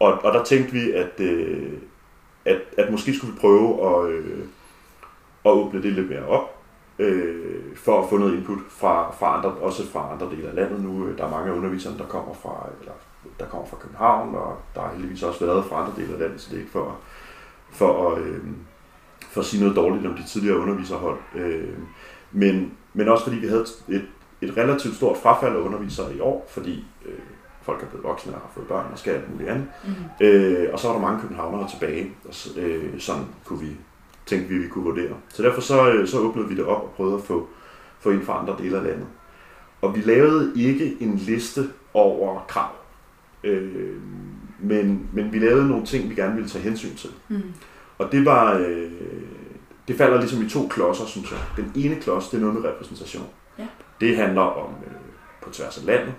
og, 0.00 0.12
og 0.12 0.32
der 0.32 0.44
tænkte 0.44 0.72
vi, 0.72 0.90
at, 0.90 1.20
øh, 1.20 1.72
at, 2.44 2.60
at 2.78 2.90
måske 2.90 3.14
skulle 3.14 3.32
vi 3.34 3.40
prøve 3.40 3.96
at, 3.96 4.10
øh, 4.10 4.44
at 5.44 5.50
åbne 5.50 5.82
det 5.82 5.92
lidt 5.92 6.10
mere 6.10 6.26
op, 6.26 6.58
øh, 6.98 7.76
for 7.76 8.02
at 8.02 8.08
få 8.10 8.16
noget 8.16 8.34
input 8.34 8.58
fra, 8.68 9.12
fra 9.12 9.36
andre, 9.36 9.50
også 9.50 9.86
fra 9.86 10.12
andre 10.12 10.30
dele 10.30 10.48
af 10.48 10.54
landet 10.54 10.82
nu. 10.82 11.12
Der 11.18 11.24
er 11.24 11.30
mange 11.30 11.52
af 11.52 11.56
underviserne, 11.56 11.98
der 11.98 12.06
kommer 12.06 12.34
fra, 12.34 12.68
eller, 12.80 12.92
der 13.38 13.46
kommer 13.46 13.66
fra 13.66 13.76
København, 13.76 14.34
og 14.34 14.56
der 14.74 14.80
har 14.80 14.92
heldigvis 14.92 15.22
også 15.22 15.46
været 15.46 15.64
fra 15.64 15.80
andre 15.80 15.92
dele 15.96 16.12
af 16.12 16.20
landet, 16.20 16.40
så 16.40 16.48
det 16.50 16.56
er 16.56 16.60
ikke 16.60 16.72
for, 16.72 16.96
for, 17.70 18.10
at, 18.10 18.22
øh, 18.22 18.44
for 19.28 19.40
at 19.40 19.46
sige 19.46 19.60
noget 19.60 19.76
dårligt 19.76 20.06
om 20.06 20.14
de 20.14 20.26
tidligere 20.26 20.58
underviserhold. 20.58 21.18
Øh, 21.34 21.68
men, 22.32 22.72
men 22.94 23.08
også 23.08 23.24
fordi 23.24 23.36
vi 23.36 23.46
havde 23.46 23.66
et, 23.88 24.06
et 24.40 24.56
relativt 24.56 24.96
stort 24.96 25.16
frafald 25.16 25.56
af 25.56 25.60
undervisere 25.60 26.16
i 26.16 26.20
år, 26.20 26.46
fordi 26.50 26.84
øh, 27.06 27.12
folk 27.62 27.82
er 27.82 27.86
blevet 27.86 28.04
voksne 28.04 28.34
og 28.34 28.40
har 28.40 28.50
fået 28.54 28.66
børn 28.66 28.92
og 28.92 28.98
skal 28.98 29.12
alt 29.12 29.32
muligt 29.32 29.50
andet. 29.50 29.66
Mm. 29.84 30.26
Øh, 30.26 30.68
og 30.72 30.78
så 30.78 30.88
var 30.88 30.94
der 30.94 31.00
mange 31.00 31.20
københavnere 31.20 31.68
tilbage, 31.68 32.12
og 32.24 32.34
øh, 32.56 33.00
sådan 33.00 33.24
kunne 33.44 33.60
vi, 33.60 33.76
tænkte 34.26 34.48
vi, 34.48 34.58
vi 34.58 34.68
kunne 34.68 34.84
vurdere. 34.84 35.14
Så 35.28 35.42
derfor 35.42 35.60
så, 35.60 35.92
øh, 35.92 36.08
så 36.08 36.18
åbnede 36.18 36.48
vi 36.48 36.54
det 36.54 36.64
op 36.64 36.82
og 36.82 36.92
prøvede 36.96 37.14
at 37.16 37.22
få, 37.22 37.48
få 38.00 38.10
ind 38.10 38.22
fra 38.22 38.40
andre 38.40 38.56
dele 38.58 38.76
af 38.76 38.84
landet. 38.84 39.06
Og 39.82 39.96
vi 39.96 40.00
lavede 40.00 40.52
ikke 40.56 40.96
en 41.00 41.16
liste 41.16 41.68
over 41.94 42.44
krav, 42.48 42.70
øh, 43.44 44.02
men, 44.58 45.08
men 45.12 45.32
vi 45.32 45.38
lavede 45.38 45.68
nogle 45.68 45.86
ting, 45.86 46.10
vi 46.10 46.14
gerne 46.14 46.34
ville 46.34 46.48
tage 46.48 46.64
hensyn 46.64 46.94
til. 46.96 47.10
Mm. 47.28 47.42
Og 47.98 48.12
det 48.12 48.24
var, 48.24 48.58
øh, 48.58 48.90
det 49.88 49.96
falder 49.96 50.18
ligesom 50.18 50.42
i 50.42 50.48
to 50.48 50.68
klodser, 50.68 51.06
synes 51.06 51.30
jeg. 51.30 51.38
Den 51.56 51.72
ene 51.76 52.00
klods, 52.00 52.28
det 52.28 52.36
er 52.36 52.40
noget 52.40 52.54
med 52.54 52.70
repræsentation. 52.70 53.26
Ja. 53.58 53.66
Det 54.00 54.16
handler 54.16 54.42
om 54.42 54.70
øh, 54.86 54.92
på 55.42 55.50
tværs 55.50 55.78
af 55.78 55.86
landet. 55.86 56.14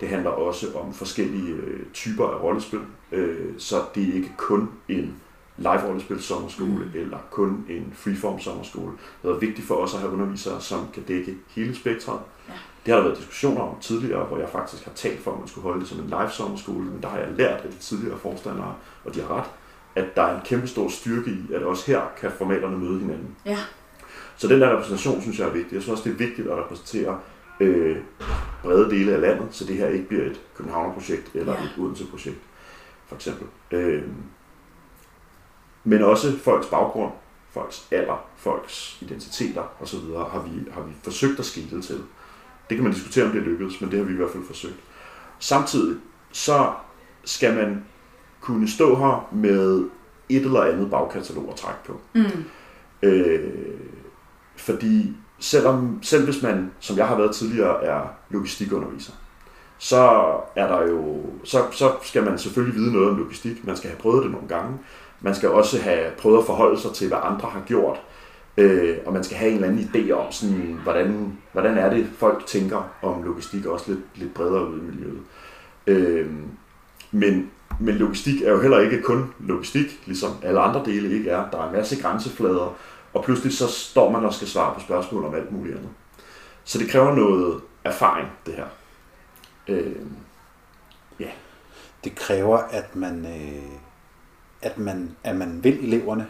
Det 0.00 0.08
handler 0.08 0.30
også 0.30 0.66
om 0.74 0.94
forskellige 0.94 1.52
øh, 1.52 1.80
typer 1.92 2.26
af 2.26 2.42
rollespil. 2.42 2.80
Øh, 3.12 3.50
så 3.58 3.76
det 3.94 4.08
er 4.08 4.14
ikke 4.14 4.32
kun 4.36 4.70
en 4.88 5.14
live-rollespil 5.56 6.22
sommerskole, 6.22 6.84
mm. 6.84 7.00
eller 7.00 7.18
kun 7.30 7.66
en 7.68 7.92
freeform 7.96 8.40
sommerskole. 8.40 8.92
Det 9.22 9.30
er 9.30 9.34
vigtigt 9.34 9.66
for 9.66 9.74
os 9.74 9.94
at 9.94 10.00
have 10.00 10.12
undervisere, 10.12 10.60
som 10.60 10.88
kan 10.94 11.02
dække 11.02 11.36
hele 11.48 11.74
spektret. 11.74 12.20
Ja. 12.48 12.52
Det 12.86 12.94
har 12.94 13.00
der 13.00 13.06
været 13.08 13.18
diskussioner 13.18 13.60
om 13.60 13.76
tidligere, 13.80 14.24
hvor 14.24 14.38
jeg 14.38 14.48
faktisk 14.48 14.84
har 14.84 14.92
talt 14.92 15.20
for, 15.20 15.32
at 15.32 15.38
man 15.38 15.48
skulle 15.48 15.62
holde 15.62 15.80
det 15.80 15.88
som 15.88 15.98
en 15.98 16.06
live 16.06 16.30
sommerskole, 16.30 16.84
men 16.84 17.02
der 17.02 17.08
har 17.08 17.18
jeg 17.18 17.28
lært 17.36 17.60
af 17.60 17.70
de 17.70 17.78
tidligere 17.78 18.18
forstandere, 18.18 18.74
og 19.04 19.14
de 19.14 19.20
har 19.20 19.36
ret, 19.36 19.50
at 19.94 20.16
der 20.16 20.22
er 20.22 20.34
en 20.36 20.42
kæmpe 20.44 20.66
stor 20.66 20.88
styrke 20.88 21.30
i, 21.30 21.52
at 21.54 21.62
også 21.62 21.86
her 21.86 22.00
kan 22.20 22.30
formaterne 22.38 22.78
møde 22.78 22.98
hinanden. 23.00 23.36
Ja. 23.46 23.58
Så 24.36 24.48
den 24.48 24.60
der 24.60 24.72
repræsentation 24.72 25.22
synes 25.22 25.38
jeg 25.38 25.48
er 25.48 25.52
vigtig. 25.52 25.74
Jeg 25.74 25.82
synes 25.82 25.92
også, 25.98 26.04
det 26.10 26.14
er 26.14 26.26
vigtigt 26.26 26.48
at 26.48 26.56
repræsentere 26.58 27.18
øh, 27.60 27.96
brede 28.62 28.90
dele 28.90 29.12
af 29.14 29.20
landet, 29.20 29.46
så 29.50 29.64
det 29.64 29.76
her 29.76 29.86
ikke 29.88 30.08
bliver 30.08 30.24
et 30.24 30.40
Københavner-projekt 30.56 31.30
eller 31.34 31.52
Ja. 31.52 31.58
et 31.64 31.72
Odense-projekt, 31.78 32.38
for 33.06 33.14
eksempel. 33.14 33.46
Øh, 33.70 34.02
men 35.84 36.02
også 36.02 36.38
folks 36.38 36.66
baggrund, 36.66 37.12
folks 37.50 37.86
alder, 37.90 38.26
folks 38.36 38.98
identiteter 39.00 39.62
osv. 39.80 39.98
har 39.98 40.48
vi, 40.52 40.70
har 40.72 40.82
vi 40.82 40.92
forsøgt 41.02 41.38
at 41.38 41.44
skille 41.44 41.82
til. 41.82 42.00
Det 42.70 42.76
kan 42.76 42.84
man 42.84 42.92
diskutere, 42.92 43.24
om 43.24 43.30
det 43.30 43.40
er 43.40 43.44
lykkedes, 43.44 43.80
men 43.80 43.90
det 43.90 43.98
har 43.98 44.06
vi 44.06 44.12
i 44.12 44.16
hvert 44.16 44.30
fald 44.30 44.44
forsøgt. 44.44 44.80
Samtidig 45.38 45.96
så 46.32 46.72
skal 47.24 47.54
man 47.54 47.84
kunne 48.42 48.68
stå 48.68 48.96
her 48.96 49.28
med 49.32 49.84
et 50.28 50.42
eller 50.42 50.62
andet 50.62 50.90
bagkatalog 50.90 51.48
at 51.50 51.56
trække 51.56 51.80
på. 51.86 52.00
Mm. 52.14 52.44
Øh, 53.02 53.50
fordi 54.56 55.16
selvom, 55.38 55.98
selv 56.02 56.24
hvis 56.24 56.42
man, 56.42 56.70
som 56.80 56.96
jeg 56.96 57.06
har 57.06 57.16
været 57.16 57.34
tidligere, 57.34 57.84
er 57.84 58.00
logistikunderviser, 58.30 59.12
så 59.78 60.00
er 60.56 60.66
der 60.66 60.88
jo, 60.88 61.22
så, 61.44 61.58
så 61.70 61.92
skal 62.02 62.24
man 62.24 62.38
selvfølgelig 62.38 62.76
vide 62.76 62.92
noget 62.92 63.10
om 63.10 63.16
logistik. 63.16 63.66
Man 63.66 63.76
skal 63.76 63.90
have 63.90 63.98
prøvet 63.98 64.22
det 64.22 64.32
nogle 64.32 64.48
gange. 64.48 64.78
Man 65.20 65.34
skal 65.34 65.48
også 65.48 65.80
have 65.80 66.10
prøvet 66.18 66.38
at 66.38 66.44
forholde 66.44 66.80
sig 66.80 66.92
til, 66.92 67.08
hvad 67.08 67.18
andre 67.22 67.48
har 67.48 67.62
gjort. 67.66 68.00
Øh, 68.56 68.96
og 69.06 69.12
man 69.12 69.24
skal 69.24 69.36
have 69.36 69.50
en 69.50 69.54
eller 69.54 69.68
anden 69.68 69.90
idé 69.94 70.10
om, 70.12 70.32
sådan, 70.32 70.78
hvordan, 70.82 71.38
hvordan 71.52 71.78
er 71.78 71.90
det, 71.90 72.06
folk 72.18 72.46
tænker 72.46 72.90
om 73.02 73.22
logistik, 73.22 73.66
også 73.66 73.90
lidt, 73.90 74.00
lidt 74.14 74.34
bredere 74.34 74.70
ud 74.70 74.78
i 74.78 74.82
miljøet. 74.82 75.20
Øh, 75.86 76.30
men, 77.10 77.50
men 77.80 77.94
logistik 77.94 78.42
er 78.42 78.50
jo 78.50 78.60
heller 78.60 78.80
ikke 78.80 79.02
kun 79.02 79.34
logistik, 79.40 80.02
ligesom 80.06 80.30
alle 80.42 80.60
andre 80.60 80.82
dele 80.84 81.14
ikke 81.18 81.30
er. 81.30 81.50
Der 81.50 81.58
er 81.58 81.66
en 81.68 81.76
masse 81.76 82.02
grænseflader, 82.02 82.76
og 83.14 83.24
pludselig 83.24 83.56
så 83.56 83.66
står 83.66 84.10
man 84.10 84.24
og 84.24 84.34
skal 84.34 84.48
svare 84.48 84.74
på 84.74 84.80
spørgsmål 84.80 85.24
om 85.24 85.34
alt 85.34 85.52
muligt 85.52 85.76
andet. 85.76 85.90
Så 86.64 86.78
det 86.78 86.88
kræver 86.88 87.14
noget 87.14 87.60
erfaring, 87.84 88.28
det 88.46 88.54
her. 88.54 88.66
Øh, 89.68 89.96
Det 92.04 92.14
kræver, 92.14 92.58
at 92.58 92.96
man, 92.96 93.26
øh, 93.26 93.72
at 94.62 94.78
man, 94.78 95.16
at 95.24 95.36
man 95.36 95.60
vil 95.64 95.78
eleverne. 95.84 96.26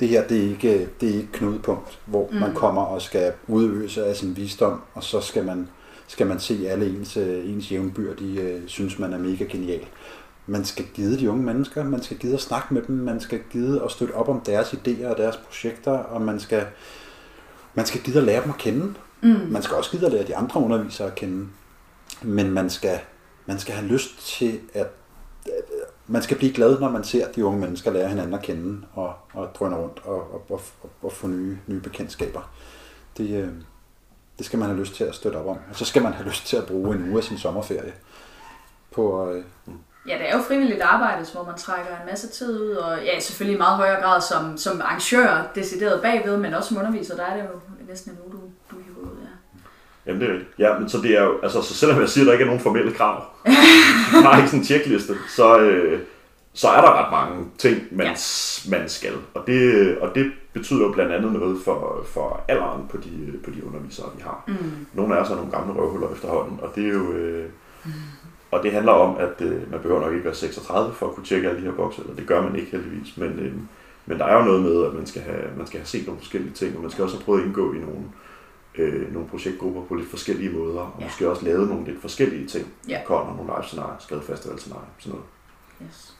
Det 0.00 0.08
her, 0.08 0.28
det 0.28 0.38
er 0.38 0.48
ikke, 0.50 0.88
det 1.00 1.10
er 1.10 1.14
ikke 1.14 1.32
knudepunkt, 1.32 1.98
hvor 2.06 2.28
mm. 2.32 2.38
man 2.38 2.54
kommer 2.54 2.82
og 2.82 3.02
skal 3.02 3.32
udøve 3.46 3.88
sig 3.88 4.06
af 4.06 4.16
sin 4.16 4.36
visdom, 4.36 4.80
og 4.94 5.04
så 5.04 5.20
skal 5.20 5.44
man, 5.44 5.68
skal 6.06 6.26
man 6.26 6.40
se 6.40 6.68
alle 6.68 6.86
ens, 6.86 7.16
øh, 7.16 7.50
ens 7.50 7.72
jævnbyrd, 7.72 8.16
de 8.16 8.40
øh, 8.40 8.62
synes, 8.66 8.98
man 8.98 9.12
er 9.12 9.18
mega 9.18 9.44
genial. 9.44 9.86
Man 10.50 10.64
skal 10.64 10.84
give 10.94 11.18
de 11.18 11.30
unge 11.30 11.42
mennesker, 11.42 11.84
man 11.84 12.02
skal 12.02 12.16
give 12.16 12.34
at 12.34 12.40
snakke 12.40 12.74
med 12.74 12.82
dem, 12.82 12.96
man 12.96 13.20
skal 13.20 13.40
give 13.50 13.84
at 13.84 13.90
støtte 13.90 14.12
op 14.12 14.28
om 14.28 14.40
deres 14.40 14.68
idéer 14.72 15.06
og 15.06 15.16
deres 15.16 15.36
projekter, 15.36 15.92
og 15.92 16.22
man 16.22 16.40
skal, 16.40 16.66
man 17.74 17.86
skal 17.86 18.00
give 18.00 18.16
at 18.16 18.22
lære 18.22 18.42
dem 18.42 18.50
at 18.50 18.58
kende. 18.58 18.94
Mm. 19.22 19.28
Man 19.28 19.62
skal 19.62 19.76
også 19.76 19.90
give 19.90 20.06
at 20.06 20.12
lære 20.12 20.26
de 20.26 20.36
andre 20.36 20.60
undervisere 20.60 21.08
at 21.08 21.14
kende. 21.14 21.48
Men 22.22 22.50
man 22.50 22.70
skal, 22.70 22.98
man 23.46 23.58
skal 23.58 23.74
have 23.74 23.86
lyst 23.86 24.38
til 24.38 24.60
at 24.74 24.86
man 26.06 26.22
skal 26.22 26.36
blive 26.36 26.52
glad, 26.52 26.80
når 26.80 26.90
man 26.90 27.04
ser 27.04 27.32
de 27.32 27.44
unge 27.44 27.60
mennesker 27.60 27.90
lære 27.90 28.08
hinanden 28.08 28.34
at 28.34 28.42
kende 28.42 28.86
og, 28.92 29.14
og 29.32 29.50
drøne 29.54 29.76
rundt 29.76 30.00
og, 30.04 30.32
og, 30.32 30.44
og, 30.48 30.60
og, 30.82 30.90
og 31.02 31.12
få 31.12 31.26
nye, 31.26 31.58
nye 31.66 31.80
bekendtskaber. 31.80 32.50
Det, 33.16 33.30
øh, 33.30 33.48
det 34.38 34.46
skal 34.46 34.58
man 34.58 34.68
have 34.68 34.80
lyst 34.80 34.94
til 34.94 35.04
at 35.04 35.14
støtte 35.14 35.36
op 35.36 35.46
om. 35.46 35.58
Og 35.70 35.76
så 35.76 35.84
skal 35.84 36.02
man 36.02 36.12
have 36.12 36.28
lyst 36.28 36.46
til 36.46 36.56
at 36.56 36.66
bruge 36.66 36.96
en 36.96 37.08
uge 37.08 37.18
af 37.18 37.24
sin 37.24 37.38
sommerferie 37.38 37.92
på 38.90 39.30
øh, 39.30 39.44
Ja, 40.08 40.14
det 40.18 40.28
er 40.30 40.36
jo 40.36 40.42
frivilligt 40.42 40.80
arbejde, 40.82 41.26
hvor 41.32 41.44
man 41.44 41.54
trækker 41.58 41.90
en 41.90 42.06
masse 42.10 42.28
tid 42.28 42.60
ud, 42.62 42.70
og 42.70 42.98
ja, 43.04 43.20
selvfølgelig 43.20 43.54
i 43.54 43.58
meget 43.58 43.76
højere 43.76 44.02
grad 44.02 44.20
som, 44.20 44.56
som 44.56 44.80
arrangør, 44.80 45.42
decideret 45.54 46.02
bagved, 46.02 46.36
men 46.36 46.54
også 46.54 46.68
som 46.68 46.78
underviser, 46.78 47.16
der 47.16 47.24
er 47.24 47.36
det 47.36 47.42
jo 47.42 47.60
næsten 47.88 48.12
en 48.12 48.18
uge, 48.24 48.32
du, 48.32 48.38
du 48.70 48.82
hiver 48.82 49.00
ud, 49.10 49.16
ja. 49.22 49.28
Jamen 50.06 50.20
det 50.20 50.28
er 50.28 50.32
rigtigt. 50.32 50.58
Ja, 50.58 50.78
men 50.78 50.88
så 50.88 50.98
det 50.98 51.18
er 51.18 51.22
jo, 51.24 51.34
altså 51.42 51.62
så 51.62 51.74
selvom 51.74 52.00
jeg 52.00 52.08
siger, 52.08 52.22
at 52.24 52.26
der 52.26 52.32
ikke 52.32 52.42
er 52.42 52.46
nogen 52.46 52.60
formelle 52.62 52.92
krav, 52.92 53.24
der 54.22 54.28
er 54.30 54.36
ikke 54.36 54.48
sådan 54.48 54.60
en 54.60 54.66
tjekliste, 54.66 55.14
så, 55.28 55.58
øh, 55.58 56.00
så 56.52 56.68
er 56.68 56.80
der 56.80 57.04
ret 57.04 57.10
mange 57.12 57.46
ting, 57.58 57.82
man, 57.90 58.06
Ja. 58.06 58.14
man 58.78 58.88
skal. 58.88 59.12
Og 59.34 59.42
det, 59.46 59.98
og 59.98 60.14
det 60.14 60.32
betyder 60.52 60.80
jo 60.86 60.92
blandt 60.92 61.12
andet 61.12 61.32
noget 61.32 61.58
for, 61.64 62.06
for 62.14 62.44
alderen 62.48 62.88
på 62.90 62.96
de, 62.96 63.32
på 63.44 63.50
de 63.50 63.66
undervisere, 63.66 64.06
vi 64.16 64.22
har. 64.22 64.44
Mm. 64.46 64.86
Nogle 64.92 65.16
af 65.16 65.20
os 65.22 65.30
er 65.30 65.34
nogle 65.36 65.50
gamle 65.50 65.80
røvhuller 65.80 66.12
efterhånden, 66.12 66.58
og 66.62 66.72
det 66.74 66.84
er 66.88 66.92
jo... 66.92 67.12
Øh, 67.12 67.44
og 68.50 68.62
det 68.62 68.72
handler 68.72 68.92
om, 68.92 69.16
at 69.16 69.40
øh, 69.40 69.70
man 69.70 69.80
behøver 69.80 70.00
nok 70.00 70.12
ikke 70.12 70.24
være 70.24 70.34
36 70.34 70.94
for 70.94 71.08
at 71.08 71.14
kunne 71.14 71.26
tjekke 71.26 71.48
alle 71.48 71.60
de 71.60 71.66
her 71.66 71.72
bokse, 71.76 72.00
eller 72.02 72.14
det 72.14 72.26
gør 72.26 72.42
man 72.42 72.56
ikke 72.56 72.70
heldigvis, 72.70 73.16
men, 73.16 73.28
øh, 73.38 73.52
men 74.06 74.18
der 74.18 74.24
er 74.24 74.38
jo 74.38 74.44
noget 74.44 74.62
med, 74.62 74.84
at 74.84 74.94
man 74.94 75.06
skal, 75.06 75.22
have, 75.22 75.42
man 75.56 75.66
skal 75.66 75.80
have 75.80 75.86
set 75.86 76.06
nogle 76.06 76.20
forskellige 76.20 76.52
ting, 76.54 76.76
og 76.76 76.82
man 76.82 76.90
skal 76.90 77.04
også 77.04 77.16
have 77.16 77.24
prøvet 77.24 77.40
at 77.40 77.46
indgå 77.46 77.72
i 77.72 77.78
nogle, 77.78 78.04
øh, 78.78 79.12
nogle 79.14 79.28
projektgrupper 79.28 79.82
på 79.84 79.94
lidt 79.94 80.10
forskellige 80.10 80.50
måder, 80.50 80.80
og 80.80 80.96
Ja. 81.00 81.04
måske 81.04 81.30
også 81.30 81.44
lavet 81.44 81.68
nogle 81.68 81.84
lidt 81.86 82.00
forskellige 82.00 82.46
ting. 82.46 82.66
Ja. 82.88 83.00
Kommer 83.06 83.36
nogle 83.36 83.52
live-scenarier, 83.56 83.96
skrevet 83.98 84.24
festival-scenarier, 84.24 84.86
sådan 84.98 85.12
noget. 85.12 85.26
Yes. 85.88 86.14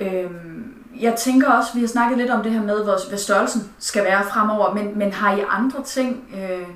Øhm, 0.00 0.74
jeg 1.00 1.14
tænker 1.14 1.50
også, 1.52 1.70
vi 1.74 1.80
har 1.80 1.86
snakket 1.88 2.18
lidt 2.18 2.30
om 2.30 2.42
det 2.42 2.52
her 2.52 2.62
med, 2.62 2.84
hvor, 2.84 3.08
hvad 3.08 3.18
størrelsen 3.18 3.72
skal 3.78 4.04
være 4.04 4.24
fremover, 4.24 4.74
men, 4.74 4.98
men 4.98 5.12
har 5.12 5.36
I 5.36 5.40
andre 5.48 5.82
ting, 5.84 6.24
øh, 6.34 6.68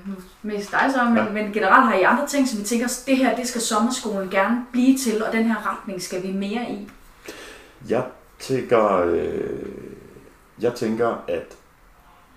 mest 0.42 0.70
dig 0.70 0.90
så, 0.94 1.04
men, 1.04 1.16
Ja. 1.16 1.24
men 1.32 1.52
generelt 1.52 1.84
har 1.86 1.94
I 1.94 2.02
andre 2.02 2.26
ting, 2.26 2.48
som 2.48 2.58
vi 2.60 2.64
tænker, 2.64 3.02
det 3.06 3.16
her, 3.16 3.36
det 3.36 3.48
skal 3.48 3.60
sommerskolen 3.60 4.28
gerne 4.30 4.66
blive 4.72 4.98
til, 4.98 5.24
og 5.24 5.32
den 5.32 5.44
her 5.44 5.72
retning 5.72 6.02
skal 6.02 6.22
vi 6.22 6.32
mere 6.32 6.62
i? 6.70 6.88
Jeg 7.88 8.04
tænker, 8.38 8.96
øh, 8.98 9.68
jeg 10.60 10.74
tænker, 10.74 11.24
at 11.28 11.56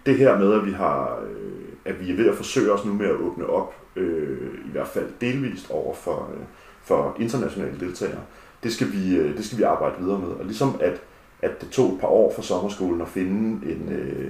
det 0.05 0.17
her 0.17 0.37
med, 0.37 0.53
at 0.53 0.65
vi 0.65 0.71
har, 0.71 1.19
øh, 1.29 1.63
at 1.85 1.99
vi 1.99 2.11
er 2.11 2.15
ved 2.15 2.29
at 2.29 2.35
forsøge 2.35 2.71
os 2.71 2.85
nu 2.85 2.93
med 2.93 3.05
at 3.05 3.15
åbne 3.15 3.45
op, 3.49 3.75
øh, 3.95 4.37
i 4.65 4.71
hvert 4.71 4.87
fald 4.87 5.05
delvist 5.21 5.71
over 5.71 5.95
for, 5.95 6.29
øh, 6.33 6.43
for 6.83 7.15
internationale 7.19 7.79
deltagere, 7.79 8.21
det 8.65 8.73
skal, 8.73 8.93
vi, 8.93 9.15
øh, 9.15 9.38
det 9.38 9.45
skal 9.45 9.58
vi 9.58 9.63
arbejde 9.63 9.95
videre 9.99 10.19
med. 10.19 10.28
Og 10.28 10.45
ligesom 10.45 10.75
at, 10.80 11.01
at 11.41 11.62
det 11.62 11.69
tog 11.69 11.93
et 11.93 11.99
par 11.99 12.08
år 12.08 12.34
for 12.36 12.41
sommerskolen 12.41 13.01
at 13.01 13.08
finde 13.08 13.71
en, 13.71 13.93
øh, 13.93 14.30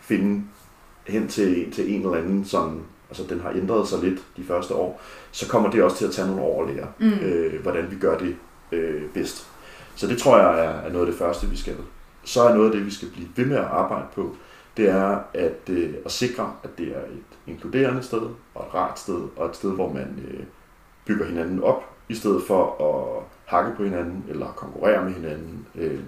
finde 0.00 0.44
hen 1.06 1.28
til, 1.28 1.72
til 1.72 1.94
en 1.94 2.00
eller 2.02 2.16
anden 2.16 2.44
sådan, 2.44 2.80
altså 3.08 3.24
den 3.28 3.40
har 3.40 3.50
ændret 3.50 3.88
sig 3.88 4.02
lidt 4.02 4.22
de 4.36 4.44
første 4.44 4.74
år, 4.74 5.00
så 5.30 5.48
kommer 5.48 5.70
det 5.70 5.82
også 5.82 5.96
til 5.96 6.04
at 6.06 6.10
tage 6.12 6.28
nogle 6.28 6.42
år 6.42 6.64
at 6.64 6.74
lære, 6.74 6.86
Mm. 6.98 7.12
øh, 7.12 7.62
hvordan 7.62 7.90
vi 7.90 7.96
gør 7.96 8.18
det 8.18 8.36
øh, 8.72 9.02
bedst. 9.14 9.46
Så 9.96 10.06
det 10.06 10.18
tror 10.18 10.38
jeg 10.38 10.64
er, 10.64 10.70
er 10.70 10.92
noget 10.92 11.06
af 11.06 11.12
det 11.12 11.18
første, 11.18 11.46
vi 11.46 11.56
skal. 11.56 11.76
Så 12.24 12.42
er 12.42 12.54
noget 12.54 12.66
af 12.66 12.72
det, 12.76 12.86
vi 12.86 12.90
skal 12.90 13.08
blive 13.10 13.28
ved 13.36 13.46
med 13.46 13.56
at 13.56 13.64
arbejde 13.64 14.06
på, 14.14 14.36
det 14.76 14.88
er 14.88 15.18
at, 15.34 15.70
øh, 15.70 15.94
at 16.04 16.12
sikre, 16.12 16.52
at 16.64 16.78
det 16.78 16.86
er 16.88 17.00
et 17.00 17.52
inkluderende 17.52 18.02
sted, 18.02 18.22
og 18.54 18.66
et 18.66 18.74
rart 18.74 18.98
sted, 18.98 19.20
og 19.36 19.46
et 19.46 19.56
sted, 19.56 19.70
hvor 19.72 19.92
man 19.92 20.24
øh, 20.30 20.40
bygger 21.06 21.26
hinanden 21.26 21.62
op, 21.62 21.82
i 22.08 22.14
stedet 22.14 22.42
for 22.46 22.64
at 22.84 23.35
hakke 23.46 23.76
på 23.76 23.84
hinanden, 23.84 24.24
eller 24.28 24.46
konkurrere 24.46 25.04
med 25.04 25.12
hinanden. 25.12 25.66
Øh, 25.74 26.00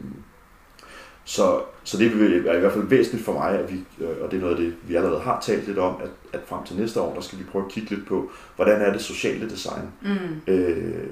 så, 1.25 1.61
så 1.85 1.99
det 1.99 2.07
er 2.07 2.55
i 2.57 2.61
hvert 2.61 2.73
fald 2.73 2.87
væsentligt 2.87 3.25
for 3.25 3.33
mig, 3.33 3.51
at 3.51 3.73
vi, 3.73 3.85
øh, 4.05 4.17
og 4.21 4.31
det 4.31 4.37
er 4.37 4.41
noget 4.41 4.57
af 4.57 4.63
det, 4.63 4.75
vi 4.83 4.95
allerede 4.95 5.21
har 5.21 5.41
talt 5.41 5.67
lidt 5.67 5.79
om, 5.79 5.97
at, 6.03 6.11
at 6.33 6.41
frem 6.47 6.65
til 6.65 6.77
næste 6.77 7.01
år, 7.01 7.15
der 7.15 7.21
skal 7.21 7.39
vi 7.39 7.45
prøve 7.45 7.65
at 7.65 7.71
kigge 7.71 7.91
lidt 7.91 8.09
på, 8.09 8.31
hvordan 8.57 8.81
er 8.81 8.93
det 8.93 9.01
sociale 9.01 9.51
design. 9.51 9.83
Mm. 10.03 10.53
Øh, 10.53 11.07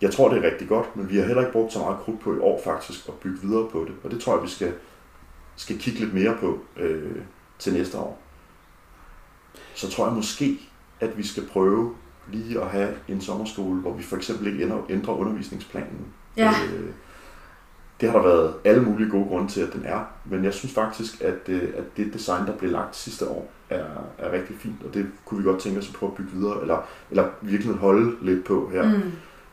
jeg 0.00 0.12
tror, 0.12 0.28
det 0.28 0.44
er 0.44 0.50
rigtig 0.50 0.68
godt, 0.68 0.96
men 0.96 1.10
vi 1.10 1.16
har 1.16 1.24
heller 1.24 1.42
ikke 1.42 1.52
brugt 1.52 1.72
så 1.72 1.78
meget 1.78 1.98
krudt 1.98 2.20
på 2.20 2.36
i 2.36 2.38
år 2.38 2.60
faktisk 2.64 3.08
at 3.08 3.14
bygge 3.14 3.38
videre 3.42 3.68
på 3.70 3.84
det. 3.84 3.94
Og 4.04 4.10
det 4.10 4.20
tror 4.20 4.34
jeg, 4.34 4.42
vi 4.42 4.48
skal, 4.48 4.72
skal 5.56 5.78
kigge 5.78 6.00
lidt 6.00 6.14
mere 6.14 6.36
på 6.40 6.58
øh, 6.76 7.16
til 7.58 7.72
næste 7.72 7.98
år. 7.98 8.22
Så 9.74 9.90
tror 9.90 10.06
jeg 10.06 10.14
måske, 10.14 10.60
at 11.00 11.18
vi 11.18 11.26
skal 11.26 11.46
prøve 11.46 11.94
lige 12.32 12.60
at 12.60 12.66
have 12.66 12.88
en 13.08 13.20
sommerskole, 13.20 13.80
hvor 13.80 13.92
vi 13.92 14.02
for 14.02 14.16
eksempel 14.16 14.46
ikke 14.46 14.62
ændrer, 14.64 14.78
ændrer 14.90 15.14
undervisningsplanen. 15.14 16.06
Ja. 16.36 16.48
Øh, 16.48 16.86
det 18.00 18.10
har 18.10 18.18
der 18.18 18.24
været 18.28 18.54
alle 18.64 18.82
mulige 18.82 19.10
gode 19.10 19.24
grunde 19.24 19.48
til, 19.48 19.60
at 19.60 19.72
den 19.72 19.82
er. 19.84 20.00
Men 20.24 20.44
jeg 20.44 20.54
synes 20.54 20.74
faktisk, 20.74 21.20
at, 21.22 21.48
øh, 21.48 21.62
at 21.76 21.84
det 21.96 22.14
design, 22.14 22.46
der 22.46 22.52
blev 22.56 22.70
lagt 22.70 22.96
sidste 22.96 23.28
år, 23.28 23.50
er, 23.70 23.84
er 24.18 24.32
rigtig 24.32 24.56
fint. 24.58 24.74
Og 24.88 24.94
det 24.94 25.06
kunne 25.24 25.38
vi 25.42 25.48
godt 25.48 25.60
tænke 25.60 25.78
os 25.78 25.88
at 25.88 25.94
prøve 25.94 26.10
at 26.12 26.16
bygge 26.16 26.30
videre, 26.32 26.60
eller, 26.60 26.78
eller 27.10 27.24
virkelig 27.40 27.74
holde 27.74 28.16
lidt 28.22 28.44
på 28.44 28.70
her 28.72 28.84
Mm. 28.88 29.12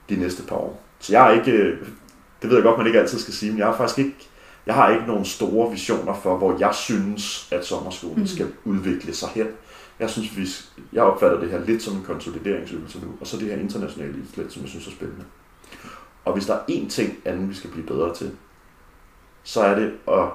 de 0.09 0.15
næste 0.15 0.43
par 0.43 0.55
år. 0.55 0.83
Så 0.99 1.13
jeg 1.13 1.27
er 1.27 1.31
ikke, 1.39 1.51
øh, 1.51 1.77
det 2.41 2.49
ved 2.49 2.57
jeg 2.57 2.63
godt, 2.63 2.77
man 2.77 2.87
ikke 2.87 2.99
altid 2.99 3.19
skal 3.19 3.33
sige, 3.33 3.51
men 3.51 3.59
jeg 3.59 3.67
har 3.67 3.77
faktisk 3.77 3.99
ikke, 3.99 4.15
jeg 4.65 4.75
har 4.75 4.89
ikke 4.89 5.05
nogen 5.07 5.25
store 5.25 5.71
visioner 5.71 6.13
for, 6.13 6.37
hvor 6.37 6.57
jeg 6.59 6.73
synes, 6.75 7.47
at 7.51 7.65
sommerskolen 7.65 8.15
Mm. 8.15 8.21
mm. 8.21 8.27
skal 8.27 8.47
udvikle 8.65 9.13
sig 9.13 9.29
hen. 9.29 9.47
Jeg 9.99 10.09
synes, 10.09 10.37
vi, 10.37 10.47
jeg 10.93 11.03
opfatter 11.03 11.39
det 11.39 11.49
her 11.49 11.65
lidt 11.65 11.83
som 11.83 11.95
en 11.95 12.03
konsolideringsøvelse 12.03 12.99
nu, 12.99 13.07
og 13.21 13.27
så 13.27 13.37
det 13.37 13.47
her 13.47 13.55
internationale 13.55 14.13
islet, 14.23 14.51
som 14.53 14.61
jeg 14.61 14.69
synes 14.69 14.87
er 14.87 14.91
spændende. 14.91 15.23
Og 16.25 16.33
hvis 16.33 16.45
der 16.45 16.53
er 16.53 16.59
én 16.69 16.89
ting 16.89 17.13
anden, 17.25 17.49
vi 17.49 17.53
skal 17.53 17.69
blive 17.69 17.85
bedre 17.85 18.13
til, 18.15 18.31
så 19.43 19.61
er 19.61 19.75
det 19.75 19.93
at 20.07 20.25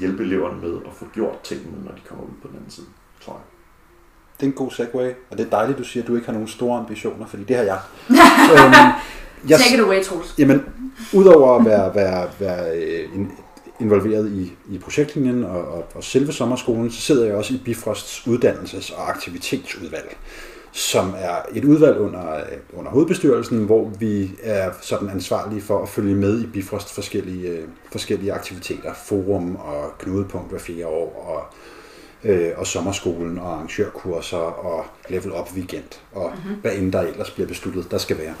hjælpe 0.00 0.22
eleverne 0.22 0.60
med 0.60 0.76
at 0.86 0.92
få 0.92 1.06
gjort 1.14 1.40
tingene, 1.40 1.84
når 1.84 1.92
de 1.92 2.00
kommer 2.08 2.24
ud 2.24 2.30
på 2.42 2.48
den 2.48 2.56
anden 2.56 2.70
side, 2.70 2.86
tror 3.24 3.32
jeg. 3.32 3.42
Det 4.40 4.42
er 4.42 4.46
en 4.46 4.52
god 4.56 4.70
segue, 4.70 5.14
og 5.30 5.38
det 5.38 5.46
er 5.46 5.50
dejligt, 5.50 5.78
du 5.78 5.84
siger, 5.84 6.02
at 6.02 6.08
du 6.08 6.14
ikke 6.14 6.26
har 6.26 6.32
nogen 6.32 6.48
store 6.48 6.78
ambitioner, 6.78 7.26
fordi 7.26 7.44
det 7.44 7.56
har 7.56 7.62
jeg. 7.64 7.78
øhm, 8.52 8.92
jeg 9.48 9.58
Take 9.58 9.74
it 9.74 9.80
away, 9.80 10.02
Troels. 10.02 10.34
Jamen, 10.38 10.62
udover 11.12 11.58
at 11.58 11.64
være, 11.64 11.94
være, 11.94 12.28
være 12.38 12.76
øh, 12.78 13.14
in- 13.14 13.45
involveret 13.80 14.32
i, 14.32 14.52
i 14.74 14.78
projektlinjen 14.78 15.44
og, 15.44 15.68
og, 15.68 15.84
og 15.94 16.04
selve 16.04 16.32
sommerskolen, 16.32 16.90
så 16.90 17.00
sidder 17.00 17.26
jeg 17.26 17.34
også 17.34 17.54
i 17.54 17.60
Bifrosts 17.64 18.26
uddannelses- 18.26 18.96
og 18.96 19.10
aktivitetsudvalg, 19.10 20.16
som 20.72 21.14
er 21.18 21.36
et 21.54 21.64
udvalg 21.64 21.98
under, 21.98 22.36
øh, 22.36 22.42
under 22.72 22.90
hovedbestyrelsen, 22.90 23.64
hvor 23.64 23.90
vi 23.98 24.30
er 24.42 24.70
sådan 24.80 25.10
ansvarlige 25.10 25.60
for 25.60 25.82
at 25.82 25.88
følge 25.88 26.14
med 26.14 26.42
i 26.42 26.46
Bifrosts 26.46 26.92
forskellige, 26.92 27.48
øh, 27.48 27.68
forskellige 27.92 28.32
aktiviteter, 28.32 28.94
forum 28.94 29.56
og 29.56 29.98
knudepunkt 29.98 30.50
hver 30.50 30.58
fjerde 30.58 30.86
år, 30.86 31.26
og 31.34 31.54
øh, 32.24 32.52
og 32.56 32.66
sommerskolen 32.66 33.38
og 33.38 33.52
arrangørkurser 33.52 34.36
og 34.36 34.84
level 35.08 35.32
up 35.32 35.52
weekend 35.54 36.00
og 36.12 36.32
mm-hmm. 36.34 36.60
hvad 36.60 36.72
end 36.74 36.92
der 36.92 37.00
ellers 37.00 37.30
bliver 37.30 37.48
besluttet, 37.48 37.90
der 37.90 37.98
skal 37.98 38.18
være. 38.18 38.34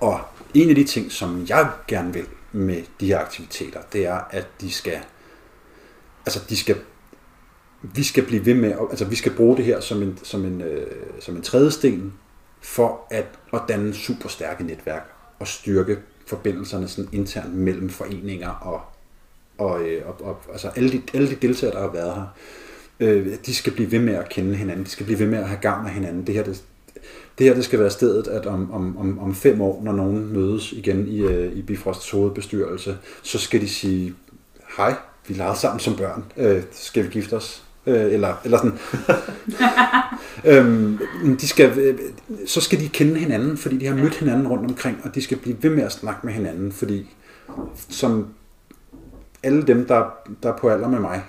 Og 0.00 0.20
en 0.54 0.68
af 0.68 0.74
de 0.74 0.84
ting, 0.84 1.12
som 1.12 1.46
jeg 1.48 1.68
gerne 1.88 2.12
vil 2.12 2.24
med 2.52 2.82
de 3.00 3.06
her 3.06 3.18
aktiviteter, 3.18 3.80
det 3.92 4.06
er, 4.06 4.20
at 4.30 4.46
de 4.60 4.72
skal, 4.72 4.98
altså 6.26 6.40
de 6.48 6.56
skal, 6.56 6.76
vi 7.82 8.02
skal 8.02 8.26
blive 8.26 8.46
ved 8.46 8.54
med, 8.54 8.74
altså 8.90 9.04
vi 9.04 9.16
skal 9.16 9.34
bruge 9.34 9.56
det 9.56 9.64
her 9.64 9.80
som 9.80 10.02
en, 10.02 10.18
som 10.22 10.44
en, 10.44 10.60
øh, 10.60 10.86
som 11.20 11.36
en 11.36 11.42
tredje 11.42 11.70
sten 11.70 12.12
for 12.60 13.06
at, 13.10 13.26
at 13.52 13.60
danne 13.68 13.94
super 13.94 14.28
stærke 14.28 14.64
netværk 14.64 15.10
og 15.38 15.46
styrke 15.46 15.98
forbindelserne 16.26 16.88
sådan 16.88 17.08
internt 17.12 17.54
mellem 17.54 17.90
foreninger 17.90 18.50
og, 18.50 18.80
og, 19.58 19.82
øh, 19.82 20.08
og, 20.08 20.20
og 20.20 20.42
altså 20.52 20.68
alle 20.68 20.92
de, 20.92 21.02
alle 21.14 21.30
de 21.30 21.34
deltagere, 21.34 21.74
der 21.74 21.80
har 21.80 21.92
været 21.92 22.14
her, 22.14 22.26
øh, 23.00 23.36
de 23.46 23.54
skal 23.54 23.72
blive 23.72 23.92
ved 23.92 23.98
med 23.98 24.14
at 24.14 24.28
kende 24.28 24.56
hinanden, 24.56 24.84
de 24.84 24.90
skal 24.90 25.06
blive 25.06 25.18
ved 25.18 25.26
med 25.26 25.38
at 25.38 25.48
have 25.48 25.60
gavn 25.60 25.86
af 25.86 25.92
hinanden. 25.92 26.26
Det 26.26 26.34
her, 26.34 26.44
det, 26.44 26.62
det 27.38 27.46
her 27.46 27.54
det 27.54 27.64
skal 27.64 27.78
være 27.78 27.90
stedet, 27.90 28.28
at 28.28 28.46
om, 28.46 28.72
om, 28.72 28.98
om, 28.98 29.18
om 29.18 29.34
fem 29.34 29.60
år, 29.60 29.80
når 29.84 29.92
nogen 29.92 30.32
mødes 30.32 30.72
igen 30.72 31.08
i, 31.08 31.20
øh, 31.20 31.52
i 31.52 31.62
Bifrosts 31.62 32.10
hovedbestyrelse, 32.10 32.98
så 33.22 33.38
skal 33.38 33.60
de 33.60 33.68
sige, 33.68 34.14
hej, 34.76 34.94
vi 35.28 35.34
legede 35.34 35.58
sammen 35.58 35.80
som 35.80 35.96
børn, 35.96 36.24
øh, 36.36 36.62
skal 36.72 37.04
vi 37.04 37.08
gifte 37.08 37.34
os? 37.34 37.62
Øh, 37.86 38.12
eller, 38.12 38.34
eller 38.44 38.58
sådan. 38.58 38.78
øhm, 40.66 40.98
de 41.40 41.48
skal, 41.48 41.78
øh, 41.78 41.98
så 42.46 42.60
skal 42.60 42.80
de 42.80 42.88
kende 42.88 43.18
hinanden, 43.18 43.56
fordi 43.56 43.76
de 43.78 43.86
har 43.86 43.94
mødt 43.94 44.14
hinanden 44.14 44.48
rundt 44.48 44.64
omkring, 44.64 45.00
og 45.04 45.14
de 45.14 45.22
skal 45.22 45.38
blive 45.38 45.56
ved 45.62 45.70
med 45.70 45.82
at 45.82 45.92
snakke 45.92 46.20
med 46.24 46.32
hinanden, 46.32 46.72
fordi 46.72 47.16
som 47.88 48.26
alle 49.42 49.62
dem, 49.62 49.86
der, 49.86 50.04
der 50.42 50.52
er 50.52 50.56
på 50.56 50.68
alder 50.68 50.88
med 50.88 51.00
mig, 51.00 51.22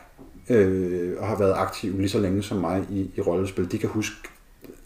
øh, 0.49 1.13
og 1.17 1.27
har 1.27 1.37
været 1.37 1.53
aktive 1.57 1.97
lige 1.97 2.09
så 2.09 2.19
længe 2.19 2.43
som 2.43 2.57
mig 2.57 2.85
i, 2.89 3.11
i 3.15 3.21
rollespil, 3.21 3.71
de 3.71 3.77
kan 3.77 3.89
huske 3.89 4.15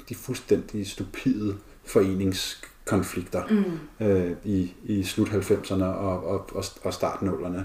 de 0.10 0.16
fuldstændig 0.16 0.88
stupide 0.88 1.56
foreningskonflikter 1.86 3.44
mm. 3.50 4.06
øh, 4.06 4.32
i, 4.44 4.74
i 4.84 5.04
slut 5.04 5.28
90'erne 5.30 5.84
og, 5.84 6.26
og, 6.26 6.50
og, 6.56 6.66
og 6.84 6.94
start 6.94 7.20
0'erne 7.20 7.62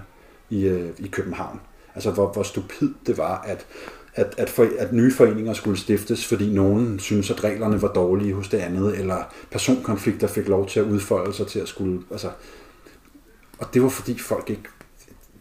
i, 0.50 0.66
øh, 0.66 0.90
i 0.98 1.06
København. 1.06 1.60
Altså 1.94 2.10
hvor, 2.10 2.32
hvor 2.32 2.42
stupid 2.42 2.94
det 3.06 3.18
var, 3.18 3.40
at, 3.40 3.66
at, 4.14 4.34
at, 4.38 4.50
for, 4.50 4.68
at 4.78 4.92
nye 4.92 5.12
foreninger 5.12 5.52
skulle 5.52 5.78
stiftes, 5.78 6.26
fordi 6.26 6.52
nogen 6.52 6.98
synes 6.98 7.30
at 7.30 7.44
reglerne 7.44 7.82
var 7.82 7.92
dårlige 7.92 8.34
hos 8.34 8.48
det 8.48 8.58
andet, 8.58 8.98
eller 8.98 9.34
personkonflikter 9.50 10.26
fik 10.26 10.48
lov 10.48 10.68
til 10.68 10.80
at 10.80 10.86
udfolde 10.86 11.32
sig 11.34 11.46
til 11.46 11.58
at 11.58 11.68
skulle... 11.68 12.02
Altså, 12.10 12.30
og 13.58 13.74
det 13.74 13.82
var 13.82 13.88
fordi 13.88 14.18
folk 14.18 14.50
ikke 14.50 14.68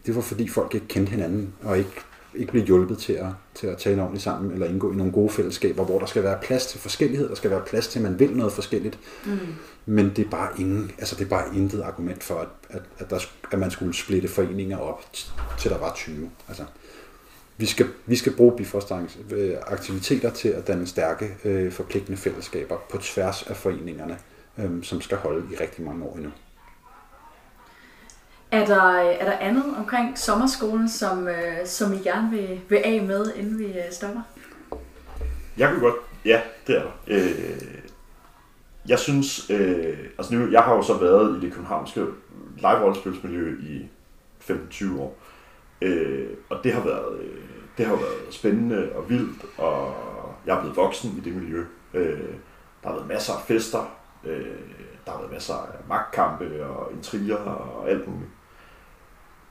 det 0.08 0.16
var 0.16 0.22
fordi 0.22 0.48
folk 0.48 0.74
ikke 0.74 0.88
kendte 0.88 1.10
hinanden, 1.10 1.52
og 1.62 1.78
ikke 1.78 1.90
ikke 2.38 2.52
blive 2.52 2.66
hjulpet 2.66 2.98
til 2.98 3.12
at, 3.12 3.26
til 3.54 3.66
at 3.66 3.78
tale 3.78 4.00
ordentligt 4.02 4.24
sammen, 4.24 4.52
eller 4.52 4.66
indgå 4.66 4.92
i 4.92 4.96
nogle 4.96 5.12
gode 5.12 5.30
fællesskaber, 5.30 5.84
hvor 5.84 5.98
der 5.98 6.06
skal 6.06 6.22
være 6.22 6.38
plads 6.42 6.66
til 6.66 6.80
forskellighed, 6.80 7.28
der 7.28 7.34
skal 7.34 7.50
være 7.50 7.62
plads 7.66 7.88
til, 7.88 7.98
at 7.98 8.02
man 8.02 8.18
vil 8.18 8.36
noget 8.36 8.52
forskelligt. 8.52 8.98
Mm. 9.26 9.38
Men 9.86 10.12
det 10.16 10.26
er 10.26 10.30
bare 10.30 10.60
ingen, 10.60 10.90
altså 10.98 11.16
det 11.16 11.24
er 11.24 11.28
bare 11.28 11.56
intet 11.56 11.82
argument 11.82 12.22
for, 12.22 12.34
at, 12.34 12.48
at, 12.70 12.82
at, 12.98 13.10
der, 13.10 13.18
at 13.52 13.58
man 13.58 13.70
skulle 13.70 13.94
splitte 13.94 14.28
foreninger 14.28 14.78
op, 14.78 15.04
til 15.58 15.70
der 15.70 15.78
var 15.78 15.92
20. 15.94 16.30
Altså, 16.48 16.64
vi 17.56 17.66
skal, 17.66 17.86
vi 18.06 18.16
skal 18.16 18.36
bruge 18.36 18.56
Bifrost 18.56 18.92
aktiviteter 19.66 20.30
til 20.30 20.48
at 20.48 20.66
danne 20.66 20.86
stærke, 20.86 21.36
øh, 21.44 21.72
forpligtende 21.72 22.18
fællesskaber 22.18 22.76
på 22.90 22.98
tværs 22.98 23.42
af 23.42 23.56
foreningerne, 23.56 24.18
øh, 24.58 24.82
som 24.82 25.00
skal 25.00 25.16
holde 25.16 25.46
i 25.52 25.56
rigtig 25.56 25.84
mange 25.84 26.04
år 26.04 26.16
endnu. 26.16 26.30
Er 28.50 28.64
der, 28.66 28.82
er 28.92 29.24
der 29.24 29.38
andet 29.38 29.64
omkring 29.78 30.18
sommerskolen, 30.18 30.88
som, 30.88 31.28
øh, 31.28 31.66
som 31.66 31.92
I 31.92 31.96
gerne 31.96 32.30
vil, 32.30 32.60
vil 32.68 32.76
af 32.76 33.02
med, 33.02 33.34
inden 33.34 33.58
vi 33.58 33.64
øh, 33.64 33.90
stopper? 33.90 34.20
Jeg 35.56 35.68
kunne 35.68 35.80
godt, 35.80 35.94
ja, 36.24 36.40
det 36.66 36.76
er 36.76 36.82
der. 36.82 36.90
Øh, 37.06 37.62
jeg 38.88 38.98
synes, 38.98 39.50
øh, 39.50 39.98
altså 40.18 40.34
nu, 40.34 40.50
jeg 40.50 40.62
har 40.62 40.74
jo 40.74 40.82
så 40.82 40.98
været 40.98 41.36
i 41.36 41.46
det 41.46 41.52
københavnske 41.52 42.00
live-rollespilsmiljø 42.56 43.56
i 43.60 43.88
15-20 44.40 45.00
år, 45.00 45.16
øh, 45.82 46.28
og 46.50 46.60
det 46.64 46.72
har 46.72 46.84
været, 46.84 47.20
øh, 47.20 47.40
det 47.78 47.86
har 47.86 47.96
været 47.96 48.34
spændende 48.34 48.88
og 48.94 49.10
vildt, 49.10 49.44
og 49.58 49.94
jeg 50.46 50.56
er 50.56 50.60
blevet 50.60 50.76
voksen 50.76 51.14
i 51.18 51.20
det 51.20 51.36
miljø. 51.36 51.64
Øh, 51.94 52.34
der 52.82 52.88
har 52.88 52.94
været 52.94 53.08
masser 53.08 53.32
af 53.32 53.42
fester, 53.42 53.90
øh, 54.24 54.46
der 55.04 55.10
har 55.10 55.18
været 55.18 55.32
masser 55.32 55.54
af 55.54 55.88
magtkampe 55.88 56.66
og 56.66 56.92
intriger 56.92 57.36
og 57.36 57.90
alt 57.90 58.08
muligt 58.08 58.30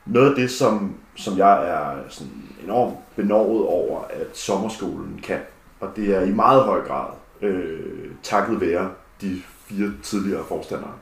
noget 0.10 0.30
af 0.30 0.36
det, 0.36 0.52
som, 0.52 0.96
som 1.16 1.38
jeg 1.38 1.70
er 1.70 2.10
sådan 2.10 2.44
enormt 2.64 2.98
benovet 3.16 3.66
over, 3.66 4.04
at 4.10 4.38
sommerskolen 4.38 5.20
kan, 5.24 5.40
og 5.80 5.90
det 5.96 6.16
er 6.16 6.22
i 6.22 6.32
meget 6.32 6.64
høj 6.64 6.82
grad 6.82 7.10
øh, 7.42 8.12
takket 8.24 8.62
være 8.62 8.92
de 9.22 9.42
fire 9.66 9.94
tidligere 10.04 10.46
forstandere, 10.46 10.94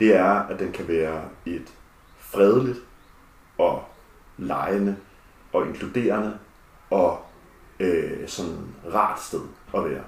det 0.00 0.16
er, 0.16 0.30
at 0.30 0.58
den 0.58 0.72
kan 0.72 0.88
være 0.88 1.22
et 1.46 1.72
fredeligt 2.18 2.78
og 3.58 3.84
lejende 4.38 4.96
og 5.52 5.66
inkluderende 5.66 6.38
og 6.90 7.18
øh, 7.80 8.28
sådan 8.28 8.74
rart 8.94 9.22
sted 9.22 9.40
at 9.74 9.84
være. 9.84 10.02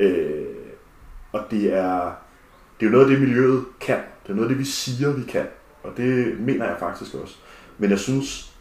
Øh, 0.00 0.46
og 1.32 1.40
det 1.50 1.74
er, 1.74 2.12
det 2.80 2.86
er 2.86 2.90
jo 2.90 2.90
noget 2.90 3.04
af 3.04 3.10
det, 3.10 3.20
miljøet 3.20 3.64
kan. 3.80 4.00
Det 4.22 4.30
er 4.30 4.34
noget 4.34 4.48
af 4.48 4.48
det, 4.48 4.58
vi 4.58 4.64
siger, 4.64 5.12
vi 5.12 5.22
kan. 5.22 5.46
Og 5.84 5.96
det 5.96 6.40
mener 6.40 6.64
jeg 6.64 6.76
faktisk 6.78 7.14
også. 7.14 7.36
Men 7.78 7.90
jeg 7.90 7.98
synes, 7.98 8.54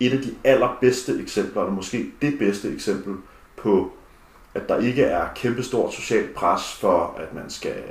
et 0.00 0.12
af 0.12 0.18
de 0.18 0.34
allerbedste 0.44 1.20
eksempler, 1.20 1.62
eller 1.62 1.74
måske 1.74 2.12
det 2.22 2.38
bedste 2.38 2.72
eksempel 2.72 3.16
på, 3.56 3.92
at 4.54 4.68
der 4.68 4.78
ikke 4.78 5.02
er 5.02 5.28
kæmpestort 5.34 5.94
socialt 5.94 6.34
pres 6.34 6.74
for, 6.80 7.16
at 7.18 7.34
man 7.34 7.50
skal 7.50 7.82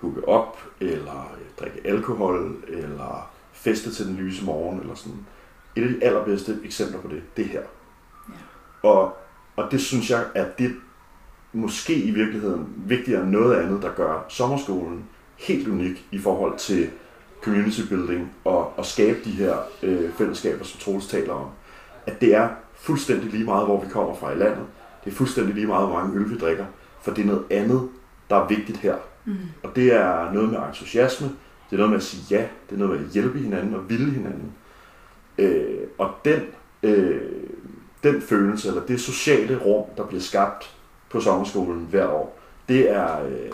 hugge 0.00 0.28
op, 0.28 0.58
eller 0.80 1.36
drikke 1.60 1.80
alkohol, 1.84 2.56
eller 2.68 3.30
feste 3.52 3.92
til 3.92 4.06
den 4.06 4.16
lyse 4.16 4.44
morgen, 4.44 4.80
eller 4.80 4.94
sådan. 4.94 5.26
Et 5.76 5.82
af 5.82 5.88
de 5.88 6.04
allerbedste 6.04 6.58
eksempler 6.64 7.00
på 7.00 7.08
det, 7.08 7.22
det 7.36 7.44
her. 7.44 7.62
Ja. 8.28 8.88
Og, 8.88 9.16
og 9.56 9.70
det 9.70 9.80
synes 9.80 10.10
jeg, 10.10 10.24
at 10.34 10.58
det 10.58 10.74
måske 11.52 11.94
i 11.94 12.10
virkeligheden 12.10 12.74
vigtigere 12.76 13.22
end 13.22 13.30
noget 13.30 13.56
andet, 13.56 13.82
der 13.82 13.94
gør 13.94 14.24
sommerskolen 14.28 15.04
helt 15.36 15.68
unik 15.68 16.06
i 16.10 16.18
forhold 16.18 16.58
til 16.58 16.90
community 17.44 17.80
building 17.88 18.32
og, 18.44 18.78
og 18.78 18.86
skabe 18.86 19.18
de 19.24 19.30
her 19.30 19.56
øh, 19.82 20.12
fællesskaber, 20.18 20.64
som 20.64 20.80
Troels 20.80 21.06
taler 21.06 21.32
om, 21.32 21.46
at 22.06 22.20
det 22.20 22.34
er 22.34 22.48
fuldstændig 22.74 23.30
lige 23.30 23.44
meget, 23.44 23.66
hvor 23.66 23.84
vi 23.84 23.88
kommer 23.90 24.14
fra 24.14 24.32
i 24.32 24.36
landet. 24.36 24.66
Det 25.04 25.10
er 25.10 25.14
fuldstændig 25.14 25.54
lige 25.54 25.66
meget, 25.66 25.88
hvor 25.88 25.98
mange 25.98 26.20
øl 26.20 26.30
vi 26.30 26.38
drikker, 26.38 26.64
for 27.02 27.10
det 27.10 27.22
er 27.22 27.26
noget 27.26 27.44
andet, 27.50 27.88
der 28.30 28.36
er 28.36 28.48
vigtigt 28.48 28.78
her. 28.78 28.96
Mm. 29.24 29.36
Og 29.62 29.76
det 29.76 29.94
er 29.94 30.32
noget 30.32 30.50
med 30.50 30.58
entusiasme, 30.58 31.26
det 31.70 31.72
er 31.72 31.76
noget 31.76 31.90
med 31.90 31.98
at 31.98 32.04
sige 32.04 32.38
ja, 32.38 32.46
det 32.68 32.74
er 32.74 32.78
noget 32.78 33.00
med 33.00 33.06
at 33.06 33.12
hjælpe 33.12 33.38
hinanden 33.38 33.74
og 33.74 33.90
ville 33.90 34.10
hinanden. 34.10 34.52
Øh, 35.38 35.86
og 35.98 36.10
den, 36.24 36.40
øh, 36.82 37.20
den 38.02 38.22
følelse, 38.22 38.68
eller 38.68 38.86
det 38.86 39.00
sociale 39.00 39.58
rum, 39.58 39.84
der 39.96 40.06
bliver 40.06 40.20
skabt 40.20 40.76
på 41.10 41.20
sommerskolen 41.20 41.86
hver 41.90 42.06
år, 42.06 42.38
det 42.68 42.90
er, 42.90 43.24
øh, 43.26 43.50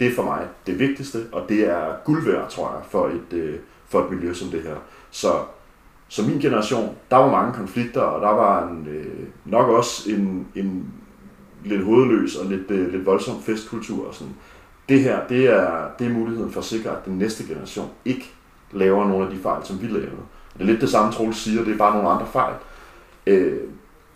det 0.00 0.08
er 0.08 0.14
for 0.14 0.22
mig 0.22 0.48
det 0.66 0.78
vigtigste, 0.78 1.26
og 1.32 1.48
det 1.48 1.68
er 1.68 2.04
guld 2.04 2.24
værd, 2.24 2.50
tror 2.50 2.72
jeg, 2.72 2.82
for 2.90 3.06
et, 3.06 3.32
øh, 3.38 3.58
for 3.88 4.00
et 4.00 4.10
miljø 4.10 4.34
som 4.34 4.48
det 4.48 4.62
her. 4.62 4.76
Så, 5.10 5.32
så 6.08 6.22
min 6.22 6.40
generation, 6.40 6.96
der 7.10 7.16
var 7.16 7.30
mange 7.30 7.52
konflikter, 7.52 8.00
og 8.00 8.22
der 8.22 8.30
var 8.30 8.68
en, 8.68 8.86
øh, 8.86 9.28
nok 9.44 9.68
også 9.68 10.10
en, 10.10 10.46
en 10.54 10.86
lidt 11.64 11.84
hovedløs 11.84 12.36
og 12.36 12.46
lidt, 12.46 12.70
øh, 12.70 12.92
lidt 12.92 13.06
voldsom 13.06 13.42
festkultur. 13.42 14.08
Og 14.08 14.14
sådan. 14.14 14.34
Det 14.88 15.00
her, 15.00 15.26
det 15.28 15.46
er, 15.46 15.88
det 15.98 16.06
er 16.06 16.10
muligheden 16.10 16.52
for 16.52 16.60
at 16.60 16.66
sikre, 16.66 16.90
at 16.90 17.04
den 17.04 17.18
næste 17.18 17.44
generation 17.46 17.90
ikke 18.04 18.32
laver 18.72 19.08
nogle 19.08 19.26
af 19.26 19.30
de 19.32 19.38
fejl, 19.38 19.64
som 19.64 19.82
vi 19.82 19.86
lavede. 19.86 20.10
Det 20.52 20.60
er 20.60 20.64
lidt 20.64 20.80
det 20.80 20.90
samme, 20.90 21.12
Troels 21.12 21.36
siger, 21.36 21.64
det 21.64 21.72
er 21.72 21.78
bare 21.78 21.94
nogle 21.94 22.08
andre 22.08 22.26
fejl. 22.26 22.54
Øh, 23.26 23.58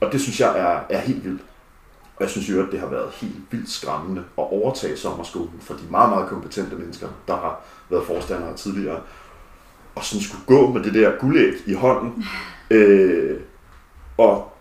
og 0.00 0.12
det 0.12 0.20
synes 0.20 0.40
jeg 0.40 0.58
er, 0.58 0.80
er 0.96 0.98
helt 0.98 1.24
vildt. 1.24 1.42
Og 2.16 2.22
jeg 2.22 2.30
synes 2.30 2.50
jo, 2.50 2.66
at 2.66 2.72
det 2.72 2.80
har 2.80 2.86
været 2.86 3.10
helt 3.12 3.42
vildt 3.50 3.70
skræmmende 3.70 4.20
at 4.20 4.44
overtage 4.44 4.96
sommerskolen 4.96 5.60
for 5.60 5.74
de 5.74 5.82
meget, 5.90 6.10
meget 6.10 6.28
kompetente 6.28 6.76
mennesker, 6.76 7.08
der 7.28 7.36
har 7.36 7.60
været 7.90 8.06
forstandere 8.06 8.56
tidligere. 8.56 9.00
og 9.94 10.04
sådan 10.04 10.22
skulle 10.22 10.44
gå 10.46 10.72
med 10.72 10.82
det 10.82 10.94
der 10.94 11.18
guldæg 11.18 11.54
i 11.66 11.74
hånden, 11.74 12.24
øh, 12.70 13.40
og, 14.18 14.52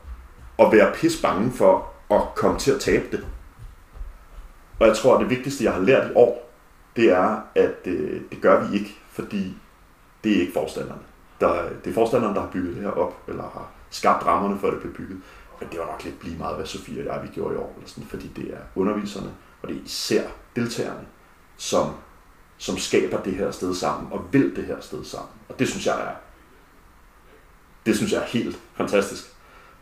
og 0.57 0.71
være 0.71 0.93
pis 0.93 1.21
bange 1.21 1.51
for 1.51 1.87
at 2.11 2.21
komme 2.35 2.59
til 2.59 2.71
at 2.71 2.79
tabe 2.79 3.05
det. 3.11 3.25
Og 4.79 4.87
jeg 4.87 4.97
tror, 4.97 5.15
at 5.15 5.21
det 5.21 5.29
vigtigste, 5.29 5.63
jeg 5.63 5.73
har 5.73 5.81
lært 5.81 6.11
i 6.11 6.13
år, 6.15 6.53
det 6.95 7.11
er, 7.11 7.37
at 7.55 7.77
øh, 7.85 8.21
det 8.31 8.41
gør 8.41 8.67
vi 8.67 8.77
ikke, 8.77 8.97
fordi 9.11 9.57
det 10.23 10.37
er 10.37 10.41
ikke 10.41 10.53
forstanderne. 10.53 11.01
Der, 11.39 11.69
det 11.83 11.89
er 11.89 11.93
forstanderne, 11.93 12.35
der 12.35 12.41
har 12.41 12.49
bygget 12.49 12.75
det 12.75 12.83
her 12.83 12.91
op, 12.91 13.23
eller 13.27 13.43
har 13.43 13.67
skabt 13.89 14.25
rammerne 14.25 14.59
for, 14.59 14.67
at 14.67 14.73
det 14.73 14.81
blev 14.81 14.93
bygget. 14.93 15.21
Men 15.63 15.71
det 15.71 15.79
var 15.79 15.85
nok 15.85 16.03
lidt 16.03 16.23
lige 16.23 16.37
meget, 16.37 16.55
hvad 16.55 16.65
Sofie 16.65 17.01
og 17.01 17.05
jeg 17.05 17.23
vi 17.23 17.27
gjorde 17.27 17.55
i 17.55 17.57
år, 17.57 17.73
eller 17.75 17.89
sådan, 17.89 18.09
fordi 18.09 18.27
det 18.35 18.53
er 18.53 18.59
underviserne, 18.75 19.31
og 19.61 19.69
det 19.69 19.77
er 19.77 19.81
især 19.85 20.23
deltagerne, 20.55 21.05
som, 21.57 21.93
som 22.57 22.77
skaber 22.77 23.21
det 23.21 23.33
her 23.33 23.51
sted 23.51 23.75
sammen, 23.75 24.11
og 24.11 24.33
vil 24.33 24.55
det 24.55 24.65
her 24.65 24.79
sted 24.79 25.05
sammen. 25.05 25.31
Og 25.49 25.59
det 25.59 25.67
synes 25.67 25.85
jeg 25.85 26.01
er, 26.01 26.15
det 27.85 27.95
synes 27.95 28.11
jeg 28.11 28.21
er 28.21 28.25
helt 28.25 28.59
fantastisk. 28.75 29.23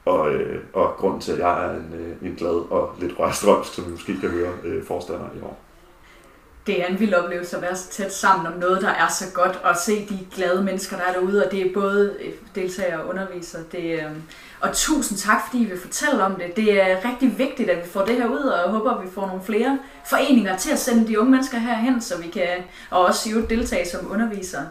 Og, 0.06 0.34
øh, 0.34 0.64
og 0.74 0.94
grund 0.98 1.22
til, 1.22 1.32
at 1.32 1.40
jeg 1.40 1.66
er 1.66 1.76
en, 1.76 1.94
øh, 1.94 2.28
en 2.30 2.36
glad 2.36 2.72
og 2.72 2.96
lidt 3.00 3.20
rørstrømsk, 3.20 3.74
som 3.74 3.86
vi 3.86 3.92
måske 3.92 4.20
kan 4.20 4.30
høre 4.30 4.54
øh, 4.64 4.86
forstander 4.86 5.30
i 5.38 5.42
år. 5.42 5.60
Det 6.68 6.82
er 6.82 6.86
en 6.88 7.00
vild 7.00 7.14
oplevelse 7.14 7.56
at 7.56 7.62
være 7.62 7.76
så 7.76 7.90
tæt 7.90 8.14
sammen 8.14 8.48
om 8.54 8.60
noget, 8.60 8.82
der 8.82 8.90
er 8.90 9.08
så 9.08 9.26
godt, 9.34 9.60
og 9.64 9.76
se 9.86 10.06
de 10.10 10.20
glade 10.36 10.64
mennesker, 10.64 10.98
der 10.98 11.04
er 11.04 11.14
derude, 11.14 11.46
og 11.46 11.52
det 11.52 11.62
er 11.68 11.74
både 11.74 12.16
øh, 12.20 12.32
deltagere 12.56 13.02
og 13.02 13.10
undervisere. 13.10 13.62
Det, 13.72 13.84
øh, 13.84 14.12
og 14.62 14.70
tusind 14.74 15.18
tak, 15.18 15.38
fordi 15.50 15.64
I 15.64 15.66
vil 15.66 15.80
fortælle 15.80 16.24
om 16.24 16.36
det. 16.36 16.56
Det 16.56 16.82
er 16.82 16.98
rigtig 17.10 17.38
vigtigt, 17.38 17.70
at 17.70 17.78
vi 17.86 17.90
får 17.90 18.06
det 18.06 18.16
her 18.16 18.28
ud, 18.28 18.38
og 18.40 18.58
jeg 18.64 18.72
håber, 18.72 18.92
at 18.92 19.06
vi 19.06 19.10
får 19.16 19.28
nogle 19.28 19.42
flere 19.46 19.80
foreninger 20.10 20.58
til 20.58 20.72
at 20.72 20.80
sende 20.80 21.08
de 21.08 21.20
unge 21.20 21.32
mennesker 21.32 21.58
herhen, 21.58 22.02
så 22.02 22.18
vi 22.18 22.28
kan 22.28 22.48
og 22.90 23.06
også 23.06 23.30
jo 23.30 23.42
deltage 23.42 23.90
som 23.90 24.12
undervisere. 24.12 24.64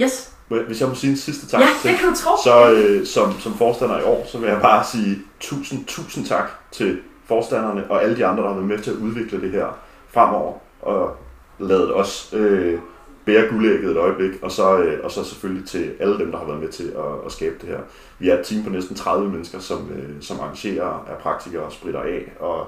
Yes. 0.00 0.32
Hvis 0.48 0.80
jeg 0.80 0.88
må 0.88 0.94
sige 0.94 1.10
en 1.10 1.16
sidste 1.16 1.46
tak 1.46 1.60
Ja, 1.60 1.66
det 1.90 1.98
kan 1.98 2.08
du 2.08 2.14
tro. 2.16 2.30
så 2.44 2.70
øh, 2.72 3.06
som, 3.06 3.40
som 3.40 3.58
forstander 3.58 3.98
i 3.98 4.02
år, 4.02 4.26
så 4.32 4.38
vil 4.38 4.48
jeg 4.48 4.60
bare 4.60 4.84
sige 4.84 5.18
tusind, 5.40 5.84
tusind 5.84 6.26
tak 6.26 6.50
til 6.72 6.98
forstanderne 7.26 7.90
og 7.90 8.02
alle 8.02 8.16
de 8.16 8.26
andre, 8.26 8.42
der 8.42 8.48
har 8.48 8.54
været 8.54 8.68
med 8.68 8.78
til 8.78 8.90
at 8.90 8.96
udvikle 8.96 9.40
det 9.40 9.50
her 9.50 9.78
fremover, 10.12 10.52
og 10.86 11.16
lavet 11.58 11.94
os 11.94 12.34
øh, 12.36 12.78
bære 13.24 13.48
guldægget 13.50 13.90
et 13.90 13.96
øjeblik, 13.96 14.42
og 14.42 14.52
så, 14.52 14.78
øh, 14.78 15.04
og 15.04 15.10
så 15.10 15.24
selvfølgelig 15.24 15.68
til 15.68 15.94
alle 16.00 16.18
dem, 16.18 16.30
der 16.30 16.38
har 16.38 16.46
været 16.46 16.60
med 16.60 16.68
til 16.68 16.84
at, 16.84 17.26
at 17.26 17.32
skabe 17.32 17.54
det 17.60 17.68
her. 17.68 17.80
Vi 18.18 18.28
er 18.28 18.38
et 18.38 18.46
team 18.46 18.64
på 18.64 18.70
næsten 18.70 18.96
30 18.96 19.30
mennesker, 19.30 19.58
som, 19.58 19.90
øh, 19.90 20.22
som 20.22 20.40
arrangerer, 20.40 21.06
er 21.08 21.16
praktikere 21.20 21.62
og 21.62 21.72
spritter 21.72 22.00
af, 22.00 22.32
og, 22.40 22.66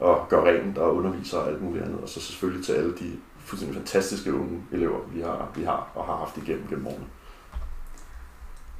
og 0.00 0.26
gør 0.28 0.44
rent 0.44 0.78
og 0.78 0.96
underviser 0.96 1.38
og 1.38 1.48
alt 1.48 1.62
muligt 1.62 1.84
andet, 1.84 2.00
og 2.02 2.08
så 2.08 2.20
selvfølgelig 2.20 2.66
til 2.66 2.72
alle 2.72 2.92
de 2.92 3.12
fuldstændig 3.44 3.76
fantastiske 3.76 4.34
unge 4.34 4.62
elever, 4.72 4.98
vi 5.14 5.20
har, 5.20 5.48
vi 5.56 5.62
har 5.64 5.90
og 5.94 6.04
har 6.04 6.16
haft 6.16 6.36
igennem 6.36 6.66
gennem 6.68 6.86
årene. 6.86 7.06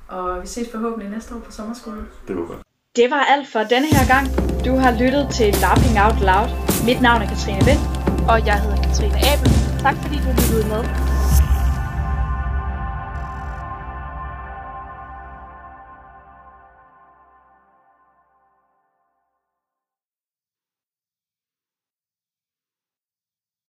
Og 0.08 0.42
vi 0.42 0.46
ses 0.46 0.70
forhåbentlig 0.72 1.10
næste 1.10 1.34
år 1.34 1.38
på 1.38 1.52
sommerskolen. 1.52 2.08
Det 2.28 2.36
håber 2.36 2.54
jeg. 2.54 2.62
Det 2.96 3.10
var 3.10 3.24
alt 3.34 3.48
for 3.52 3.60
denne 3.60 3.86
her 3.86 4.06
gang. 4.14 4.26
Du 4.64 4.72
har 4.76 4.92
lyttet 5.02 5.28
til 5.34 5.54
Lapping 5.62 5.96
Out 6.04 6.20
Loud. 6.20 6.48
Mit 6.86 7.00
navn 7.02 7.22
er 7.22 7.28
Katrine 7.28 7.64
Vind. 7.64 7.89
Og 8.30 8.46
jeg 8.46 8.60
hedder 8.60 8.82
Katrine 8.82 9.18
Abel. 9.32 9.52
Tak 9.82 9.96
fordi 10.02 10.16
du 10.16 10.28
lyttede 10.28 10.68
med. 10.68 11.09